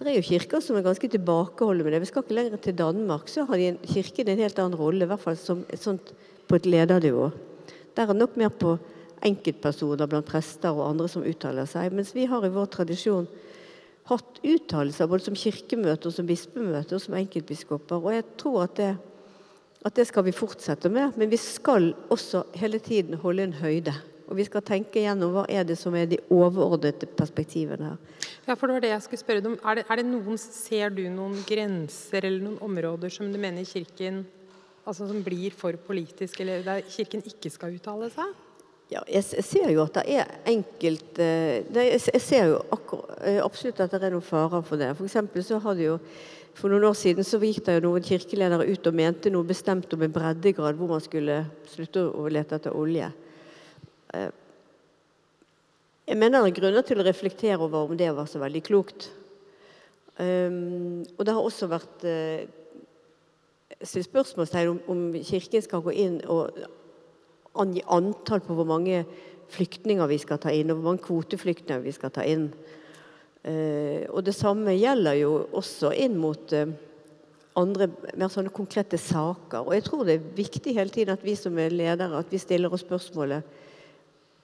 Det 0.00 0.08
er 0.08 0.14
jo 0.16 0.24
kirker 0.24 0.62
som 0.64 0.78
er 0.78 0.84
ganske 0.86 1.10
tilbakeholdne 1.12 1.84
med 1.84 1.92
det. 1.92 1.98
Vi 2.00 2.08
skal 2.08 2.22
ikke 2.24 2.36
lenger 2.38 2.60
til 2.64 2.76
Danmark, 2.78 3.26
så 3.28 3.42
har 3.44 3.60
Kirken 3.84 4.30
en 4.32 4.38
helt 4.40 4.58
annen 4.62 4.78
rolle, 4.78 5.04
i 5.04 5.10
hvert 5.10 5.20
fall 5.20 5.36
som 5.36 5.60
sånt, 5.76 6.14
på 6.48 6.56
et 6.56 6.68
ledernivå. 6.70 7.26
Der 7.96 8.08
er 8.08 8.16
nok 8.16 8.38
mer 8.40 8.48
på 8.48 8.78
enkeltpersoner 9.26 10.08
blant 10.10 10.28
prester 10.28 10.72
og 10.72 10.88
andre 10.88 11.08
som 11.10 11.24
uttaler 11.26 11.68
seg. 11.68 11.94
Mens 11.94 12.14
vi 12.16 12.26
har 12.30 12.44
i 12.46 12.52
vår 12.52 12.70
tradisjon 12.74 13.28
hatt 14.10 14.40
uttalelser 14.42 15.08
både 15.10 15.28
som 15.28 15.38
kirkemøte 15.38 16.10
og 16.10 16.16
som 16.16 16.28
bispemøte 16.28 16.96
og 16.96 17.04
som 17.04 17.16
enkeltbiskoper. 17.18 18.00
Og 18.00 18.16
jeg 18.16 18.26
tror 18.40 18.64
at 18.64 18.78
det, 18.80 18.92
at 19.86 19.96
det 19.96 20.06
skal 20.08 20.26
vi 20.26 20.36
fortsette 20.36 20.90
med. 20.92 21.18
Men 21.20 21.30
vi 21.32 21.40
skal 21.40 21.92
også 22.10 22.46
hele 22.58 22.80
tiden 22.82 23.20
holde 23.20 23.48
en 23.48 23.58
høyde. 23.60 23.94
Og 24.30 24.38
vi 24.38 24.46
skal 24.46 24.62
tenke 24.62 25.02
gjennom 25.02 25.32
hva 25.34 25.44
er 25.50 25.64
det 25.66 25.74
som 25.78 25.94
er 25.98 26.06
de 26.10 26.20
overordnede 26.30 27.08
perspektivene 27.18 27.92
her. 27.92 28.26
Ja, 28.46 28.54
for 28.54 28.70
det 28.70 28.76
var 28.76 28.84
det 28.84 28.92
jeg 28.92 29.02
skulle 29.06 29.22
spørre 29.24 29.46
om. 29.50 29.56
Er 29.66 29.80
det, 29.80 29.84
er 29.90 29.98
det 29.98 30.04
noen, 30.06 30.38
ser 30.38 30.92
du 30.94 31.02
noen 31.10 31.40
grenser 31.46 32.26
eller 32.28 32.44
noen 32.44 32.60
områder 32.62 33.10
som 33.12 33.30
du 33.30 33.38
mener 33.42 33.66
Kirken 33.66 34.22
altså 34.86 35.06
som 35.08 35.22
blir 35.24 35.54
for 35.54 35.76
politisk, 35.86 36.40
eller 36.40 36.64
der 36.66 36.86
Kirken 36.88 37.22
ikke 37.26 37.52
skal 37.52 37.76
uttale 37.76 38.10
seg? 38.12 38.30
Ja, 38.90 39.04
jeg, 39.06 39.22
ser 39.46 39.68
jo 39.70 39.84
at 39.84 40.00
det 40.00 40.02
er 40.18 40.30
enkelt 40.50 41.18
eh, 41.22 41.62
Jeg 41.70 42.22
ser 42.24 42.48
jo 42.50 42.56
akkurat, 42.74 43.20
absolutt 43.44 43.78
at 43.84 43.92
det 43.94 44.08
er 44.08 44.16
noen 44.16 44.26
farer 44.26 44.64
for 44.66 44.80
det. 44.80 44.90
For 44.98 45.42
så 45.46 45.60
hadde 45.62 45.84
jo 45.84 45.98
for 46.58 46.72
noen 46.72 46.88
år 46.88 46.96
siden 46.98 47.24
så 47.24 47.38
gikk 47.38 47.62
det 47.68 47.76
jo 47.76 47.84
noen 47.84 48.02
kirkeledere 48.02 48.66
ut 48.66 48.88
og 48.90 48.96
mente 48.98 49.30
noe 49.30 49.46
bestemt 49.46 49.94
om 49.94 50.02
en 50.02 50.12
breddegrad 50.12 50.74
hvor 50.78 50.90
man 50.90 51.04
skulle 51.04 51.44
slutte 51.70 52.02
å 52.02 52.26
lete 52.34 52.58
etter 52.58 52.74
olje. 52.74 53.12
Eh, 54.18 54.32
jeg 56.10 56.18
mener 56.18 56.42
det 56.42 56.50
er 56.50 56.58
grunner 56.58 56.86
til 56.88 56.98
å 56.98 57.06
reflektere 57.06 57.62
over 57.62 57.86
om 57.86 57.94
det 57.94 58.10
var 58.16 58.26
så 58.26 58.42
veldig 58.42 58.64
klokt. 58.66 59.12
og 60.20 61.22
det 61.24 61.32
har 61.32 61.46
også 61.46 61.68
vært 61.70 62.02
stilt 63.86 64.08
spørsmålstegn 64.08 64.80
om 64.90 65.04
Kirken 65.22 65.62
skal 65.62 65.84
gå 65.86 65.94
inn 65.94 66.18
og 66.26 66.58
angi 67.58 67.82
antall 67.90 68.42
på 68.44 68.54
hvor 68.54 68.68
mange 68.68 69.04
flyktninger 69.50 70.06
vi 70.10 70.18
skal 70.22 70.38
ta 70.42 70.52
inn, 70.54 70.70
og 70.70 70.78
hvor 70.78 70.92
mange 70.92 71.04
kvoteflyktninger 71.06 71.82
vi 71.82 71.94
skal 71.94 72.12
ta 72.14 72.26
inn. 72.26 72.50
Eh, 73.42 74.06
og 74.12 74.22
det 74.26 74.36
samme 74.36 74.76
gjelder 74.76 75.16
jo 75.18 75.32
også 75.56 75.94
inn 75.96 76.18
mot 76.20 76.52
eh, 76.52 76.70
andre 77.58 77.88
mer 78.14 78.30
sånne 78.30 78.52
konkrete 78.54 78.98
saker. 79.00 79.64
Og 79.64 79.74
jeg 79.74 79.86
tror 79.86 80.04
det 80.06 80.18
er 80.18 80.28
viktig 80.36 80.76
hele 80.76 80.92
tiden 80.92 81.16
at 81.16 81.24
vi 81.24 81.34
som 81.38 81.58
er 81.58 81.74
ledere 81.74 82.20
at 82.20 82.30
vi 82.30 82.40
stiller 82.40 82.72
oss 82.72 82.84
spørsmålet 82.86 83.58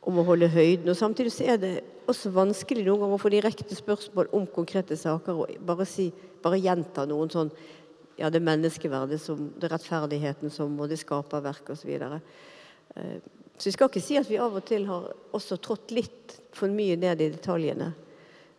om 0.07 0.21
å 0.21 0.27
holde 0.27 0.49
høyden. 0.51 0.89
Og 0.91 0.99
Samtidig 0.99 1.35
så 1.35 1.47
er 1.53 1.61
det 1.63 1.75
også 2.11 2.31
vanskelig 2.35 2.87
noen 2.87 3.03
ganger 3.03 3.19
å 3.19 3.23
få 3.23 3.33
direkte 3.35 3.79
spørsmål 3.79 4.31
om 4.37 4.47
konkrete 4.51 4.99
saker 4.99 5.43
og 5.43 5.57
bare, 5.67 5.87
si, 5.89 6.09
bare 6.43 6.61
gjenta 6.63 7.07
noen 7.11 7.33
sånn 7.33 7.51
ja, 8.17 8.31
det 8.33 8.39
er 8.41 8.47
menneskeverdet, 8.47 9.19
som, 9.21 9.51
det 9.59 9.67
er 9.69 9.75
rettferdigheten 9.75 10.53
som, 10.53 10.73
og 10.81 10.89
det 10.89 10.97
skaperverk 11.03 11.75
osv. 11.75 11.91
Eh, 11.93 12.01
så 12.01 12.21
vi 13.65 13.73
skal 13.73 13.89
ikke 13.89 14.05
si 14.05 14.19
at 14.21 14.29
vi 14.29 14.39
av 14.41 14.57
og 14.59 14.65
til 14.69 14.85
har 14.89 15.09
også 15.37 15.59
trådt 15.63 15.95
litt 15.97 16.37
for 16.57 16.73
mye 16.73 16.97
ned 17.01 17.23
i 17.25 17.31
detaljene. 17.33 17.91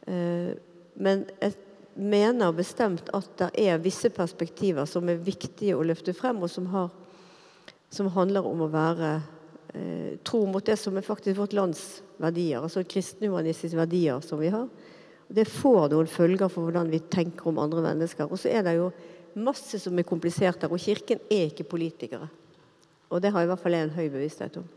Eh, 0.07 0.51
men 0.97 1.25
jeg 1.41 1.53
mener 1.97 2.55
bestemt 2.55 3.09
at 3.17 3.29
det 3.41 3.49
er 3.67 3.81
visse 3.81 4.09
perspektiver 4.13 4.87
som 4.89 5.09
er 5.09 5.21
viktige 5.21 5.77
å 5.77 5.85
løfte 5.85 6.15
frem, 6.17 6.41
og 6.41 6.51
som, 6.51 6.69
har, 6.73 6.89
som 7.93 8.09
handler 8.13 8.45
om 8.45 8.63
å 8.65 8.71
være 8.73 9.11
eh, 9.73 10.17
tro 10.25 10.43
mot 10.49 10.65
det 10.65 10.77
som 10.81 10.97
er 10.97 11.05
faktisk 11.05 11.39
vårt 11.39 11.57
lands 11.57 11.83
verdier, 12.21 12.61
altså 12.63 12.85
kristenhumanistiske 12.85 13.77
verdier 13.77 14.23
som 14.25 14.41
vi 14.41 14.51
har. 14.53 14.65
Det 15.27 15.45
får 15.49 15.91
noen 15.91 16.09
følger 16.09 16.49
for 16.49 16.65
hvordan 16.65 16.89
vi 16.89 17.03
tenker 17.11 17.49
om 17.49 17.59
andre 17.59 17.83
mennesker. 17.89 18.29
Og 18.31 18.39
så 18.39 18.49
er 18.53 18.63
det 18.65 18.77
jo 18.77 18.91
masse 19.37 19.77
som 19.81 19.97
er 19.99 20.07
komplisert 20.07 20.61
der, 20.63 20.71
og 20.71 20.81
Kirken 20.81 21.19
er 21.29 21.49
ikke 21.51 21.67
politikere. 21.67 22.29
Og 23.07 23.23
det 23.23 23.31
har 23.31 23.45
i 23.45 23.49
hvert 23.49 23.61
fall 23.61 23.77
jeg 23.77 23.87
en 23.87 23.95
høy 23.95 24.07
bevissthet 24.11 24.59
om. 24.59 24.67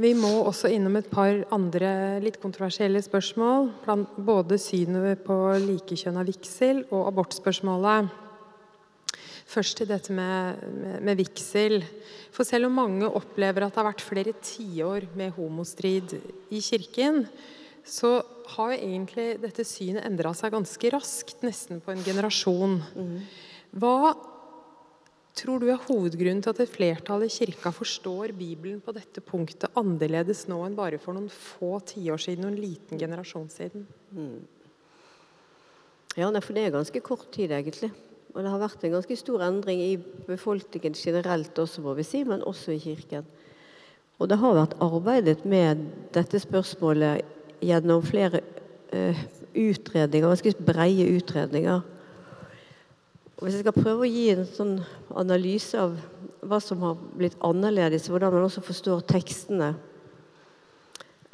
Vi 0.00 0.14
må 0.16 0.30
også 0.46 0.70
innom 0.72 0.94
et 0.96 1.10
par 1.12 1.42
andre 1.52 2.20
litt 2.24 2.38
kontroversielle 2.40 3.02
spørsmål. 3.04 3.68
Både 4.16 4.56
synet 4.62 5.24
på 5.26 5.36
likekjønna 5.60 6.24
vigsel 6.24 6.84
og 6.88 7.10
abortspørsmålet. 7.10 8.08
Først 9.50 9.80
til 9.80 9.88
dette 9.90 10.14
med, 10.14 10.62
med, 10.70 11.00
med, 11.04 11.18
vigsel. 11.18 11.80
For 12.30 12.46
selv 12.46 12.70
om 12.70 12.78
mange 12.78 13.08
opplever 13.10 13.66
at 13.66 13.74
det 13.74 13.82
har 13.82 13.88
vært 13.90 14.04
flere 14.06 14.34
tiår 14.38 15.08
med 15.18 15.34
homostrid 15.34 16.14
i 16.54 16.62
kirken, 16.62 17.24
så 17.84 18.20
har 18.54 18.72
jo 18.72 18.78
egentlig 18.78 19.28
dette 19.42 19.66
synet 19.66 20.06
endra 20.06 20.32
seg 20.38 20.54
ganske 20.54 20.92
raskt, 20.94 21.42
nesten 21.42 21.82
på 21.82 21.92
en 21.92 22.04
generasjon. 22.06 22.78
Hva 23.74 24.14
tror 25.40 25.62
du 25.62 25.70
er 25.72 25.80
hovedgrunnen 25.88 26.42
til 26.44 26.52
at 26.52 26.60
et 26.62 26.72
flertall 26.72 27.24
i 27.24 27.32
kirka 27.32 27.72
forstår 27.74 28.34
Bibelen 28.36 28.82
på 28.84 28.92
dette 28.96 29.22
punktet 29.24 29.72
annerledes 29.78 30.46
nå 30.50 30.60
enn 30.66 30.76
bare 30.78 31.00
for 31.00 31.16
noen 31.16 31.30
få 31.32 31.78
tiår 31.88 32.20
siden 32.20 32.44
noen 32.46 32.60
liten 32.60 33.00
generasjon 33.00 33.48
siden? 33.52 33.86
Mm. 34.12 34.40
Ja, 36.18 36.28
for 36.42 36.56
det 36.56 36.66
er 36.66 36.74
ganske 36.74 37.00
kort 37.06 37.28
tid, 37.32 37.52
egentlig. 37.54 37.92
Og 38.34 38.42
det 38.42 38.50
har 38.52 38.62
vært 38.62 38.84
en 38.84 38.94
ganske 38.94 39.16
stor 39.18 39.42
endring 39.46 39.80
i 39.82 39.94
befolkningen 40.26 40.94
generelt 40.98 41.58
også, 41.58 41.82
må 41.82 41.94
vi 41.98 42.06
si, 42.06 42.22
men 42.26 42.44
også 42.46 42.74
i 42.74 42.82
Kirken. 42.82 43.26
Og 44.20 44.28
det 44.30 44.38
har 44.38 44.56
vært 44.56 44.76
arbeidet 44.84 45.44
med 45.48 45.86
dette 46.14 46.38
spørsmålet 46.42 47.24
gjennom 47.64 48.02
flere 48.04 48.42
uh, 48.92 49.22
utredninger, 49.56 50.28
ganske 50.28 50.52
breie 50.66 51.08
utredninger. 51.16 51.80
Og 53.40 53.46
hvis 53.46 53.54
jeg 53.56 53.64
skal 53.64 53.72
prøve 53.72 54.04
å 54.04 54.08
gi 54.10 54.26
en 54.34 54.42
sånn 54.44 54.74
analyse 55.16 55.78
av 55.80 55.94
hva 56.44 56.58
som 56.60 56.82
har 56.84 56.98
blitt 57.16 57.38
annerledes, 57.44 58.10
hvordan 58.12 58.34
man 58.34 58.44
også 58.44 58.60
forstår 58.60 59.00
tekstene, 59.08 59.70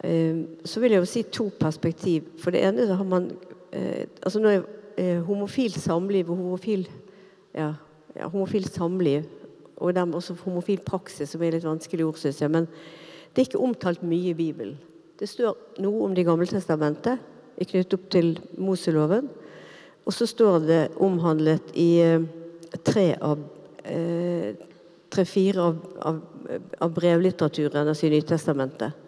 uh, 0.07 0.37
så 0.63 0.83
vil 0.83 0.95
jeg 0.95 1.03
jo 1.03 1.09
si 1.11 1.25
to 1.35 1.49
perspektiv. 1.59 2.29
For 2.39 2.55
det 2.55 2.63
ene 2.69 2.87
så 2.87 2.99
har 3.01 3.09
man 3.11 3.27
uh, 3.35 4.05
altså 4.23 4.39
nå 4.39 4.53
er 4.53 4.63
eh, 4.97 5.19
homofilt 5.27 5.81
samliv 5.83 6.31
og 6.31 6.39
homofil, 6.39 6.87
ja, 7.59 7.73
ja, 8.15 8.29
homofilt 8.31 8.71
samliv, 8.71 9.27
og 9.77 9.97
dermed 9.99 10.15
også 10.15 10.39
homofil 10.45 10.79
praksis, 10.87 11.35
som 11.35 11.43
er 11.43 11.57
litt 11.57 11.67
vanskelig 11.67 12.07
ord, 12.07 12.21
syns 12.23 12.39
jeg. 12.41 12.53
Men 12.55 12.71
det 13.35 13.43
er 13.43 13.49
ikke 13.51 13.65
omtalt 13.67 14.07
mye 14.07 14.31
i 14.31 14.39
Bibelen. 14.39 14.79
Det 15.19 15.27
står 15.29 15.59
noe 15.83 16.05
om 16.07 16.15
Det 16.15 16.25
gamle 16.29 16.47
testamentet 16.47 17.19
knyttet 17.57 17.95
opp 17.97 18.09
til 18.13 18.35
Moseloven. 18.61 19.29
Og 20.07 20.15
så 20.15 20.29
står 20.31 20.61
det 20.67 20.83
omhandlet 21.03 21.75
i 21.75 21.91
eh, 22.05 22.27
tre 22.87 23.09
av 23.19 23.43
eh, 23.83 24.55
tre-fire 25.11 25.63
av, 25.63 25.77
av, 26.01 26.21
av 26.79 26.95
brevlitteraturen, 26.95 27.89
altså 27.89 28.07
i 28.07 28.15
Nytestamentet. 28.15 29.03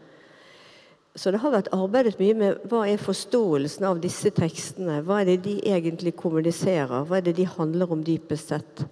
Så 1.18 1.32
det 1.34 1.40
har 1.42 1.50
vært 1.50 1.72
arbeidet 1.74 2.20
mye 2.20 2.36
med 2.38 2.66
hva 2.70 2.84
er 2.86 3.00
forståelsen 3.02 3.88
av 3.88 3.98
disse 4.02 4.30
tekstene. 4.34 5.00
Hva 5.06 5.22
er 5.22 5.32
det 5.32 5.40
de 5.48 5.56
egentlig 5.66 6.14
kommuniserer? 6.18 7.02
Hva 7.08 7.18
er 7.18 7.26
det 7.26 7.34
de 7.40 7.48
handler 7.56 7.90
om 7.90 8.04
dypest 8.06 8.52
sett? 8.52 8.84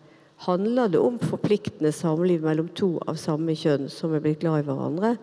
Handler 0.46 0.90
det 0.92 1.00
om 1.00 1.20
forpliktende 1.22 1.92
samliv 1.94 2.42
mellom 2.44 2.66
to 2.76 2.96
av 3.06 3.20
samme 3.20 3.54
kjønn 3.56 3.86
som 3.92 4.14
er 4.16 4.24
blitt 4.24 4.42
glad 4.42 4.64
i 4.64 4.66
hverandre? 4.66 5.14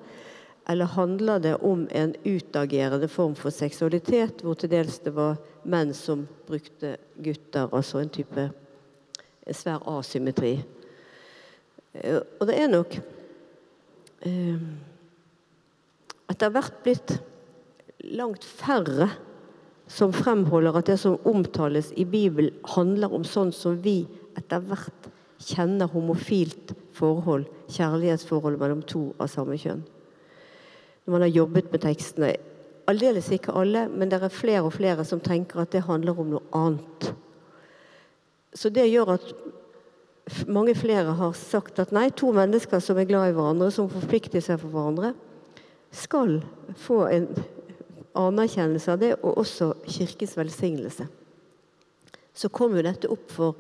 Eller 0.70 0.86
handler 0.86 1.40
det 1.44 1.56
om 1.60 1.88
en 1.92 2.14
utagerende 2.24 3.08
form 3.08 3.36
for 3.36 3.52
seksualitet, 3.52 4.42
hvor 4.42 4.56
til 4.56 4.72
dels 4.72 5.00
det 5.04 5.12
var 5.16 5.36
menn 5.68 5.92
som 5.94 6.28
brukte 6.48 6.96
gutter, 7.24 7.68
altså 7.74 8.00
en 8.00 8.14
type 8.14 8.48
svær 9.52 9.84
asymmetri? 9.98 10.56
Eh, 11.94 12.22
og 12.40 12.48
det 12.48 12.58
er 12.62 12.72
nok 12.72 12.96
eh, 14.24 14.64
at 16.30 16.40
det 16.40 16.48
har 16.48 16.56
vært 16.56 16.82
blitt 16.86 17.18
langt 18.16 18.44
færre 18.48 19.12
som 19.92 20.14
fremholder 20.16 20.80
at 20.80 20.88
det 20.90 21.00
som 21.02 21.20
omtales 21.28 21.92
i 22.00 22.06
Bibelen, 22.08 22.56
handler 22.76 23.14
om 23.14 23.26
sånn 23.28 23.52
som 23.54 23.76
vi 23.84 24.06
etter 24.40 24.64
hvert 24.64 25.10
kjenner 25.44 25.92
homofilt 25.92 26.72
forhold, 26.96 27.46
kjærlighetsforhold 27.74 28.58
mellom 28.62 28.82
to 28.88 29.10
av 29.20 29.30
samme 29.32 29.58
kjønn. 29.60 29.84
Når 31.04 31.12
man 31.12 31.26
har 31.26 31.34
jobbet 31.36 31.72
med 31.72 31.84
tekstene. 31.84 32.34
Aldeles 32.88 33.30
ikke 33.32 33.56
alle, 33.56 33.88
men 33.92 34.12
det 34.12 34.20
er 34.20 34.32
flere 34.32 34.64
og 34.68 34.74
flere 34.76 35.06
som 35.08 35.22
tenker 35.24 35.64
at 35.64 35.72
det 35.72 35.86
handler 35.88 36.20
om 36.20 36.34
noe 36.36 36.44
annet. 36.56 37.14
Så 38.54 38.70
det 38.70 38.90
gjør 38.92 39.16
at 39.16 39.34
mange 40.48 40.76
flere 40.76 41.16
har 41.18 41.34
sagt 41.36 41.80
at 41.84 41.92
nei, 41.96 42.10
to 42.16 42.32
mennesker 42.36 42.80
som 42.84 43.00
er 43.00 43.08
glad 43.10 43.32
i 43.32 43.36
hverandre, 43.36 43.72
som 43.72 43.92
forplikter 43.92 44.44
seg 44.44 44.62
for 44.62 44.72
hverandre, 44.72 45.14
skal 45.94 46.40
få 46.80 47.04
en 47.12 47.28
anerkjennelse 48.18 48.94
av 48.94 49.02
det, 49.02 49.12
og 49.22 49.42
også 49.44 49.74
Kirkens 49.90 50.38
velsignelse. 50.38 51.08
Så 52.34 52.50
kom 52.50 52.76
jo 52.78 52.86
dette 52.86 53.10
opp 53.14 53.30
for 53.34 53.60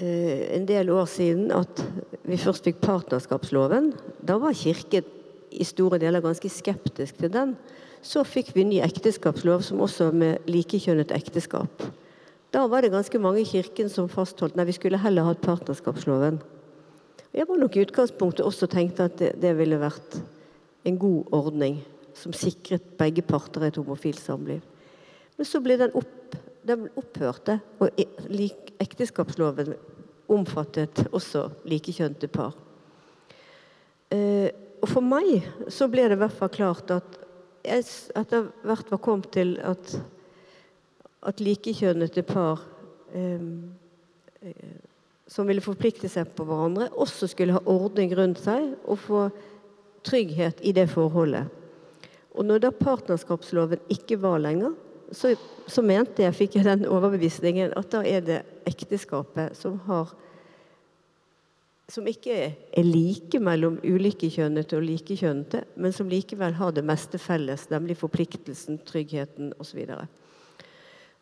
eh, 0.00 0.54
en 0.56 0.64
del 0.68 0.90
år 0.92 1.08
siden 1.10 1.50
at 1.52 1.82
vi 2.26 2.38
først 2.40 2.68
fikk 2.68 2.80
partnerskapsloven. 2.84 3.90
Da 4.24 4.38
var 4.40 4.56
Kirken 4.56 5.04
i 5.56 5.66
store 5.66 6.00
deler 6.02 6.24
ganske 6.24 6.50
skeptisk 6.52 7.18
til 7.20 7.32
den. 7.32 7.54
Så 8.04 8.22
fikk 8.26 8.52
vi 8.54 8.66
ny 8.66 8.80
ekteskapslov, 8.84 9.64
som 9.66 9.80
også 9.82 10.10
med 10.14 10.44
likekjønnet 10.50 11.14
ekteskap. 11.16 11.82
Da 12.54 12.66
var 12.70 12.84
det 12.84 12.92
ganske 12.94 13.18
mange 13.18 13.42
i 13.42 13.48
Kirken 13.48 13.90
som 13.92 14.08
fastholdt 14.08 14.56
nei, 14.56 14.68
vi 14.68 14.76
skulle 14.76 15.00
heller 15.02 15.26
hatt 15.26 15.42
partnerskapsloven. 15.44 16.38
Jeg 17.36 17.48
var 17.48 17.58
nok 17.60 17.76
i 17.76 17.82
utgangspunktet 17.84 18.46
også 18.46 18.68
tenkte 18.70 19.10
at 19.10 19.18
det, 19.20 19.34
det 19.42 19.52
ville 19.58 19.80
vært 19.80 20.20
en 20.86 20.98
god 21.00 21.34
ordning 21.36 21.80
som 22.16 22.32
sikret 22.32 22.94
begge 22.96 23.24
parter 23.26 23.66
et 23.66 23.76
homofilt 23.76 24.22
samliv. 24.22 24.62
Men 25.36 25.48
så 25.48 25.60
ble 25.60 25.76
den, 25.80 25.92
opp, 25.98 26.36
den 26.64 26.86
opphørte, 26.96 27.58
og 27.82 27.90
ekteskapsloven 28.80 29.74
omfattet 30.32 31.04
også 31.10 31.48
likekjønte 31.68 32.30
par. 32.32 32.56
Eh, 34.14 34.48
og 34.86 34.92
for 34.92 35.02
meg 35.02 35.42
så 35.72 35.88
ble 35.90 36.04
det 36.06 36.14
i 36.14 36.20
hvert 36.20 36.34
fall 36.38 36.52
klart 36.54 36.90
at 36.94 37.16
jeg 37.66 37.82
etter 38.14 38.44
hvert 38.62 38.90
var 38.92 39.00
kommet 39.02 39.32
til 39.34 39.56
at, 39.66 39.96
at 41.26 41.42
likekjønnede 41.42 42.22
par 42.28 42.62
eh, 43.10 43.48
eh, 44.46 44.76
som 45.26 45.50
ville 45.50 45.64
forplikte 45.64 46.06
seg 46.06 46.30
på 46.38 46.46
hverandre, 46.46 46.86
også 46.94 47.26
skulle 47.26 47.56
ha 47.56 47.64
ordning 47.66 48.14
rundt 48.14 48.38
seg 48.44 48.76
og 48.86 49.00
få 49.02 49.24
trygghet 50.06 50.62
i 50.62 50.70
det 50.76 50.86
forholdet. 50.92 51.50
Og 52.38 52.46
når 52.46 52.62
da 52.62 52.70
partnerskapsloven 52.70 53.82
ikke 53.90 54.20
var 54.22 54.38
lenger, 54.44 54.76
så, 55.10 55.32
så 55.66 55.82
mente 55.82 56.22
jeg, 56.22 56.38
fikk 56.38 56.60
jeg 56.60 56.68
den 56.68 56.86
overbevisningen, 56.86 57.74
at 57.74 57.90
da 57.90 58.04
er 58.06 58.22
det 58.22 58.38
ekteskapet 58.70 59.58
som 59.58 59.80
har 59.90 60.14
som 61.88 62.06
ikke 62.10 62.36
er 62.50 62.86
like 62.86 63.38
mellom 63.38 63.78
ulikekjønnete 63.84 64.78
og 64.78 64.86
likekjønnete, 64.88 65.62
men 65.78 65.94
som 65.94 66.10
likevel 66.10 66.56
har 66.58 66.74
det 66.74 66.84
meste 66.86 67.20
felles, 67.22 67.68
nemlig 67.70 67.98
forpliktelsen, 68.00 68.80
tryggheten 68.88 69.52
osv. 69.62 69.84
Så, 69.86 70.00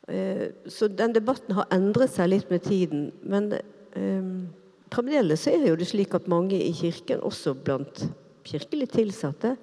eh, 0.09 0.47
så 0.67 0.89
den 0.89 1.13
debatten 1.13 1.59
har 1.59 1.69
endret 1.75 2.15
seg 2.15 2.33
litt 2.33 2.51
med 2.51 2.65
tiden. 2.65 3.11
Men 3.23 3.53
eh, 3.53 4.33
fremdeles 4.95 5.47
er 5.53 5.69
jo 5.69 5.77
slik 5.85 6.17
at 6.17 6.31
mange 6.33 6.57
i 6.57 6.73
Kirken, 6.73 7.21
også 7.21 7.55
blant 7.55 8.07
kirkelig 8.45 8.89
tilsatte 8.93 9.57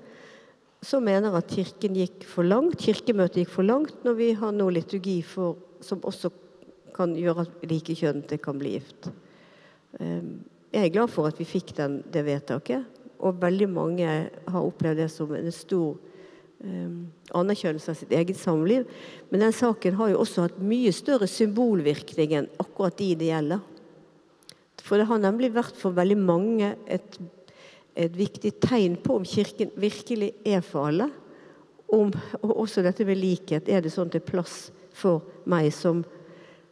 som 0.81 1.05
mener 1.05 1.35
at 1.37 1.49
Kirken 1.51 1.95
gikk 1.97 2.25
for 2.25 2.47
langt, 2.47 2.79
Kirkemøtet 2.81 3.43
gikk 3.43 3.51
for 3.53 3.67
langt 3.67 4.05
når 4.05 4.15
vi 4.17 4.31
har 4.37 4.53
nå 4.55 4.69
liturgi 4.73 5.19
for, 5.25 5.59
som 5.81 6.01
også 6.07 6.31
kan 6.95 7.13
gjøre 7.15 7.45
at 7.45 7.67
likekjønnede 7.69 8.39
kan 8.41 8.57
bli 8.59 8.75
gift. 8.75 9.11
Ehm, 10.01 10.41
jeg 10.71 10.85
er 10.85 10.93
glad 10.93 11.11
for 11.11 11.27
at 11.29 11.39
vi 11.39 11.47
fikk 11.47 11.75
den, 11.77 11.99
det 12.11 12.23
vedtaket, 12.27 12.85
og 13.21 13.41
veldig 13.41 13.67
mange 13.69 14.07
har 14.07 14.61
opplevd 14.61 15.03
det 15.03 15.09
som 15.13 15.33
en 15.35 15.51
stor 15.53 15.97
um, 16.63 16.95
anerkjennelse 17.37 17.91
av 17.93 17.99
sitt 17.99 18.15
eget 18.15 18.39
samliv. 18.39 18.87
Men 19.29 19.45
den 19.45 19.53
saken 19.53 19.99
har 19.99 20.09
jo 20.13 20.23
også 20.23 20.47
hatt 20.47 20.63
mye 20.63 20.93
større 20.95 21.29
symbolvirkning 21.29 22.33
enn 22.39 22.49
akkurat 22.63 22.97
de 22.97 23.11
det 23.19 23.29
gjelder. 23.29 23.61
For 24.81 24.97
det 24.97 25.05
har 25.11 25.21
nemlig 25.21 25.51
vært 25.53 25.77
for 25.77 25.93
veldig 25.93 26.17
mange 26.17 26.73
et 26.89 27.19
et 27.95 28.13
viktig 28.15 28.53
tegn 28.63 28.95
på 29.03 29.17
om 29.19 29.25
Kirken 29.27 29.71
virkelig 29.79 30.31
er 30.47 30.61
for 30.63 30.87
alle. 30.91 31.09
Om, 31.91 32.11
og 32.41 32.53
også 32.63 32.83
dette 32.85 33.05
med 33.05 33.19
likhet. 33.19 33.67
Er 33.67 33.83
det 33.83 33.91
sånn 33.91 34.11
er 34.15 34.23
plass 34.23 34.69
for 34.95 35.25
meg 35.49 35.71
som, 35.75 36.05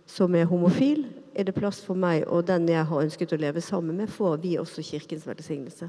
som, 0.08 0.36
er 0.36 0.48
homofil? 0.48 1.04
Er 1.40 1.48
det 1.48 1.56
plass 1.56 1.80
for 1.86 1.96
meg 1.96 2.26
og 2.28 2.44
den 2.50 2.68
jeg 2.68 2.84
har 2.90 3.06
ønsket 3.06 3.32
å 3.32 3.40
leve 3.40 3.64
sammen 3.64 3.96
med, 4.02 4.12
får 4.12 4.42
vi 4.44 4.58
også 4.60 4.84
Kirkens 4.84 5.24
velsignelse. 5.28 5.88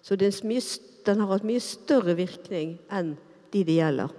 Så 0.00 0.16
mye, 0.46 0.62
den 1.06 1.20
har 1.20 1.32
hatt 1.32 1.46
mye 1.48 1.62
større 1.64 2.14
virkning 2.16 2.76
enn 2.88 3.16
de 3.50 3.64
det 3.66 3.80
gjelder. 3.80 4.14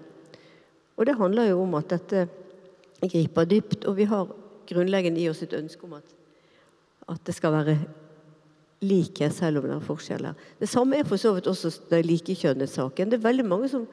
Og 0.99 1.08
det 1.08 1.16
handler 1.18 1.54
jo 1.54 1.64
om 1.64 1.78
at 1.80 1.89
dette 1.93 2.28
griper 3.02 3.47
dypt, 3.47 3.88
og 3.89 3.95
vi 3.97 4.06
har 4.12 4.30
grunnleggende 4.70 5.24
i 5.24 5.30
oss 5.32 5.41
et 5.41 5.56
ønske 5.58 5.88
om 5.88 5.95
at, 5.97 6.16
at 7.10 7.24
det 7.26 7.36
skal 7.36 7.56
være 7.56 7.78
likhet, 8.86 9.34
selv 9.34 9.62
om 9.62 9.70
det 9.70 9.78
er 9.78 9.86
forskjeller. 9.86 10.45
Det 10.60 10.70
samme 10.70 10.99
er 10.99 11.08
for 11.08 11.22
så 11.22 11.34
vidt 11.38 11.49
også 11.49 11.72
den 11.89 12.06
likekjønnet-saken. 12.06 13.10
Det 13.10 13.20
er 13.20 13.30
veldig 13.30 13.47
mange 13.47 13.72
som 13.72 13.88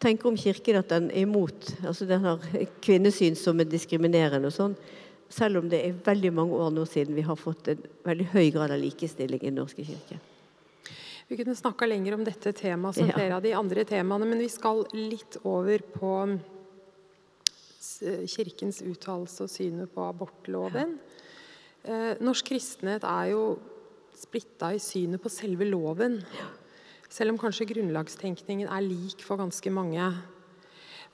tenker 0.00 0.28
om 0.28 0.36
Kirken 0.36 0.76
at 0.80 0.90
den 0.92 1.08
er 1.10 1.24
imot 1.24 1.70
altså 1.86 2.04
Den 2.04 2.24
har 2.24 2.42
kvinnesyn 2.84 3.36
som 3.38 3.60
er 3.60 3.68
diskriminerende 3.70 4.50
og 4.50 4.56
sånn. 4.56 4.74
Selv 5.28 5.60
om 5.60 5.68
det 5.70 5.82
er 5.82 6.00
veldig 6.06 6.32
mange 6.34 6.56
år 6.62 6.72
nå 6.74 6.84
siden 6.88 7.16
vi 7.16 7.24
har 7.26 7.38
fått 7.38 7.72
en 7.72 7.84
veldig 8.06 8.28
høy 8.34 8.50
grad 8.54 8.74
av 8.74 8.80
likestilling 8.80 9.42
i 9.42 9.50
Den 9.50 9.60
norske 9.60 9.84
kirke. 9.86 10.18
Vi 11.26 11.36
kunne 11.40 11.56
snakka 11.58 11.88
lenger 11.88 12.14
om 12.14 12.22
dette 12.26 12.52
temaet 12.54 13.00
som 13.00 13.08
flere 13.10 13.34
av 13.34 13.42
de 13.42 13.50
andre 13.58 13.82
temaene, 13.84 14.28
men 14.28 14.38
vi 14.38 14.50
skal 14.52 14.84
litt 14.94 15.40
over 15.42 15.82
på 15.94 16.12
Kirkens 18.30 18.82
uttalelse 18.82 19.46
og 19.46 19.50
synet 19.50 19.92
på 19.94 20.04
abortloven. 20.04 20.96
Ja. 21.86 22.14
norsk 22.18 22.48
kristenhet 22.50 23.04
er 23.06 23.30
jo 23.30 23.42
splitta 24.16 24.72
i 24.74 24.80
synet 24.82 25.22
på 25.22 25.30
selve 25.30 25.68
loven. 25.68 26.18
Selv 27.08 27.34
om 27.34 27.38
kanskje 27.38 27.68
grunnlagstenkningen 27.70 28.66
er 28.66 28.82
lik 28.82 29.22
for 29.22 29.38
ganske 29.38 29.70
mange. 29.70 30.08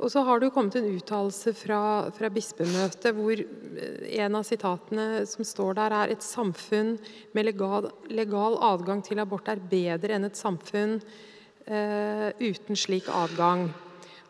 Og 0.02 0.10
så 0.10 0.24
har 0.26 0.40
det 0.40 0.48
jo 0.48 0.54
kommet 0.56 0.74
en 0.80 0.88
uttalelse 0.90 1.52
fra, 1.54 1.80
fra, 2.14 2.30
bispemøtet 2.34 3.14
hvor 3.14 3.38
eh, 3.38 4.08
en 4.18 4.34
av 4.34 4.46
sitatene 4.46 5.22
som 5.30 5.46
står 5.46 5.76
der, 5.78 5.94
er 5.94 6.14
et 6.14 6.26
samfunn 6.26 6.96
med 7.36 7.46
legal, 7.46 7.86
legal 8.10 8.58
adgang 8.72 9.04
til 9.06 9.22
abort 9.22 9.50
er 9.52 9.62
bedre 9.62 10.16
enn 10.16 10.26
et 10.26 10.38
samfunn 10.38 10.98
eh, 10.98 12.28
uten 12.42 12.78
slik 12.78 13.06
adgang. 13.14 13.68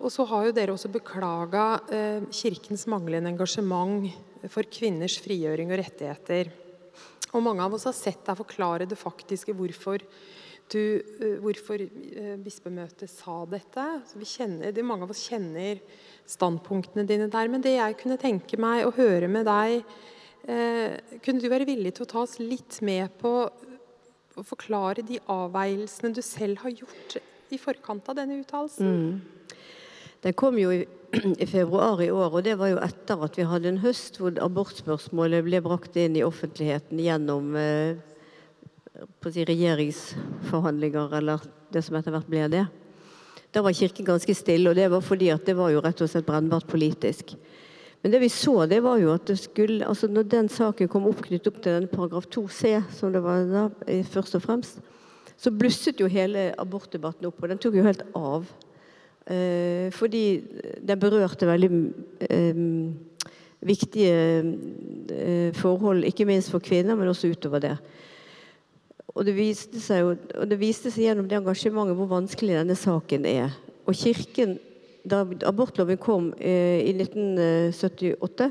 Og 0.03 0.13
så 0.13 0.27
har 0.29 0.49
jo 0.49 0.55
dere 0.57 0.75
også 0.75 0.93
beklaga 0.93 1.67
eh, 1.89 2.29
Kirkens 2.29 2.85
manglende 2.91 3.33
engasjement 3.33 4.11
for 4.53 4.69
kvinners 4.69 5.17
frigjøring 5.25 5.73
og 5.73 5.81
rettigheter. 5.81 6.53
Og 7.33 7.41
mange 7.47 7.65
av 7.65 7.73
oss 7.73 7.89
har 7.89 7.97
sett 7.97 8.27
deg 8.27 8.37
forklare 8.43 8.85
det 8.91 9.01
faktiske 9.01 9.57
hvorfor 9.57 10.05
du, 10.73 10.83
uh, 11.23 11.37
hvorfor 11.45 11.83
uh, 11.83 12.37
bispemøtet 12.43 13.11
sa 13.13 13.43
dette. 13.51 13.87
Kjenner, 14.23 14.73
det, 14.75 14.85
mange 14.87 15.07
av 15.07 15.13
oss 15.15 15.27
kjenner 15.29 15.83
standpunktene 16.29 17.07
dine 17.09 17.29
der. 17.33 17.51
Men 17.53 17.65
det 17.65 17.77
jeg 17.77 17.99
kunne 18.01 18.21
tenke 18.21 18.59
meg 18.61 18.87
å 18.87 18.95
høre 18.97 19.29
med 19.31 19.47
deg 19.49 19.83
eh, 20.49 20.97
Kunne 21.23 21.43
du 21.43 21.51
være 21.51 21.69
villig 21.69 21.95
til 21.97 22.07
å 22.07 22.13
ta 22.13 22.23
oss 22.25 22.39
litt 22.43 22.81
med 22.85 23.13
på 23.21 23.35
å 24.33 24.45
forklare 24.47 25.05
de 25.05 25.21
avveielsene 25.31 26.15
du 26.17 26.23
selv 26.25 26.63
har 26.65 26.73
gjort 26.73 27.19
i 27.53 27.59
forkant 27.61 28.09
av 28.09 28.19
denne 28.19 28.41
uttalelsen? 28.41 28.89
Mm. 28.89 29.59
Den 30.23 30.37
kom 30.39 30.59
jo 30.61 30.71
i, 30.73 30.85
i, 31.35 31.47
februar 31.51 32.01
i 32.01 32.11
år, 32.15 32.39
og 32.39 32.47
det 32.47 32.55
var 32.61 32.73
jo 32.73 32.81
etter 32.81 33.27
at 33.27 33.37
vi 33.37 33.47
hadde 33.49 33.73
en 33.73 33.83
høst 33.83 34.21
hvor 34.23 34.39
abortspørsmålet 34.41 35.45
ble 35.49 35.61
brakt 35.65 35.99
inn 36.01 36.17
i 36.17 36.25
offentligheten 36.25 37.03
gjennom 37.03 37.57
eh, 37.59 37.99
si 39.33 39.45
regjeringsforhandlinger, 39.49 41.17
eller 41.17 41.41
det 41.73 41.83
som 41.85 41.97
etter 41.97 42.13
hvert 42.15 42.29
ble 42.29 42.47
det. 42.53 42.67
Da 43.53 43.63
var 43.65 43.77
Kirken 43.77 44.09
ganske 44.09 44.35
stille, 44.37 44.71
og 44.71 44.77
det 44.77 44.89
var 44.93 45.05
fordi 45.05 45.31
at 45.33 45.45
det 45.49 45.57
var 45.57 45.73
jo 45.73 45.83
rett 45.85 46.01
og 46.01 46.11
slett 46.11 46.27
brennbart 46.29 46.69
politisk. 46.69 47.35
Men 48.03 48.13
det 48.13 48.23
vi 48.25 48.29
så, 48.33 48.65
det 48.67 48.81
var 48.83 48.99
jo 48.99 49.13
at 49.15 49.29
det 49.31 49.39
skulle, 49.39 49.87
altså 49.87 50.09
når 50.11 50.27
den 50.29 50.49
saken 50.51 50.91
kom 50.91 51.07
opp 51.07 51.23
knyttet 51.23 51.53
opp 51.53 51.61
til 51.63 51.77
denne 51.77 51.93
paragraf 51.93 52.27
2c, 52.35 52.73
som 52.97 53.13
det 53.15 53.23
var 53.23 53.47
da, 53.47 53.65
først 54.11 54.37
og 54.39 54.43
fremst, 54.43 54.81
så 55.39 55.53
blusset 55.55 56.01
jo 56.01 56.11
hele 56.11 56.51
abortdebatten 56.59 57.29
opp, 57.29 57.41
og 57.43 57.53
den 57.53 57.61
tok 57.63 57.79
jo 57.79 57.87
helt 57.87 58.03
av. 58.19 58.49
Eh, 59.31 59.89
fordi 59.95 60.43
den 60.83 60.99
berørte 60.99 61.47
veldig 61.47 61.71
eh, 62.27 62.63
viktige 63.63 64.17
eh, 64.43 65.51
forhold, 65.55 66.05
ikke 66.05 66.27
minst 66.27 66.51
for 66.51 66.65
kvinner, 66.65 66.99
men 66.99 67.11
også 67.11 67.31
utover 67.31 67.63
det. 67.63 67.77
Og 69.13 69.27
det, 69.29 69.35
viste 69.37 69.81
seg 69.83 70.07
og 70.09 70.45
det 70.49 70.59
viste 70.61 70.91
seg 70.93 71.11
gjennom 71.11 71.29
det 71.29 71.37
engasjementet 71.37 71.99
hvor 71.99 72.11
vanskelig 72.11 72.57
denne 72.61 72.77
saken 72.79 73.27
er. 73.29 73.57
Og 73.87 73.97
kirken, 73.99 74.59
Da 75.03 75.25
abortloven 75.49 75.99
kom 75.99 76.29
eh, 76.39 76.79
i 76.87 76.93
1978, 76.95 78.47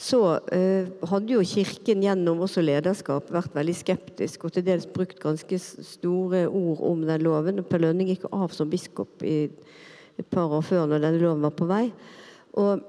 så 0.00 0.20
eh, 0.52 0.88
hadde 1.08 1.34
jo 1.34 1.42
Kirken 1.44 2.00
gjennom 2.04 2.40
også 2.44 2.64
lederskap 2.64 3.28
vært 3.32 3.52
veldig 3.56 3.74
skeptisk 3.76 4.44
og 4.44 4.54
til 4.56 4.64
dels 4.64 4.88
brukt 4.88 5.20
ganske 5.20 5.58
store 5.60 6.46
ord 6.48 6.80
om 6.88 7.04
den 7.04 7.24
loven. 7.24 7.60
Per 7.68 7.84
Lønning 7.84 8.08
gikk 8.08 8.24
av 8.32 8.52
som 8.56 8.72
biskop 8.72 9.24
i 9.28 9.46
et 10.16 10.28
par 10.32 10.52
år 10.52 10.64
før 10.64 10.88
når 10.88 11.04
denne 11.04 11.20
loven 11.20 11.44
var 11.44 11.52
på 11.56 11.68
vei. 11.68 11.84
Og 12.56 12.80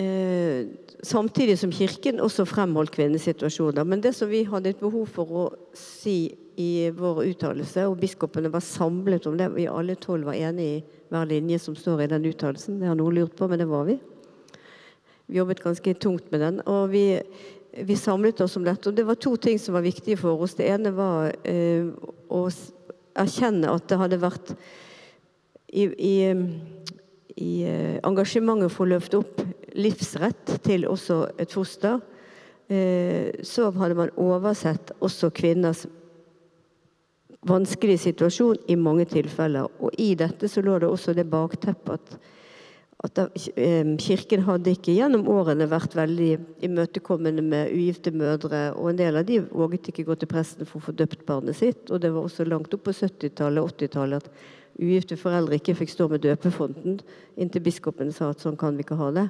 eh, 0.00 0.66
Samtidig 1.04 1.58
som 1.60 1.72
Kirken 1.72 2.20
også 2.24 2.46
fremholdt 2.48 2.94
kvinnesituasjoner. 2.94 3.84
Men 3.84 4.00
det 4.00 4.14
som 4.16 4.30
vi 4.30 4.40
hadde 4.48 4.70
et 4.72 4.80
behov 4.80 5.04
for 5.12 5.32
å 5.36 5.42
si 5.76 6.32
i 6.56 6.88
vår 6.96 7.26
uttalelse, 7.26 7.84
og 7.90 7.98
biskopene 8.00 8.48
var 8.52 8.64
samlet 8.64 9.26
om 9.28 9.36
det, 9.36 9.50
vi 9.52 9.66
alle 9.68 9.98
tolv 10.00 10.30
var 10.30 10.38
enige 10.38 10.78
i 10.78 11.00
hver 11.12 11.28
linje 11.28 11.58
som 11.60 11.76
står 11.76 12.04
i 12.04 12.08
den 12.14 12.24
uttalelsen, 12.30 12.78
det 12.80 12.88
har 12.88 12.96
noen 12.96 13.18
lurt 13.18 13.34
på, 13.36 13.48
men 13.50 13.60
det 13.60 13.68
var 13.68 13.84
vi. 13.90 13.98
Vi 15.26 15.36
jobbet 15.36 15.60
ganske 15.64 15.94
tungt 16.00 16.30
med 16.32 16.40
den. 16.40 16.62
og 16.64 16.88
vi, 16.92 17.20
vi 17.84 17.96
samlet 17.96 18.40
oss 18.40 18.56
om 18.56 18.64
dette. 18.64 18.88
Og 18.88 18.96
det 18.96 19.04
var 19.04 19.20
to 19.20 19.34
ting 19.36 19.58
som 19.58 19.74
var 19.74 19.84
viktige 19.84 20.16
for 20.20 20.40
oss. 20.40 20.54
Det 20.54 20.68
ene 20.70 20.94
var 20.94 21.34
eh, 21.44 21.90
å 22.28 22.46
erkjenne 23.18 23.72
at 23.72 23.88
det 23.90 23.98
hadde 23.98 24.20
vært 24.22 24.54
i, 25.68 25.84
i, 25.84 26.16
i 27.36 27.52
eh, 27.66 28.00
engasjementet 28.06 28.72
for 28.72 28.86
å 28.86 28.94
løfte 28.94 29.20
opp 29.20 29.44
livsrett 29.74 30.58
til 30.64 30.86
også 30.88 31.24
et 31.40 31.52
foster, 31.52 32.00
eh, 32.68 33.42
så 33.42 33.70
hadde 33.74 33.98
man 33.98 34.14
oversett 34.20 34.92
også 35.00 35.30
kvinners 35.34 35.86
vanskelige 37.44 38.06
situasjon 38.08 38.56
i 38.68 38.76
mange 38.80 39.04
tilfeller. 39.10 39.68
Og 39.80 39.92
i 39.98 40.14
dette 40.18 40.48
så 40.48 40.62
lå 40.64 40.78
det 40.78 40.88
også 40.88 41.14
det 41.16 41.26
bakteppet 41.30 42.00
at, 42.00 42.16
at 43.04 43.20
eh, 43.56 43.84
Kirken 44.00 44.46
hadde 44.46 44.72
ikke 44.72 44.94
gjennom 44.96 45.28
årene 45.28 45.68
vært 45.68 45.96
veldig 45.96 46.30
imøtekommende 46.64 47.44
med 47.44 47.72
ugifte 47.74 48.14
mødre, 48.14 48.70
og 48.78 48.90
en 48.90 49.00
del 49.00 49.20
av 49.20 49.28
de 49.28 49.42
våget 49.50 49.90
ikke 49.92 50.06
gå 50.08 50.16
til 50.20 50.30
presten 50.30 50.68
for 50.68 50.80
å 50.80 50.88
få 50.88 50.96
døpt 50.96 51.26
barnet 51.28 51.58
sitt. 51.58 51.90
Og 51.90 52.00
det 52.00 52.14
var 52.14 52.24
også 52.24 52.48
langt 52.48 52.74
opp 52.74 52.86
på 52.88 52.96
70-tallet 52.96 53.60
og 53.60 53.74
80-tallet 53.74 54.24
at 54.24 54.44
ugifte 54.80 55.18
foreldre 55.20 55.60
ikke 55.60 55.76
fikk 55.78 55.92
stå 55.92 56.08
med 56.10 56.24
døpefonten, 56.24 56.98
inntil 57.38 57.62
biskopen 57.62 58.10
sa 58.12 58.32
at 58.32 58.42
sånn 58.42 58.58
kan 58.58 58.74
vi 58.74 58.86
ikke 58.86 58.98
ha 58.98 59.12
det. 59.14 59.28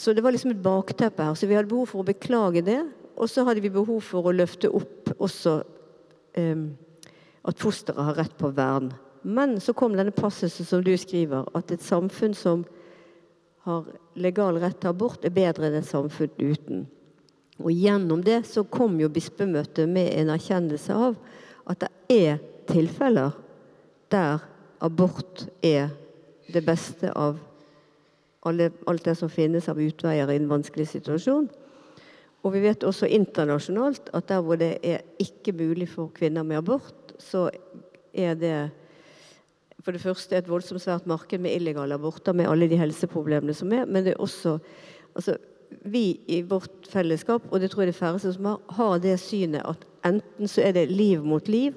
Så 0.00 0.14
det 0.16 0.22
var 0.24 0.32
liksom 0.32 0.54
et 0.54 0.62
bakteppe 0.64 1.24
her. 1.26 1.34
Så 1.36 1.46
vi 1.46 1.56
hadde 1.58 1.68
behov 1.68 1.90
for 1.90 2.00
å 2.00 2.08
beklage 2.08 2.62
det. 2.64 2.78
Og 3.20 3.28
så 3.28 3.44
hadde 3.44 3.60
vi 3.60 3.72
behov 3.72 4.00
for 4.00 4.24
å 4.24 4.32
løfte 4.32 4.70
opp 4.72 5.10
også 5.18 5.58
um, 6.40 6.62
at 7.44 7.60
fosteret 7.60 8.00
har 8.06 8.16
rett 8.16 8.36
på 8.40 8.48
vern. 8.56 8.88
Men 9.20 9.58
så 9.60 9.74
kom 9.76 9.92
denne 9.98 10.14
passusen 10.16 10.64
som 10.64 10.80
du 10.84 10.94
skriver, 10.96 11.44
at 11.52 11.74
et 11.74 11.84
samfunn 11.84 12.32
som 12.32 12.62
har 13.68 13.90
legal 14.16 14.56
rett 14.62 14.78
til 14.80 14.94
abort, 14.94 15.20
er 15.20 15.36
bedre 15.36 15.68
enn 15.68 15.76
et 15.82 15.90
samfunn 15.90 16.32
uten. 16.40 16.86
Og 17.60 17.68
gjennom 17.76 18.24
det 18.24 18.40
så 18.48 18.64
kom 18.64 18.96
jo 19.02 19.12
bispemøtet 19.12 19.84
med 19.84 20.14
en 20.16 20.32
erkjennelse 20.32 20.96
av 20.96 21.20
at 21.68 21.84
det 21.84 21.92
er 22.16 22.40
tilfeller 22.70 23.36
der 24.08 24.40
abort 24.80 25.44
er 25.60 25.92
det 26.48 26.64
beste 26.64 27.12
av 27.12 27.36
alt 28.46 29.04
det 29.04 29.16
som 29.18 29.30
finnes 29.32 29.68
av 29.68 29.80
utveier 29.80 30.30
i 30.30 30.38
en 30.40 30.48
vanskelig 30.50 30.88
situasjon. 30.94 31.48
Og 32.40 32.54
vi 32.54 32.62
vet 32.64 32.86
også 32.88 33.08
internasjonalt 33.12 34.08
at 34.16 34.28
der 34.30 34.40
hvor 34.44 34.56
det 34.60 34.78
er 34.86 35.04
ikke 35.20 35.52
mulig 35.52 35.90
for 35.92 36.12
kvinner 36.16 36.46
med 36.46 36.62
abort, 36.62 37.12
så 37.20 37.50
er 38.16 38.38
det 38.40 38.70
for 39.84 39.96
det 39.96 40.02
første 40.02 40.36
et 40.36 40.48
voldsomt 40.48 40.82
svært 40.82 41.06
marked 41.08 41.40
med 41.40 41.54
illegale 41.56 41.96
aborter 41.96 42.36
med 42.36 42.48
alle 42.48 42.68
de 42.68 42.78
helseproblemene 42.80 43.54
som 43.56 43.72
er, 43.72 43.86
men 43.88 44.04
det 44.04 44.14
er 44.14 44.24
også 44.24 44.58
altså, 45.14 45.36
Vi 45.70 46.20
i 46.26 46.40
vårt 46.42 46.88
fellesskap, 46.90 47.42
og 47.50 47.60
det 47.60 47.70
tror 47.70 47.84
jeg 47.84 47.92
de 47.92 47.98
færreste 47.98 48.32
som 48.34 48.44
har, 48.44 48.56
har 48.74 48.98
det 48.98 49.20
synet 49.22 49.62
at 49.62 49.84
enten 50.04 50.48
så 50.50 50.64
er 50.66 50.72
det 50.74 50.90
liv 50.90 51.22
mot 51.22 51.48
liv, 51.48 51.76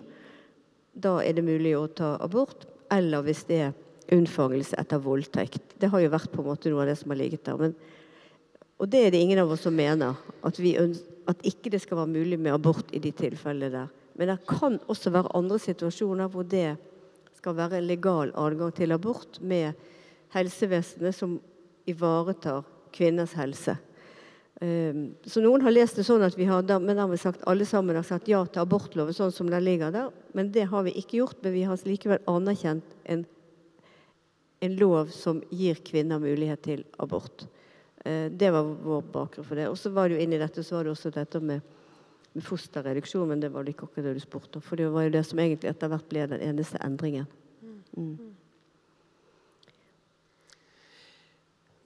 da 0.93 1.19
er 1.21 1.33
det 1.37 1.43
mulig 1.45 1.75
å 1.77 1.85
ta 1.87 2.15
abort, 2.19 2.65
eller 2.89 3.21
hvis 3.21 3.43
det 3.45 3.59
er 3.67 3.75
unnfangelse 4.11 4.77
etter 4.79 5.01
voldtekt. 5.03 5.75
Det 5.79 5.89
har 5.91 6.03
jo 6.03 6.11
vært 6.13 6.31
på 6.33 6.43
en 6.43 6.49
måte 6.51 6.71
noe 6.71 6.83
av 6.83 6.91
det 6.91 6.97
som 6.99 7.13
har 7.13 7.19
ligget 7.21 7.45
der. 7.47 7.59
Men, 7.59 7.75
og 8.81 8.89
det 8.91 9.05
er 9.05 9.13
det 9.13 9.21
ingen 9.23 9.41
av 9.43 9.53
oss 9.53 9.63
som 9.67 9.75
mener. 9.75 10.17
At, 10.43 10.59
vi, 10.59 10.75
at 11.29 11.45
ikke 11.47 11.71
det 11.73 11.83
skal 11.83 12.01
være 12.01 12.13
mulig 12.15 12.39
med 12.39 12.55
abort 12.55 12.91
i 12.91 13.01
de 13.03 13.13
tilfellene 13.15 13.71
der. 13.73 13.93
Men 14.19 14.29
det 14.29 14.41
kan 14.49 14.77
også 14.91 15.13
være 15.13 15.33
andre 15.37 15.57
situasjoner 15.61 16.29
hvor 16.29 16.45
det 16.45 16.75
skal 17.37 17.57
være 17.57 17.81
legal 17.81 18.31
adgang 18.39 18.73
til 18.75 18.93
abort 18.95 19.39
med 19.41 19.73
helsevesenet 20.33 21.15
som 21.15 21.39
ivaretar 21.89 22.63
kvinners 22.93 23.33
helse. 23.37 23.75
Um, 24.61 25.15
så 25.25 25.41
noen 25.43 25.63
har 25.65 25.73
lest 25.73 25.97
det 25.97 26.05
sånn 26.07 26.23
at 26.23 26.37
vi 26.37 26.45
har, 26.47 26.63
men 26.79 26.99
har 27.01 27.09
vi 27.11 27.17
sagt, 27.19 27.41
alle 27.49 27.65
sammen 27.67 27.97
har 27.97 28.05
sagt 28.07 28.29
ja 28.31 28.43
til 28.45 28.61
abortloven 28.61 29.15
sånn 29.15 29.33
som 29.33 29.49
den 29.51 29.65
ligger 29.65 29.91
der. 29.91 30.11
Men 30.37 30.51
det 30.53 30.69
har 30.71 30.85
vi 30.85 30.93
ikke 30.99 31.19
gjort. 31.19 31.39
Men 31.43 31.55
vi 31.55 31.65
har 31.67 31.87
likevel 31.89 32.21
anerkjent 32.29 32.95
en 33.09 33.25
en 34.63 34.75
lov 34.79 35.11
som 35.11 35.41
gir 35.51 35.79
kvinner 35.83 36.21
mulighet 36.23 36.61
til 36.63 36.83
abort. 37.03 37.45
Eh, 38.05 38.29
det 38.31 38.51
var 38.53 38.63
vår 38.63 39.01
bakgrunn 39.13 39.47
for 39.47 39.59
det. 39.59 39.69
Og 39.71 39.77
så 39.79 39.91
var 39.91 40.09
det 40.09 40.17
jo 40.17 40.23
inni 40.23 40.39
dette 40.39 40.63
så 40.63 40.77
var 40.77 40.87
det 40.87 40.93
også 40.93 41.11
dette 41.15 41.41
med, 41.43 41.63
med 42.33 42.45
fosterreduksjon, 42.47 43.27
men 43.27 43.43
det 43.43 43.51
var 43.51 43.67
ikke 43.67 43.89
akkurat 43.89 44.11
det 44.11 44.15
du 44.19 44.23
spurte 44.23 44.59
om. 44.59 44.65
For 44.65 44.79
det 44.79 44.87
var 44.93 45.07
jo 45.07 45.15
det 45.17 45.25
som 45.27 45.41
egentlig 45.43 45.71
etter 45.71 45.91
hvert 45.91 46.07
ble 46.11 46.27
den 46.31 46.45
eneste 46.47 46.79
endringen. 46.83 47.27
Mm. 47.93 48.31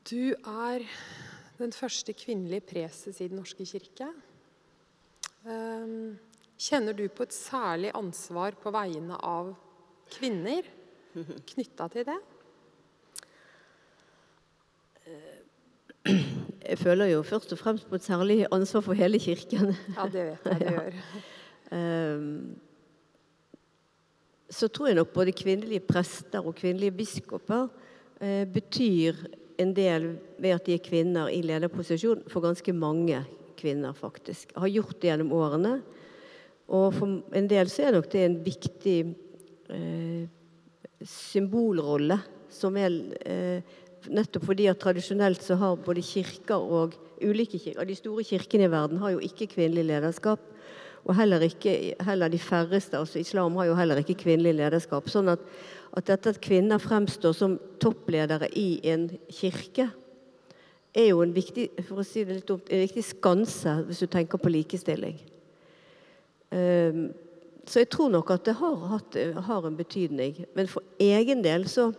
Du 0.07 0.32
er 0.38 0.86
den 1.57 1.73
første 1.75 2.13
kvinnelige 2.15 2.63
preses 2.69 3.19
i 3.19 3.28
Den 3.28 3.41
norske 3.41 3.65
kirke. 3.65 4.07
Um, 5.47 6.15
kjenner 6.59 6.95
du 6.95 7.07
på 7.09 7.25
et 7.25 7.36
særlig 7.36 7.91
ansvar 7.95 8.55
på 8.61 8.71
vegne 8.73 9.17
av 9.23 9.53
kvinner 10.13 10.65
knytta 11.51 11.89
til 11.91 12.07
det? 12.07 12.17
Jeg 16.68 16.78
føler 16.82 17.05
jo 17.13 17.24
først 17.24 17.53
og 17.55 17.59
fremst 17.61 17.88
på 17.88 17.95
et 17.95 18.03
særlig 18.03 18.45
ansvar 18.51 18.82
for 18.84 18.97
hele 18.97 19.20
Kirken. 19.20 19.76
Ja, 19.95 20.07
det 20.11 20.24
vet 20.26 20.45
jeg 20.45 20.59
du 20.59 20.65
gjør. 20.76 20.97
Um, 21.72 22.55
så 24.49 24.68
tror 24.68 24.88
jeg 24.88 24.95
nok 24.95 25.13
både 25.15 25.36
kvinnelige 25.36 25.84
prester 25.84 26.43
og 26.43 26.55
kvinnelige 26.55 26.95
biskoper 26.95 27.68
eh, 28.22 28.45
betyr 28.47 29.15
en 29.59 29.74
del 29.76 30.13
ved 30.39 30.55
at 30.55 30.65
de 30.68 30.76
er 30.78 30.84
kvinner 30.84 31.32
i 31.34 31.41
lederposisjon 31.43 32.24
for 32.32 32.45
ganske 32.45 32.74
mange 32.74 33.24
kvinner, 33.57 33.93
faktisk. 33.97 34.53
Har 34.55 34.72
gjort 34.72 34.95
det 35.01 35.09
gjennom 35.09 35.34
årene. 35.36 35.74
Og 36.68 36.93
for 36.93 37.36
en 37.36 37.49
del 37.49 37.72
så 37.72 37.88
er 37.88 37.97
nok 37.97 38.09
det 38.11 38.24
en 38.24 38.39
viktig 38.45 38.97
eh, 39.74 40.28
symbolrolle 41.03 42.20
som 42.53 42.78
er 42.80 42.95
eh, 43.26 43.76
Nettopp 44.14 44.45
fordi 44.47 44.68
at 44.72 44.80
tradisjonelt 44.82 45.43
så 45.43 45.58
har 45.60 45.80
både 45.84 46.03
kirker 46.05 46.55
og 46.62 46.95
ulike 47.22 47.60
kirker 47.60 47.88
De 47.88 47.95
store 47.97 48.24
kirkene 48.24 48.68
i 48.68 48.72
verden 48.72 49.01
har 49.01 49.16
jo 49.16 49.24
ikke 49.24 49.49
kvinnelig 49.55 49.88
lederskap. 49.89 50.39
Og 51.08 51.16
heller, 51.16 51.41
ikke, 51.41 51.95
heller 52.03 52.28
de 52.28 52.39
færreste, 52.39 52.97
altså 52.97 53.20
islam 53.20 53.55
har 53.55 53.70
jo 53.70 53.76
heller 53.76 54.01
ikke 54.01 54.18
kvinnelig 54.26 54.58
lederskap. 54.58 55.08
Sånn 55.10 55.32
at, 55.32 55.43
at 55.95 56.10
dette 56.10 56.34
at 56.36 56.41
kvinner 56.43 56.82
fremstår 56.84 57.36
som 57.38 57.55
toppledere 57.80 58.49
i 58.60 58.82
en 58.91 59.08
kirke, 59.32 59.88
er 60.97 61.12
jo 61.12 61.22
en 61.22 61.32
viktig, 61.36 61.70
for 61.88 62.01
å 62.01 62.05
si 62.08 62.24
det 62.26 62.39
litt 62.39 62.49
dumt, 62.49 62.68
en 62.74 62.84
viktig 62.84 63.03
skanse 63.05 63.74
hvis 63.88 64.01
du 64.03 64.10
tenker 64.12 64.41
på 64.41 64.51
likestilling. 64.51 65.20
Um, 66.51 67.08
så 67.68 67.84
jeg 67.84 67.89
tror 67.91 68.12
nok 68.14 68.32
at 68.32 68.45
det 68.47 68.55
har, 68.58 68.76
hatt, 68.93 69.18
har, 69.47 69.68
en 69.68 69.78
betydning. 69.78 70.45
Men 70.55 70.70
for 70.72 70.84
egen 71.03 71.43
del 71.43 71.68
så 71.70 71.91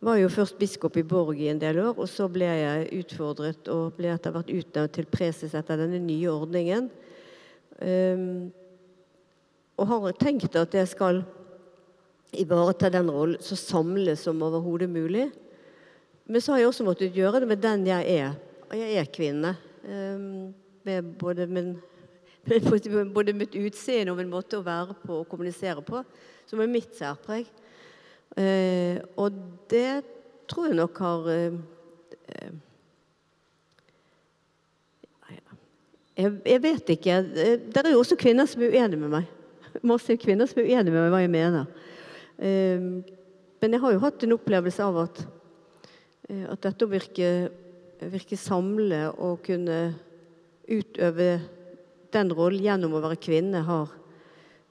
var 0.00 0.16
jo 0.16 0.30
først 0.32 0.56
biskop 0.58 0.96
i 0.96 1.04
Borg 1.04 1.40
i 1.40 1.50
en 1.52 1.60
del 1.60 1.78
år, 1.82 1.98
og 2.00 2.08
så 2.08 2.28
ble 2.32 2.48
jeg 2.48 2.88
utfordret 3.02 3.68
og 3.72 3.98
ble 3.98 4.14
etter 4.14 4.32
hvert 4.32 4.52
utnevnt 4.52 4.94
til 4.96 5.08
preses 5.12 5.56
etter 5.56 5.82
denne 5.82 6.00
nye 6.00 6.30
ordningen. 6.32 6.88
Um, 7.80 8.48
og 9.80 9.88
har 9.92 10.16
tenkt 10.20 10.56
at 10.56 10.74
jeg 10.76 10.88
skal 10.88 11.22
ivareta 12.36 12.90
den 12.92 13.10
rollen 13.12 13.40
så 13.44 13.56
samlet 13.58 14.20
som 14.20 14.40
overhodet 14.44 14.88
mulig. 14.92 15.28
Men 16.24 16.40
så 16.40 16.54
har 16.54 16.62
jeg 16.62 16.70
også 16.70 16.86
måttet 16.86 17.16
gjøre 17.16 17.42
det 17.42 17.50
med 17.50 17.60
den 17.60 17.86
jeg 17.88 18.18
er. 18.24 18.34
Og 18.70 18.76
jeg 18.78 18.98
er 19.00 19.12
kvinne. 19.12 19.54
Um, 19.84 20.52
med 20.84 21.14
både, 21.20 21.46
min, 21.46 21.74
både 23.16 23.36
mitt 23.36 23.56
utseende 23.58 24.14
og 24.14 24.20
min 24.20 24.32
måte 24.32 24.56
å 24.56 24.64
være 24.64 24.96
på 25.02 25.20
og 25.20 25.28
kommunisere 25.28 25.84
på, 25.84 26.00
som 26.48 26.60
er 26.62 26.72
mitt 26.72 26.96
særpreg. 26.96 27.48
Uh, 28.38 29.02
og 29.18 29.34
det 29.70 30.02
tror 30.50 30.68
jeg 30.68 30.78
nok 30.78 30.98
har 31.02 31.30
uh, 31.30 31.60
Jeg, 36.20 36.32
jeg, 36.44 36.60
vet 36.62 36.90
ikke. 36.92 37.14
Det 37.72 37.80
er 37.80 37.94
jo 37.94 38.02
også 38.02 38.16
kvinner 38.20 38.44
som 38.44 38.60
er 38.60 38.74
uenige 38.74 39.00
med 39.00 39.08
meg. 39.08 39.28
Masse 39.90 40.18
kvinner 40.20 40.44
som 40.50 40.58
er 40.60 40.66
uenige 40.68 40.92
med 40.92 41.06
meg 41.06 41.14
hva 41.14 41.20
jeg 41.22 41.32
mener. 41.32 41.70
Men 43.60 43.72
jeg 43.72 43.80
har 43.80 43.94
jo 43.94 44.02
hatt 44.02 44.26
en 44.26 44.34
opplevelse 44.36 44.84
av 44.84 44.98
at, 45.06 45.22
eh, 46.28 46.44
at 46.44 46.60
dette 46.66 46.84
å 46.84 46.90
virke, 46.92 47.30
virke 48.12 48.36
samle 48.36 49.06
og 49.14 49.40
kunne 49.48 49.78
utøve 50.68 51.30
den 52.12 52.34
rollen 52.36 52.66
gjennom 52.66 52.98
å 52.98 53.02
være 53.06 53.20
kvinne, 53.20 53.64
har 53.64 53.96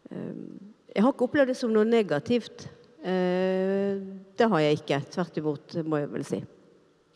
Jeg 0.10 1.04
har 1.06 1.14
ikke 1.14 1.26
opplevd 1.28 1.52
det 1.52 1.58
som 1.58 1.74
noe 1.74 1.86
negativt. 1.86 2.64
Eh, 3.00 4.00
det 4.36 4.48
har 4.52 4.64
jeg 4.64 4.80
ikke. 4.80 5.02
Tvert 5.14 5.40
imot, 5.40 5.78
må 5.88 6.02
jeg 6.02 6.12
vel 6.12 6.26
si. 6.28 6.40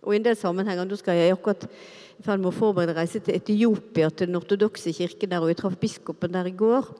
Og 0.03 0.13
i 0.13 0.19
en 0.19 0.25
del 0.25 0.35
sammenhenger, 0.39 0.87
da 0.87 0.99
skal 0.99 1.19
jeg 1.19 1.35
akkurat 1.35 1.63
i 1.67 2.23
ferd 2.25 2.41
med 2.43 2.51
å 2.51 2.55
forberede 2.55 2.95
reise 2.97 3.21
til 3.23 3.37
Etiopia, 3.37 4.09
til 4.11 4.29
den 4.29 4.39
ortodokse 4.39 4.91
kirken 4.95 5.31
der, 5.31 5.43
og 5.43 5.51
jeg 5.51 5.59
traff 5.61 5.77
biskopen 5.79 6.35
der 6.35 6.49
i 6.49 6.55
går. 6.55 6.91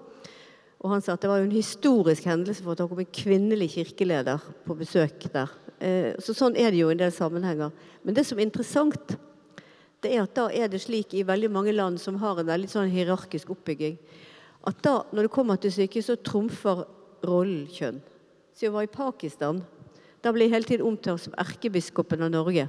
Og 0.83 0.91
han 0.91 1.03
sa 1.03 1.15
at 1.15 1.23
det 1.23 1.31
var 1.31 1.39
jo 1.39 1.47
en 1.47 1.55
historisk 1.55 2.25
hendelse 2.27 2.63
for 2.63 2.73
at 2.73 2.81
det 2.81 2.87
kom 2.91 3.03
en 3.03 3.13
kvinnelig 3.15 3.69
kirkeleder 3.77 4.47
på 4.65 4.75
besøk 4.79 5.27
der. 5.31 5.51
Eh, 5.79 6.11
så 6.23 6.35
sånn 6.35 6.57
er 6.59 6.71
det 6.71 6.81
jo 6.81 6.89
i 6.91 6.95
en 6.95 7.03
del 7.03 7.13
sammenhenger. 7.15 7.71
Men 8.03 8.15
det 8.17 8.25
som 8.27 8.39
er 8.39 8.47
interessant, 8.47 9.15
det 10.03 10.11
er 10.11 10.25
at 10.25 10.35
da 10.35 10.49
er 10.51 10.71
det 10.71 10.81
slik 10.83 11.15
i 11.15 11.23
veldig 11.27 11.51
mange 11.51 11.75
land 11.75 11.99
som 12.03 12.19
har 12.19 12.39
en 12.39 12.49
veldig 12.49 12.71
sånn 12.71 12.91
hierarkisk 12.91 13.53
oppbygging, 13.55 13.95
at 14.67 14.79
da, 14.83 15.01
når 15.11 15.27
det 15.27 15.35
kommer 15.35 15.59
til 15.59 15.71
stykket, 15.75 16.05
så 16.07 16.19
trumfer 16.19 16.85
rollen 17.27 17.67
kjønn. 17.71 17.99
Så 18.53 18.67
jeg 18.67 18.73
var 18.73 18.85
i 18.85 18.91
Pakistan. 18.91 19.61
Da 20.23 20.31
ble 20.31 20.47
jeg 20.47 20.53
hele 20.53 20.69
tiden 20.69 20.87
omtalt 20.87 21.25
som 21.25 21.35
erkebiskopen 21.41 22.23
av 22.23 22.31
Norge. 22.31 22.67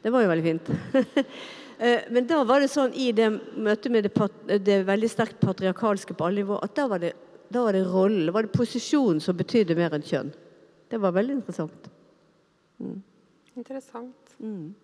Det 0.00 0.12
var 0.12 0.24
jo 0.24 0.34
veldig 0.34 0.46
fint. 0.50 0.70
Eh, 1.80 2.02
men 2.12 2.26
da 2.28 2.42
var 2.44 2.60
det 2.60 2.66
sånn 2.68 2.92
i 2.92 3.06
det 3.16 3.30
møtet 3.56 3.86
med 3.88 4.04
det, 4.04 4.58
det 4.66 4.74
veldig 4.84 5.08
sterkt 5.08 5.38
patriarkalske 5.40 6.12
på 6.12 6.26
alle 6.26 6.42
nivåer, 6.42 6.66
at 6.66 6.74
da 6.76 6.84
var 6.92 7.00
det, 7.00 7.14
da 7.48 7.62
var 7.64 7.72
det 7.72 7.86
rollen, 7.88 8.26
da 8.28 8.34
var 8.36 8.44
det 8.44 8.52
posisjonen 8.52 9.22
som 9.24 9.38
betydde 9.38 9.78
mer 9.78 9.96
enn 9.96 10.04
kjønn. 10.04 10.28
Det 10.92 11.00
var 11.00 11.14
veldig 11.16 11.38
interessant. 11.38 11.88
Mm. 12.84 12.98
Interessant. 13.56 14.36
Mm. 14.44 14.74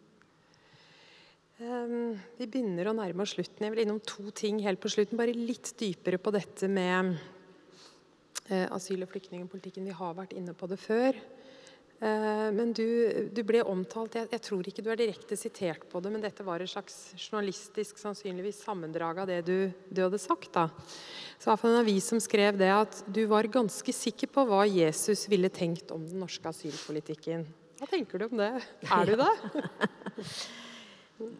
Um, 1.57 2.17
vi 2.41 2.49
begynner 2.49 2.89
å 2.89 2.97
nærme 2.97 3.25
oss 3.25 3.37
slutten. 3.37 3.67
Jeg 3.67 3.73
vil 3.73 3.85
innom 3.85 4.01
to 4.01 4.33
ting 4.33 4.65
helt 4.65 4.81
på 4.81 4.89
slutten. 4.97 5.21
Bare 5.21 5.37
litt 5.37 5.75
dypere 5.77 6.17
på 6.17 6.33
dette 6.33 6.69
med 6.69 7.13
asyl- 8.49 9.03
og 9.03 9.11
flyktningpolitikken. 9.11 9.89
Vi 9.89 9.97
har 9.99 10.15
vært 10.15 10.37
inne 10.39 10.55
på 10.55 10.69
det 10.71 10.79
før. 10.79 11.19
Eh, 11.97 12.49
men 12.53 12.75
du, 12.77 12.85
du, 13.33 13.41
ble 13.47 13.63
omtalt 13.65 14.19
jeg, 14.19 14.29
jeg, 14.29 14.43
tror 14.45 14.67
ikke 14.69 14.83
du 14.85 14.91
er 14.93 14.99
direkte 15.01 15.37
sitert 15.41 15.87
på 15.89 16.03
det, 16.05 16.11
men 16.13 16.21
dette 16.21 16.45
var 16.45 16.61
et 16.61 16.69
slags 16.69 17.15
journalistisk 17.17 17.97
sannsynligvis 18.03 18.59
sammendrag 18.67 19.23
av 19.23 19.31
det 19.31 19.39
du, 19.47 19.71
du 19.89 20.03
hadde 20.05 20.21
sagt. 20.21 20.51
da. 20.53 20.69
Så 21.41 21.55
det 21.55 21.71
en 21.71 21.79
avis 21.81 22.11
som 22.13 22.21
skrev 22.21 22.61
det 22.61 22.69
at 22.75 23.01
du 23.09 23.23
var 23.31 23.49
ganske 23.49 23.97
sikker 23.97 24.29
på 24.29 24.45
hva 24.45 24.67
Jesus 24.69 25.25
ville 25.33 25.49
tenkt 25.49 25.95
om 25.95 26.05
den 26.05 26.21
norske 26.21 26.53
asylpolitikken. 26.53 27.49
Hva 27.81 27.89
tenker 27.89 28.21
du 28.21 28.29
om 28.29 28.45
det? 28.45 28.53
Er 28.85 29.09
du 29.09 29.17
det? 29.25 29.33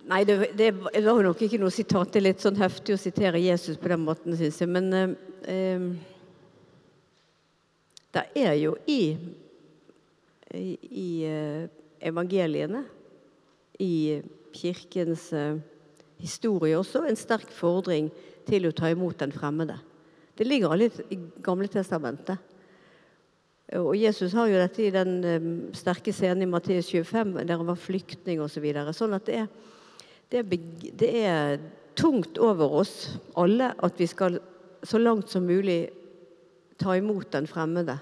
Nei, 0.09 0.25
det, 0.25 0.39
det, 0.57 0.73
det, 0.73 1.05
var 1.05 1.21
nok 1.21 1.41
ikke 1.45 1.61
noe 1.61 1.73
sitat. 1.75 2.15
Det 2.15 2.23
er 2.23 2.31
litt 2.31 2.45
sånn 2.45 2.57
heftig 2.57 2.97
å 2.97 3.01
sitere 3.01 3.45
Jesus 3.45 3.77
på 3.77 3.93
den 3.93 4.07
måten, 4.09 4.33
syns 4.41 4.63
jeg. 4.63 4.73
Men 4.73 4.89
eh, 4.97 5.17
eh, 5.53 5.91
det 8.17 8.25
er 8.41 8.57
jo 8.61 8.75
i 8.89 9.01
i 10.55 11.25
eh, 11.27 11.69
evangeliene, 12.01 12.85
i 13.83 14.23
kirkens 14.57 15.29
eh, 15.37 15.59
historie 16.23 16.79
også, 16.79 17.05
en 17.05 17.19
sterk 17.19 17.51
fordring 17.53 18.09
til 18.47 18.69
å 18.69 18.75
ta 18.77 18.91
imot 18.93 19.19
den 19.21 19.35
fremmede. 19.35 19.79
Det 20.37 20.47
ligger 20.47 20.73
alle 20.73 20.91
i 21.13 21.19
Gamle 21.45 21.69
testamentet. 21.73 22.39
Og 23.77 23.97
Jesus 23.99 24.35
har 24.37 24.47
jo 24.47 24.59
dette 24.61 24.85
i 24.85 24.93
den 24.95 25.17
um, 25.27 25.47
sterke 25.75 26.13
scenen 26.15 26.45
i 26.45 26.51
Matteus 26.51 26.87
25, 26.93 27.33
der 27.41 27.57
han 27.59 27.67
var 27.67 27.81
flyktning 27.81 28.39
osv. 28.39 28.61
Så 28.61 28.63
videre. 28.63 28.93
sånn 28.95 29.17
at 29.17 29.27
det 29.27 29.41
er, 29.41 29.49
det, 30.31 30.39
er, 30.39 30.93
det 31.01 31.11
er, 31.25 31.65
tungt 31.97 32.37
over 32.37 32.75
oss 32.83 33.17
alle 33.41 33.71
at 33.81 33.97
vi 33.97 34.05
skal 34.05 34.35
så 34.85 34.99
langt 35.01 35.33
som 35.33 35.47
mulig 35.49 35.89
ta 36.81 36.97
imot 36.97 37.31
den 37.33 37.49
fremmede. 37.51 37.99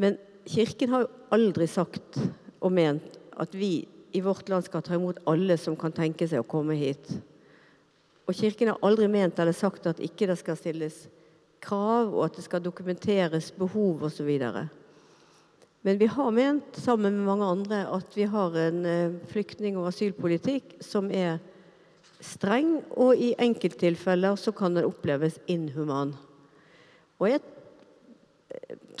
Men 0.00 0.18
Kirken 0.48 0.92
har 0.94 1.04
jo 1.04 1.14
aldri 1.36 1.66
sagt 1.70 2.18
og 2.60 2.72
ment 2.72 3.18
at 3.40 3.54
vi 3.56 3.86
i 4.12 4.22
vårt 4.24 4.48
land 4.50 4.66
skal 4.66 4.82
ta 4.82 4.96
imot 4.96 5.20
alle 5.30 5.56
som 5.60 5.76
kan 5.78 5.94
tenke 5.94 6.26
seg 6.28 6.42
å 6.42 6.48
komme 6.48 6.74
hit. 6.78 7.12
Og 8.26 8.36
Kirken 8.36 8.72
har 8.72 8.82
aldri 8.86 9.08
ment 9.10 9.38
eller 9.38 9.56
sagt 9.56 9.86
at 9.90 10.02
ikke 10.02 10.28
det 10.30 10.38
skal 10.40 10.58
stilles 10.58 11.04
krav, 11.60 12.12
og 12.14 12.24
at 12.26 12.38
det 12.38 12.46
skal 12.46 12.62
dokumenteres 12.64 13.50
behov 13.56 14.06
osv. 14.08 14.30
Men 15.82 16.00
vi 16.00 16.08
har 16.12 16.34
ment, 16.34 16.76
sammen 16.76 17.18
med 17.18 17.28
mange 17.28 17.48
andre, 17.48 17.84
at 17.88 18.16
vi 18.16 18.26
har 18.28 18.56
en 18.56 18.84
eh, 18.86 19.16
flyktning- 19.32 19.78
og 19.80 19.90
asylpolitikk 19.92 20.78
som 20.84 21.10
er 21.12 21.38
streng, 22.20 22.78
og 22.96 23.16
i 23.16 23.32
enkelttilfeller 23.40 24.36
så 24.36 24.52
kan 24.56 24.76
den 24.76 24.88
oppleves 24.88 25.38
inhuman. 25.48 26.14
Og 27.20 27.30
jeg 27.30 27.44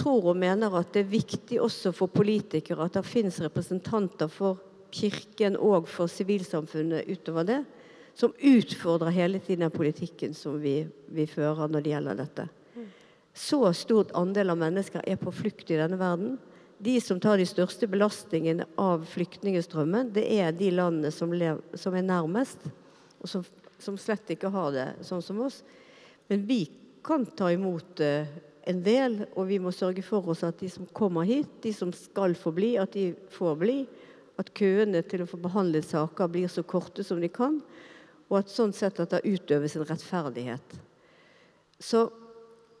tror 0.00 0.32
og 0.32 0.40
mener 0.40 0.74
at 0.80 0.92
det 0.94 1.04
er 1.04 1.12
viktig 1.12 1.60
også 1.60 1.92
for 1.96 2.12
politikere 2.12 2.88
at 2.88 2.96
det 2.96 3.06
finnes 3.08 3.40
representanter 3.44 4.30
for 4.32 4.60
Kirken 4.90 5.54
og 5.60 5.86
for 5.86 6.10
sivilsamfunnet 6.10 7.06
utover 7.06 7.46
det, 7.46 7.60
som 8.18 8.32
utfordrer 8.34 9.14
hele 9.14 9.38
tiden 9.38 9.62
den 9.62 9.74
politikken 9.74 10.34
som 10.34 10.56
vi, 10.58 10.80
vi 11.06 11.28
fører 11.30 11.70
når 11.70 11.84
det 11.84 11.92
gjelder 11.92 12.18
dette. 12.18 12.46
Så 13.36 13.62
stort 13.78 14.10
andel 14.18 14.50
av 14.50 14.58
mennesker 14.58 15.04
er 15.06 15.20
på 15.20 15.32
flukt 15.32 15.70
i 15.70 15.78
denne 15.78 15.98
verden. 16.00 16.38
de 16.80 17.00
som 17.00 17.20
tar 17.20 17.36
de 17.36 17.44
største 17.44 17.84
belastningene 17.86 18.64
av 18.80 19.02
flyktningstrømmen, 19.04 20.14
det 20.16 20.24
er 20.32 20.52
de 20.56 20.70
landene 20.72 21.10
som, 21.12 21.32
lever, 21.32 21.60
som 21.76 21.94
er 21.94 22.06
nærmest, 22.08 22.64
og 23.20 23.28
som, 23.28 23.44
som, 23.78 23.98
slett 24.00 24.32
ikke 24.32 24.48
har 24.48 24.72
det 24.72 24.86
sånn 25.04 25.20
som 25.20 25.42
oss. 25.44 25.58
Men 26.32 26.46
vi 26.48 26.62
kan 27.04 27.26
ta 27.36 27.50
imot 27.52 28.00
uh, 28.00 28.24
en 28.68 28.82
del, 28.84 29.22
og 29.38 29.48
vi 29.48 29.58
må 29.62 29.72
sørge 29.72 30.02
for 30.04 30.26
oss 30.32 30.42
at 30.44 30.60
de 30.60 30.68
som 30.72 30.88
kommer 30.96 31.28
hit, 31.28 31.50
de 31.64 31.72
som 31.72 31.92
skal 31.96 32.34
få 32.38 32.52
bli, 32.56 32.74
at 32.80 32.92
de 32.96 33.10
får 33.32 33.56
bli. 33.60 33.78
At 34.40 34.52
køene 34.56 35.02
til 35.04 35.24
å 35.24 35.28
få 35.28 35.40
behandlet 35.40 35.88
saker 35.88 36.30
blir 36.32 36.48
så 36.48 36.64
korte 36.64 37.04
som 37.04 37.20
de 37.20 37.28
kan. 37.32 37.58
Og 38.30 38.38
at 38.40 38.52
sånn 38.52 38.72
sett 38.76 39.00
at 39.02 39.12
det 39.12 39.24
utøves 39.26 39.76
en 39.76 39.86
rettferdighet. 39.88 40.76
Så 41.80 42.04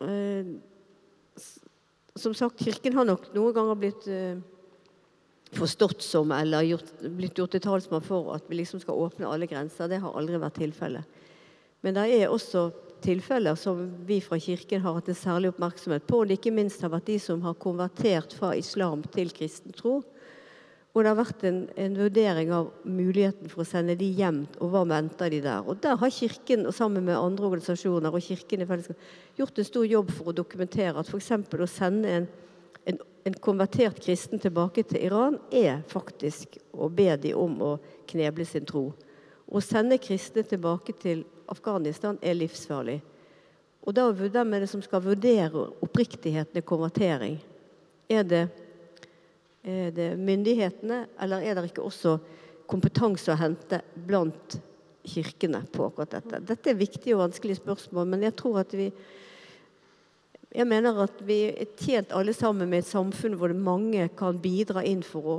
eh, 0.04 0.52
som 2.16 2.36
sagt, 2.36 2.62
Kirken 2.62 2.96
har 2.96 3.08
nok 3.08 3.30
noen 3.34 3.56
ganger 3.56 3.80
blitt 3.80 4.08
eh, 4.10 4.40
forstått 5.56 6.04
som 6.04 6.32
eller 6.34 6.68
gjort, 6.68 6.92
blitt 7.02 7.38
gjort 7.40 7.56
til 7.56 7.64
talsmann 7.64 8.04
for 8.04 8.34
at 8.36 8.46
vi 8.50 8.60
liksom 8.60 8.82
skal 8.82 9.00
åpne 9.06 9.28
alle 9.28 9.48
grenser. 9.50 9.90
Det 9.90 10.00
har 10.02 10.16
aldri 10.16 10.40
vært 10.40 10.60
tilfellet. 10.60 11.18
Men 11.80 11.96
det 11.96 12.06
er 12.20 12.28
også 12.28 12.68
tilfeller 13.02 13.56
som 13.58 13.82
vi 14.06 14.20
fra 14.24 14.38
Kirken 14.40 14.82
har 14.84 14.96
hatt 14.96 15.10
en 15.10 15.18
særlig 15.18 15.50
oppmerksomhet 15.52 16.06
på. 16.06 16.22
Og 16.22 16.30
det 16.30 16.38
ikke 16.38 16.54
minst 16.54 16.82
har 16.84 16.92
vært 16.92 17.08
de 17.10 17.18
som 17.22 17.42
har 17.46 17.58
konvertert 17.60 18.34
fra 18.36 18.54
islam 18.58 19.02
til 19.14 19.32
kristen 19.34 19.74
tro. 19.76 20.00
Og 20.90 21.04
det 21.04 21.10
har 21.12 21.18
vært 21.20 21.44
en, 21.46 21.58
en, 21.78 21.96
vurdering 22.00 22.48
av 22.50 22.70
muligheten 22.82 23.50
for 23.50 23.62
å 23.62 23.68
sende 23.68 23.94
de 23.98 24.08
hjem, 24.18 24.40
og 24.58 24.72
hva 24.72 24.82
venter 24.90 25.30
de 25.30 25.38
der. 25.44 25.62
Og 25.62 25.78
der 25.84 25.94
har 26.00 26.10
Kirken 26.10 26.66
og 26.66 26.74
sammen 26.74 27.04
med 27.06 27.14
andre 27.14 27.46
organisasjoner 27.46 28.10
og 28.10 28.24
Kirken 28.26 28.64
i 28.64 28.66
fellesskap 28.66 29.38
gjort 29.38 29.60
en 29.62 29.68
stor 29.68 29.86
jobb 29.86 30.10
for 30.16 30.32
å 30.32 30.34
dokumentere 30.40 30.98
at 30.98 31.12
f.eks. 31.12 31.30
å 31.30 31.68
sende 31.70 32.16
en, 32.16 32.26
en, 32.90 32.98
en, 33.22 33.38
konvertert 33.38 34.02
kristen 34.02 34.42
tilbake 34.42 34.82
til 34.90 35.06
Iran 35.06 35.38
er 35.54 35.84
faktisk 35.92 36.58
å 36.74 36.90
be 36.90 37.14
de 37.22 37.36
om 37.38 37.54
å 37.62 37.72
kneble 38.10 38.48
sin 38.48 38.66
tro. 38.66 38.88
Å 39.46 39.62
sende 39.62 39.98
kristne 40.02 40.42
tilbake 40.42 40.96
til 40.98 41.22
Afghanistan 41.50 42.18
er 42.22 42.38
livsfarlig. 42.38 43.00
Og 43.80 43.96
da 43.96 44.06
hvem 44.12 44.54
er 44.54 44.64
det 44.64 44.70
som 44.70 44.82
skal 44.84 45.02
vurdere 45.04 45.68
oppriktigheten 45.82 46.60
i 46.60 46.66
konvertering? 46.66 47.38
Er 48.10 48.26
det 48.26 48.42
er 49.64 49.90
det 49.92 50.16
myndighetene, 50.16 51.06
eller 51.20 51.44
er 51.44 51.54
det 51.54 51.68
ikke 51.68 51.84
også 51.84 52.16
kompetanse 52.70 53.32
å 53.32 53.40
hente 53.40 53.82
blant 54.08 54.56
kirkene 55.04 55.62
på 55.72 55.84
akkurat 55.88 56.16
dette? 56.16 56.40
Dette 56.48 56.72
er 56.72 56.78
viktige 56.80 57.16
og 57.16 57.26
vanskelige 57.26 57.60
spørsmål, 57.60 58.08
men 58.08 58.24
jeg 58.24 58.36
tror 58.40 58.62
at 58.62 58.76
vi 58.76 58.90
jeg 60.50 60.66
mener 60.66 60.96
at 61.04 61.20
vi 61.22 61.44
er 61.46 61.68
tjent 61.78 62.10
alle 62.10 62.32
sammen 62.34 62.66
med 62.66 62.82
et 62.82 62.88
samfunn 62.88 63.36
hvor 63.38 63.52
mange 63.54 64.08
kan 64.18 64.38
bidra 64.42 64.82
inn 64.82 65.04
for 65.06 65.28
å, 65.30 65.36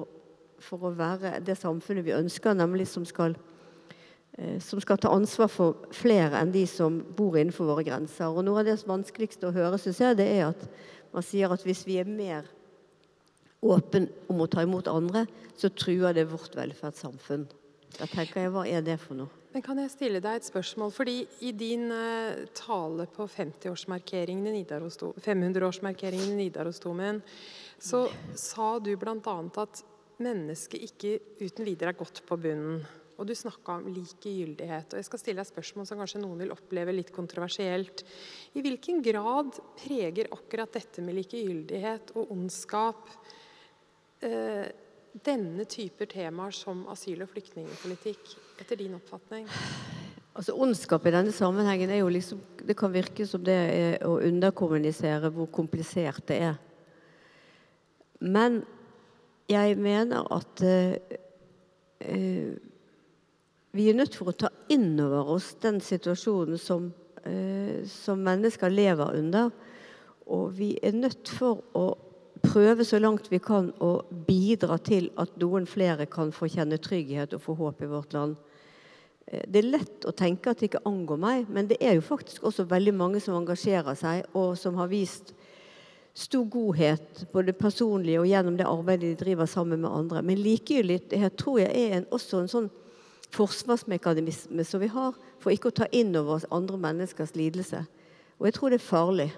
for 0.63 0.87
å 0.87 0.93
være 0.95 1.41
det 1.43 1.57
samfunnet 1.59 2.05
vi 2.05 2.13
ønsker, 2.15 2.55
nemlig 2.55 2.85
som 2.87 3.03
skal, 3.03 3.35
som 4.63 4.79
skal 4.81 4.97
ta 4.97 5.11
ansvar 5.11 5.49
for 5.51 5.89
flere 5.93 6.39
enn 6.39 6.53
de 6.53 6.63
som 6.69 7.01
bor 7.17 7.35
innenfor 7.37 7.67
våre 7.67 7.83
grenser. 7.85 8.31
Og 8.31 8.45
Noe 8.47 8.61
av 8.61 8.69
det 8.69 8.77
vanskeligste 8.87 9.49
å 9.49 9.55
høre, 9.55 9.79
synes 9.81 9.99
jeg, 10.01 10.17
det 10.17 10.29
er 10.37 10.47
at 10.53 10.63
man 11.11 11.25
sier 11.25 11.51
at 11.51 11.65
hvis 11.67 11.83
vi 11.85 11.99
er 11.99 12.07
mer 12.07 12.47
åpen 13.61 14.07
om 14.31 14.41
å 14.41 14.49
ta 14.49 14.63
imot 14.65 14.89
andre, 14.89 15.25
så 15.59 15.69
truer 15.69 16.15
det 16.17 16.29
vårt 16.31 16.55
velferdssamfunn. 16.57 17.45
Da 17.97 18.07
tenker 18.07 18.45
jeg, 18.45 18.51
Hva 18.53 18.65
er 18.65 18.81
det 18.85 18.97
for 19.03 19.19
noe? 19.19 19.41
Men 19.51 19.63
Kan 19.65 19.81
jeg 19.83 19.91
stille 19.91 20.21
deg 20.23 20.39
et 20.39 20.47
spørsmål? 20.47 20.93
Fordi 20.95 21.17
I 21.43 21.51
din 21.51 21.91
uh, 21.91 22.47
tale 22.55 23.05
på 23.11 23.27
50-årsmarkeringen 23.27 24.55
i 24.55 24.63
500-årsmarkeringen 24.63 26.31
i 26.31 26.45
Nidarosdomen 26.45 27.19
så 27.81 28.05
sa 28.37 28.77
du 28.79 28.93
bl.a. 28.95 29.37
at 29.63 29.83
mennesket 30.21 30.87
ikke 30.87 31.17
uten 31.41 31.67
videre 31.67 31.91
er 31.91 31.99
gått 31.99 32.23
på 32.27 32.37
bunnen. 32.39 32.85
Og 33.21 33.27
du 33.29 33.35
snakka 33.37 33.77
om 33.77 33.89
likegyldighet. 33.93 34.95
Og 34.95 34.97
jeg 34.97 35.05
skal 35.05 35.21
stille 35.21 35.43
deg 35.43 35.49
spørsmål 35.51 35.85
som 35.85 35.99
kanskje 36.01 36.23
noen 36.23 36.41
vil 36.41 36.53
oppleve 36.55 36.95
litt 36.95 37.11
kontroversielt. 37.13 38.01
I 38.57 38.63
hvilken 38.65 39.03
grad 39.05 39.59
preger 39.77 40.31
akkurat 40.33 40.73
dette 40.73 41.05
med 41.05 41.19
likegyldighet 41.19 42.15
og 42.17 42.31
ondskap 42.33 43.11
eh, 44.25 44.65
denne 45.21 45.67
typer 45.69 46.09
temaer 46.09 46.55
som 46.55 46.87
asyl- 46.89 47.21
og 47.21 47.29
flyktningpolitikk, 47.29 48.33
etter 48.63 48.81
din 48.81 48.97
oppfatning? 48.97 49.45
Altså 50.31 50.55
Ondskap 50.55 51.05
i 51.05 51.13
denne 51.13 51.33
sammenhengen 51.35 51.91
er 51.91 51.99
jo 51.99 52.07
liksom 52.07 52.39
Det 52.63 52.77
kan 52.79 52.93
virke 52.93 53.25
som 53.27 53.43
det 53.43 53.57
er 53.57 54.05
å 54.07 54.15
underkommunisere 54.23 55.29
hvor 55.35 55.49
komplisert 55.51 56.23
det 56.31 56.37
er. 56.47 56.59
Men 58.21 58.61
jeg 59.51 59.75
mener 59.77 60.25
at 60.31 60.61
eh, 60.63 61.17
uh, 62.07 62.70
vi 63.71 63.87
er 63.89 63.95
nødt 63.95 64.15
for 64.19 64.31
å 64.31 64.35
ta 64.35 64.49
inn 64.71 64.99
over 64.99 65.29
oss 65.37 65.53
den 65.63 65.79
situasjonen 65.83 66.59
som, 66.59 66.93
eh, 67.23 67.85
som 67.87 68.19
mennesker 68.19 68.69
lever 68.69 69.15
under. 69.15 69.51
Og 70.27 70.51
vi 70.57 70.77
er 70.83 70.91
nødt 70.91 71.29
for 71.29 71.63
å 71.73 71.97
prøve 72.41 72.83
så 72.85 72.99
langt 72.99 73.29
vi 73.31 73.39
kan 73.39 73.71
å 73.79 74.03
bidra 74.27 74.77
til 74.83 75.09
at 75.17 75.37
noen 75.39 75.67
flere 75.69 76.05
kan 76.05 76.31
få 76.31 76.49
kjenne 76.49 76.81
trygghet 76.81 77.33
og 77.33 77.41
få 77.41 77.55
håp 77.55 77.81
i 77.81 77.91
vårt 77.91 78.13
land. 78.13 78.35
Eh, 79.27 79.45
det 79.47 79.63
er 79.63 79.71
lett 79.77 80.05
å 80.05 80.11
tenke 80.11 80.51
at 80.51 80.59
det 80.59 80.71
ikke 80.71 80.85
angår 80.85 81.17
meg, 81.17 81.49
men 81.49 81.67
det 81.67 81.77
er 81.79 81.95
jo 81.95 82.01
faktisk 82.01 82.43
også 82.43 82.67
veldig 82.67 82.93
mange 82.93 83.21
som 83.21 83.37
engasjerer 83.39 83.95
seg, 83.95 84.25
og 84.33 84.57
som 84.57 84.75
har 84.75 84.91
vist 84.91 85.33
stor 86.13 86.43
godhet, 86.43 87.25
både 87.31 87.53
personlig 87.55 88.19
og 88.19 88.27
gjennom 88.27 88.57
det 88.57 88.67
arbeidet 88.67 89.13
de 89.13 89.23
driver 89.23 89.47
sammen 89.47 89.79
med 89.79 89.91
andre. 89.91 90.21
Men 90.21 90.41
likegyldighet 90.43 91.37
tror 91.39 91.61
jeg 91.61 91.71
er 91.71 91.97
en, 92.01 92.09
også 92.11 92.41
en 92.41 92.51
sånn 92.51 92.71
forsvarsmekanisme 93.31 94.63
som 94.67 94.81
vi 94.81 94.89
har 94.91 95.15
for 95.39 95.53
ikke 95.53 95.71
å 95.71 95.77
ta 95.81 95.87
inn 95.95 96.15
over 96.19 96.39
oss 96.39 96.49
andre 96.51 96.79
menneskers 96.81 97.33
lidelse. 97.37 97.85
Og 98.39 98.47
jeg 98.49 98.57
tror 98.57 98.73
det 98.73 98.79
er 98.81 98.85
farlig. 98.85 99.29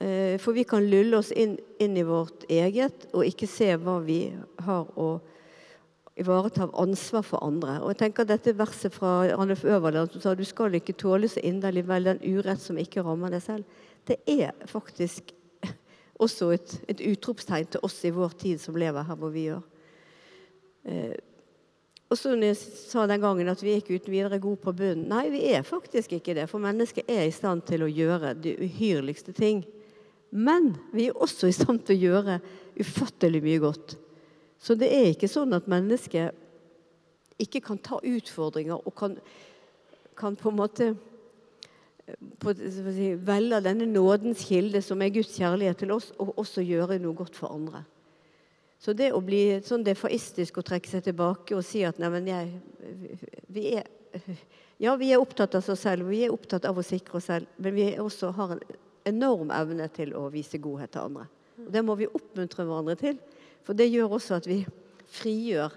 Eh, 0.00 0.36
for 0.40 0.54
vi 0.54 0.64
kan 0.68 0.84
lulle 0.86 1.18
oss 1.18 1.32
inn, 1.34 1.56
inn, 1.82 1.96
i 1.98 2.06
vårt 2.06 2.46
eget 2.48 3.08
og 3.12 3.26
ikke 3.26 3.48
se 3.50 3.72
hva 3.82 3.98
vi 4.04 4.20
har 4.62 4.86
å 4.94 5.08
ivareta 6.18 6.64
av 6.66 6.76
ansvar 6.78 7.26
for 7.26 7.42
andre. 7.42 7.80
Og 7.82 7.92
jeg 7.92 8.00
tenker 8.04 8.26
Dette 8.26 8.54
verset 8.58 8.94
fra 8.94 9.26
Arnulf 9.34 9.64
Øverland 9.66 10.14
som 10.14 10.22
sa 10.22 10.34
du 10.38 10.44
skal 10.46 10.74
ikke 10.78 10.96
tåle 10.98 11.30
så 11.30 11.42
inderlig 11.42 11.84
vel 11.86 12.06
den 12.06 12.22
urett 12.22 12.62
som 12.62 12.78
ikke 12.78 13.02
rammer 13.06 13.34
deg 13.34 13.42
selv. 13.42 13.82
Det 14.06 14.20
er 14.30 14.54
faktisk 14.70 15.34
også 16.24 16.52
et, 16.54 16.78
et 16.88 17.02
utropstegn 17.10 17.66
til 17.74 17.82
oss 17.86 17.98
i 18.06 18.14
vår 18.14 18.38
tid 18.38 18.62
som 18.62 18.78
lever 18.78 19.06
her 19.06 19.18
hvor 19.18 19.34
vi 19.34 19.48
gjør. 19.50 19.66
Eh, 22.08 22.12
og 22.12 22.16
så 22.16 22.32
når 22.32 22.50
jeg 22.50 22.58
sa 22.88 23.06
den 23.06 23.20
gangen 23.20 23.48
at 23.48 23.62
vi 23.62 23.74
er 23.74 23.82
ikke 23.82 23.98
uten 23.98 24.12
videre 24.12 24.40
gode 24.40 24.60
på 24.62 24.72
bunnen. 24.72 25.08
Nei, 25.10 25.28
vi 25.30 25.44
er 25.52 25.62
faktisk 25.62 26.12
ikke 26.16 26.34
det. 26.34 26.48
For 26.48 26.58
mennesket 26.58 27.08
er 27.08 27.26
i 27.26 27.34
stand 27.34 27.66
til 27.68 27.84
å 27.84 27.90
gjøre 27.92 28.34
de 28.34 28.56
uhyrligste 28.64 29.32
ting. 29.36 29.64
Men 30.30 30.74
vi 30.92 31.08
er 31.08 31.16
også 31.16 31.48
i 31.48 31.56
stand 31.56 31.84
til 31.84 31.96
å 31.96 32.04
gjøre 32.08 32.40
ufattelig 32.80 33.42
mye 33.44 33.60
godt. 33.60 33.96
Så 34.58 34.74
det 34.74 34.88
er 34.90 35.12
ikke 35.12 35.30
sånn 35.30 35.52
at 35.54 35.68
mennesket 35.70 36.34
ikke 37.38 37.60
kan 37.62 37.78
ta 37.78 38.00
utfordringer 38.02 38.80
og 38.80 38.94
kan, 38.98 39.14
kan 40.18 40.34
på 40.36 40.50
en 40.50 40.58
måte 40.58 40.88
på, 42.40 42.54
si, 42.56 43.12
velge 43.14 43.60
denne 43.62 43.86
nådens 43.86 44.42
kilde, 44.48 44.82
som 44.82 45.02
er 45.02 45.12
Guds 45.14 45.36
kjærlighet 45.36 45.78
til 45.82 45.92
oss, 45.94 46.10
og 46.18 46.38
også 46.40 46.64
gjøre 46.64 46.98
noe 47.02 47.14
godt 47.14 47.36
for 47.38 47.52
andre. 47.54 47.84
Så 48.78 48.94
det 48.94 49.10
å 49.12 49.20
bli 49.24 49.58
sånn 49.66 49.84
defaistisk 49.86 50.60
og 50.60 50.66
trekke 50.68 50.90
seg 50.90 51.08
tilbake 51.08 51.56
og 51.58 51.64
si 51.66 51.82
at 51.86 51.98
neimen, 51.98 52.28
jeg 52.30 53.18
vi 53.50 53.72
er, 53.80 53.88
Ja, 54.78 54.94
vi 54.96 55.10
er 55.10 55.18
opptatt 55.18 55.56
av 55.58 55.66
oss 55.66 55.80
selv, 55.82 56.06
vi 56.06 56.22
er 56.24 56.32
opptatt 56.32 56.64
av 56.68 56.78
å 56.78 56.84
sikre 56.86 57.18
oss 57.18 57.26
selv, 57.26 57.48
men 57.58 57.74
vi 57.74 57.88
også 57.98 58.30
har 58.36 58.54
en 58.54 58.60
enorm 59.10 59.50
evne 59.50 59.88
til 59.90 60.14
å 60.14 60.28
vise 60.30 60.60
godhet 60.62 60.92
til 60.94 61.08
andre. 61.08 61.26
Og 61.64 61.72
det 61.74 61.82
må 61.82 61.96
vi 61.98 62.06
oppmuntre 62.06 62.62
hverandre 62.62 62.94
til. 63.00 63.18
For 63.66 63.74
det 63.74 63.88
gjør 63.90 64.14
også 64.20 64.38
at 64.38 64.46
vi 64.46 64.60
frigjør 65.18 65.74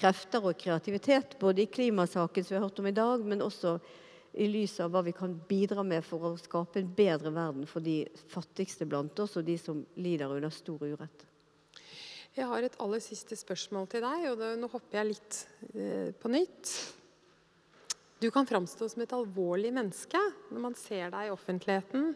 krefter 0.00 0.50
og 0.50 0.58
kreativitet, 0.58 1.38
både 1.38 1.62
i 1.62 1.70
klimasaken 1.70 2.44
som 2.44 2.56
vi 2.56 2.58
har 2.58 2.66
hørt 2.66 2.82
om 2.82 2.90
i 2.90 2.96
dag, 2.96 3.22
men 3.22 3.46
også 3.46 3.76
i 4.40 4.50
lys 4.50 4.76
av 4.82 4.90
hva 4.94 5.04
vi 5.06 5.14
kan 5.14 5.32
bidra 5.48 5.84
med 5.86 6.02
for 6.06 6.26
å 6.26 6.36
skape 6.40 6.82
en 6.82 6.90
bedre 6.96 7.32
verden 7.34 7.66
for 7.70 7.84
de 7.84 8.02
fattigste 8.34 8.86
blant 8.88 9.18
oss, 9.22 9.38
og 9.38 9.46
de 9.46 9.58
som 9.62 9.84
lider 9.94 10.30
under 10.30 10.50
stor 10.54 10.82
urett. 10.82 11.29
Jeg 12.38 12.46
har 12.46 12.62
et 12.62 12.76
aller 12.78 13.02
siste 13.02 13.34
spørsmål 13.34 13.88
til 13.90 14.04
deg, 14.04 14.24
og 14.30 14.36
det, 14.38 14.48
nå 14.60 14.68
hopper 14.70 15.00
jeg 15.00 15.08
litt 15.08 15.38
eh, 15.74 16.10
på 16.14 16.30
nytt. 16.30 16.70
Du 18.22 18.28
kan 18.30 18.46
framstå 18.46 18.86
som 18.92 19.02
et 19.02 19.14
alvorlig 19.16 19.72
menneske 19.74 20.20
når 20.52 20.62
man 20.62 20.76
ser 20.78 21.10
deg 21.10 21.26
i 21.26 21.32
offentligheten. 21.32 22.12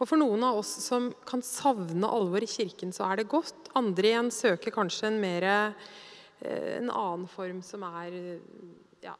Og 0.00 0.08
For 0.08 0.18
noen 0.18 0.42
av 0.48 0.58
oss 0.62 0.72
som 0.82 1.10
kan 1.28 1.44
savne 1.46 2.10
alvor 2.10 2.42
i 2.42 2.48
kirken, 2.50 2.90
så 2.90 3.06
er 3.06 3.20
det 3.20 3.28
godt. 3.30 3.70
Andre 3.78 4.10
igjen 4.10 4.32
søker 4.34 4.74
kanskje 4.74 5.12
en, 5.12 5.20
mer, 5.22 5.46
eh, 5.46 6.72
en 6.80 6.90
annen 6.90 7.28
form 7.30 7.62
som 7.62 7.86
er 7.86 8.18
ja, 9.04 9.14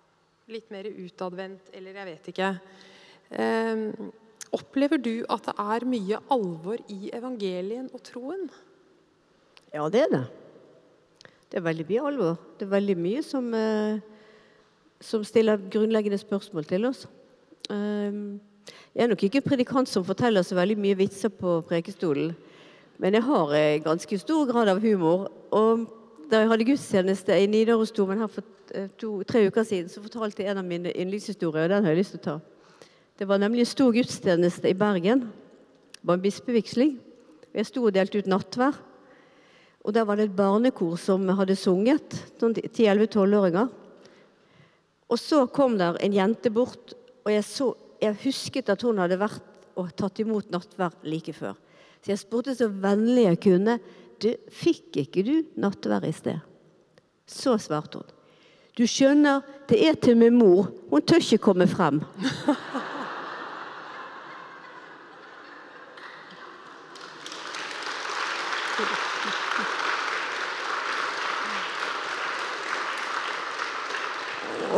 litt 0.50 0.74
mer 0.74 0.90
utadvendt, 0.90 1.70
eller 1.70 2.02
jeg 2.02 2.10
vet 2.10 2.32
ikke. 2.34 2.50
Eh, 3.30 3.86
opplever 4.58 4.98
du 4.98 5.14
at 5.30 5.52
det 5.52 5.56
er 5.68 5.90
mye 5.94 6.22
alvor 6.34 6.82
i 6.90 7.14
evangelien 7.14 7.92
og 7.94 8.02
troen? 8.10 8.50
Ja, 9.72 9.88
det 9.88 10.00
er 10.04 10.10
det. 10.12 10.24
Det 11.48 11.58
er 11.58 11.64
veldig 11.64 11.84
mye 11.88 12.06
alvor. 12.08 12.36
Det 12.58 12.66
er 12.66 12.70
veldig 12.72 12.96
mye 12.96 13.22
som, 13.24 13.54
eh, 13.54 14.00
som 15.00 15.24
stiller 15.24 15.60
grunnleggende 15.70 16.18
spørsmål 16.18 16.64
til 16.64 16.84
oss. 16.84 17.06
Um, 17.70 18.40
jeg 18.94 19.04
er 19.04 19.08
nok 19.08 19.22
ikke 19.22 19.40
en 19.40 19.48
predikant 19.48 19.88
som 19.88 20.04
forteller 20.04 20.42
så 20.42 20.54
veldig 20.54 20.76
mye 20.78 20.96
vitser 20.96 21.28
på 21.28 21.60
prekestolen. 21.68 22.34
Men 22.98 23.14
jeg 23.14 23.22
har 23.22 23.54
eh, 23.56 23.80
ganske 23.80 24.18
stor 24.18 24.44
grad 24.52 24.68
av 24.68 24.80
humor. 24.80 25.30
Og 25.50 25.88
da 26.30 26.42
jeg 26.42 26.48
hadde 26.48 26.68
gudstjeneste 26.68 27.40
i 27.40 27.46
Nidarosdomen 27.46 28.18
her 28.18 28.28
for 28.28 28.44
eh, 28.74 28.88
to, 29.00 29.22
tre 29.22 29.46
uker 29.46 29.62
siden, 29.62 29.88
så 29.88 30.02
fortalte 30.02 30.42
jeg 30.42 30.52
en 30.52 30.60
av 30.60 30.68
mine 30.68 30.92
yndlingshistorier, 30.92 31.64
og 31.64 31.70
den 31.70 31.84
har 31.84 31.96
jeg 31.96 32.02
lyst 32.04 32.16
til 32.16 32.20
å 32.20 32.28
ta. 32.28 32.38
Det 33.18 33.28
var 33.28 33.40
nemlig 33.40 33.64
en 33.64 33.72
stor 33.72 33.92
gudstjeneste 33.92 34.68
i 34.68 34.76
Bergen. 34.76 35.26
Det 35.96 36.04
var 36.04 36.20
en 36.20 36.24
bispevigsling. 36.28 36.98
Jeg 37.54 37.66
sto 37.66 37.84
og 37.84 37.94
delte 37.96 38.20
ut 38.20 38.28
nattvær. 38.28 38.76
Og 39.82 39.94
der 39.94 40.06
var 40.06 40.18
det 40.18 40.28
et 40.28 40.36
barnekor 40.36 40.94
som 41.00 41.26
hadde 41.34 41.56
sunget. 41.58 42.14
noen 42.40 42.54
10-11-12-åringer. 42.54 43.68
Og 45.10 45.18
så 45.18 45.46
kom 45.46 45.76
der 45.78 45.98
en 46.00 46.14
jente 46.14 46.50
bort, 46.50 46.94
og 47.24 47.32
jeg, 47.32 47.44
så, 47.44 47.72
jeg 48.00 48.16
husket 48.22 48.70
at 48.72 48.82
hun 48.82 49.02
hadde 49.02 49.18
vært 49.20 49.42
og 49.76 49.90
tatt 49.96 50.20
imot 50.22 50.50
nattvær 50.52 50.94
like 51.08 51.34
før. 51.34 51.56
Så 52.02 52.12
jeg 52.12 52.22
spurte 52.22 52.54
så 52.56 52.68
vennlig 52.68 53.26
jeg 53.26 53.42
kunne. 53.42 53.76
Du, 54.22 54.30
fikk 54.54 55.02
ikke 55.02 55.24
du 55.26 55.34
nattvær 55.60 56.06
i 56.06 56.14
sted? 56.14 56.40
Så 57.26 57.56
svarte 57.62 58.02
hun. 58.02 58.18
Du 58.78 58.86
skjønner, 58.88 59.42
det 59.68 59.82
er 59.84 59.98
til 60.00 60.16
min 60.16 60.38
mor. 60.38 60.70
Hun 60.90 61.04
tør 61.04 61.20
ikke 61.20 61.44
komme 61.50 61.68
frem. 61.68 62.00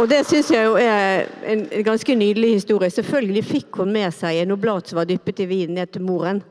Og 0.05 0.11
det 0.11 0.19
syns 0.29 0.51
jeg 0.53 0.67
jo 0.67 0.75
er 0.77 1.23
en, 1.49 1.63
ganske 1.81 2.15
nydelig 2.21 2.59
historie. 2.59 2.93
Selvfølgelig 2.93 3.43
fikk 3.49 3.79
hun 3.81 3.93
med 3.95 4.13
seg 4.13 4.37
en 4.43 4.53
oblat 4.53 4.91
som 4.91 4.99
var 4.99 5.07
dyppet 5.09 5.39
i 5.41 5.47
vin, 5.49 5.71
ned 5.73 5.95
til 5.95 6.03
moren. 6.05 6.43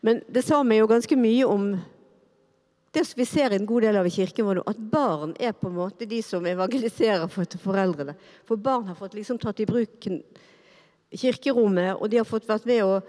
Men 0.00 0.22
det 0.24 0.46
sa 0.46 0.62
meg 0.64 0.78
jo 0.80 0.86
ganske 0.88 1.18
mye 1.20 1.44
om 1.44 1.66
det 2.96 3.02
vi 3.18 3.26
ser 3.28 3.52
i 3.52 3.58
en 3.58 3.66
god 3.68 3.84
del 3.84 3.98
av 4.00 4.08
kirken 4.08 4.46
vår 4.48 4.62
at 4.72 4.78
barn 4.80 5.34
er 5.36 5.52
på 5.52 5.68
en 5.68 5.76
måte 5.82 6.08
de 6.08 6.22
som 6.24 6.46
evangeliserer 6.48 7.28
for 7.28 7.60
foreldrene. 7.60 8.14
For 8.48 8.56
barn 8.56 8.88
har 8.88 8.96
fått 8.96 9.18
liksom 9.18 9.36
tatt 9.42 9.60
i 9.60 9.66
bruk 9.68 10.08
kirkerommet, 11.12 11.98
og 12.00 12.08
de 12.08 12.22
har 12.22 12.28
fått 12.30 12.48
vært 12.48 12.64
med 12.70 12.80
å 12.86 13.02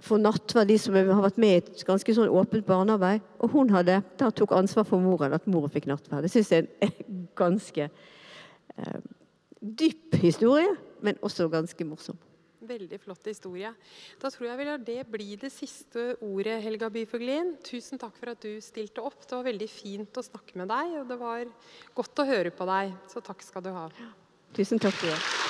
få 0.00 0.16
nattverd, 0.22 0.70
de 0.72 0.78
som 0.80 0.96
har 0.96 1.20
vært 1.26 1.42
med 1.42 1.52
i 1.52 1.60
et 1.60 1.84
ganske 1.84 2.16
sånn 2.16 2.32
åpent 2.32 2.64
barnearbeid. 2.64 3.28
Og 3.44 3.52
hun 3.52 3.76
hadde, 3.76 3.98
da 4.16 4.32
tok 4.32 4.56
ansvar 4.56 4.88
for 4.88 5.04
moren, 5.04 5.36
at 5.36 5.44
moren 5.44 5.68
fikk 5.68 5.90
nattverd. 5.90 6.24
Det 6.24 6.32
syns 6.32 6.54
jeg 6.56 6.70
er 6.80 6.96
ganske 7.36 7.90
eh, 8.76 9.00
dyp 9.60 10.16
historie, 10.22 10.74
men 11.04 11.18
også 11.24 11.48
ganske 11.52 11.86
morsom. 11.86 12.18
Veldig 12.60 12.98
flott 13.00 13.24
historie. 13.24 13.70
Da 14.20 14.28
tror 14.28 14.50
jeg 14.50 14.58
vi 14.60 14.66
lar 14.68 14.82
det 14.84 14.98
bli 15.08 15.28
det 15.40 15.48
siste 15.52 16.12
ordet, 16.20 16.58
Helga 16.62 16.90
Byfuglin. 16.92 17.54
Tusen 17.64 18.00
takk 18.00 18.18
for 18.20 18.34
at 18.34 18.44
du 18.44 18.60
stilte 18.64 19.00
opp. 19.00 19.22
Det 19.24 19.38
var 19.38 19.48
veldig 19.48 19.70
fint 19.72 20.20
å 20.20 20.26
snakke 20.26 20.60
med 20.60 20.68
deg, 20.68 20.98
og 21.00 21.08
det 21.08 21.20
var 21.20 21.46
godt 21.96 22.20
å 22.20 22.28
høre 22.28 22.52
på 22.52 22.68
deg. 22.68 22.92
Så 23.08 23.24
takk 23.24 23.46
skal 23.46 23.64
du 23.64 23.72
ha. 23.72 23.88
Tusen 24.52 24.82
takk. 24.82 25.00
Det. 25.00 25.49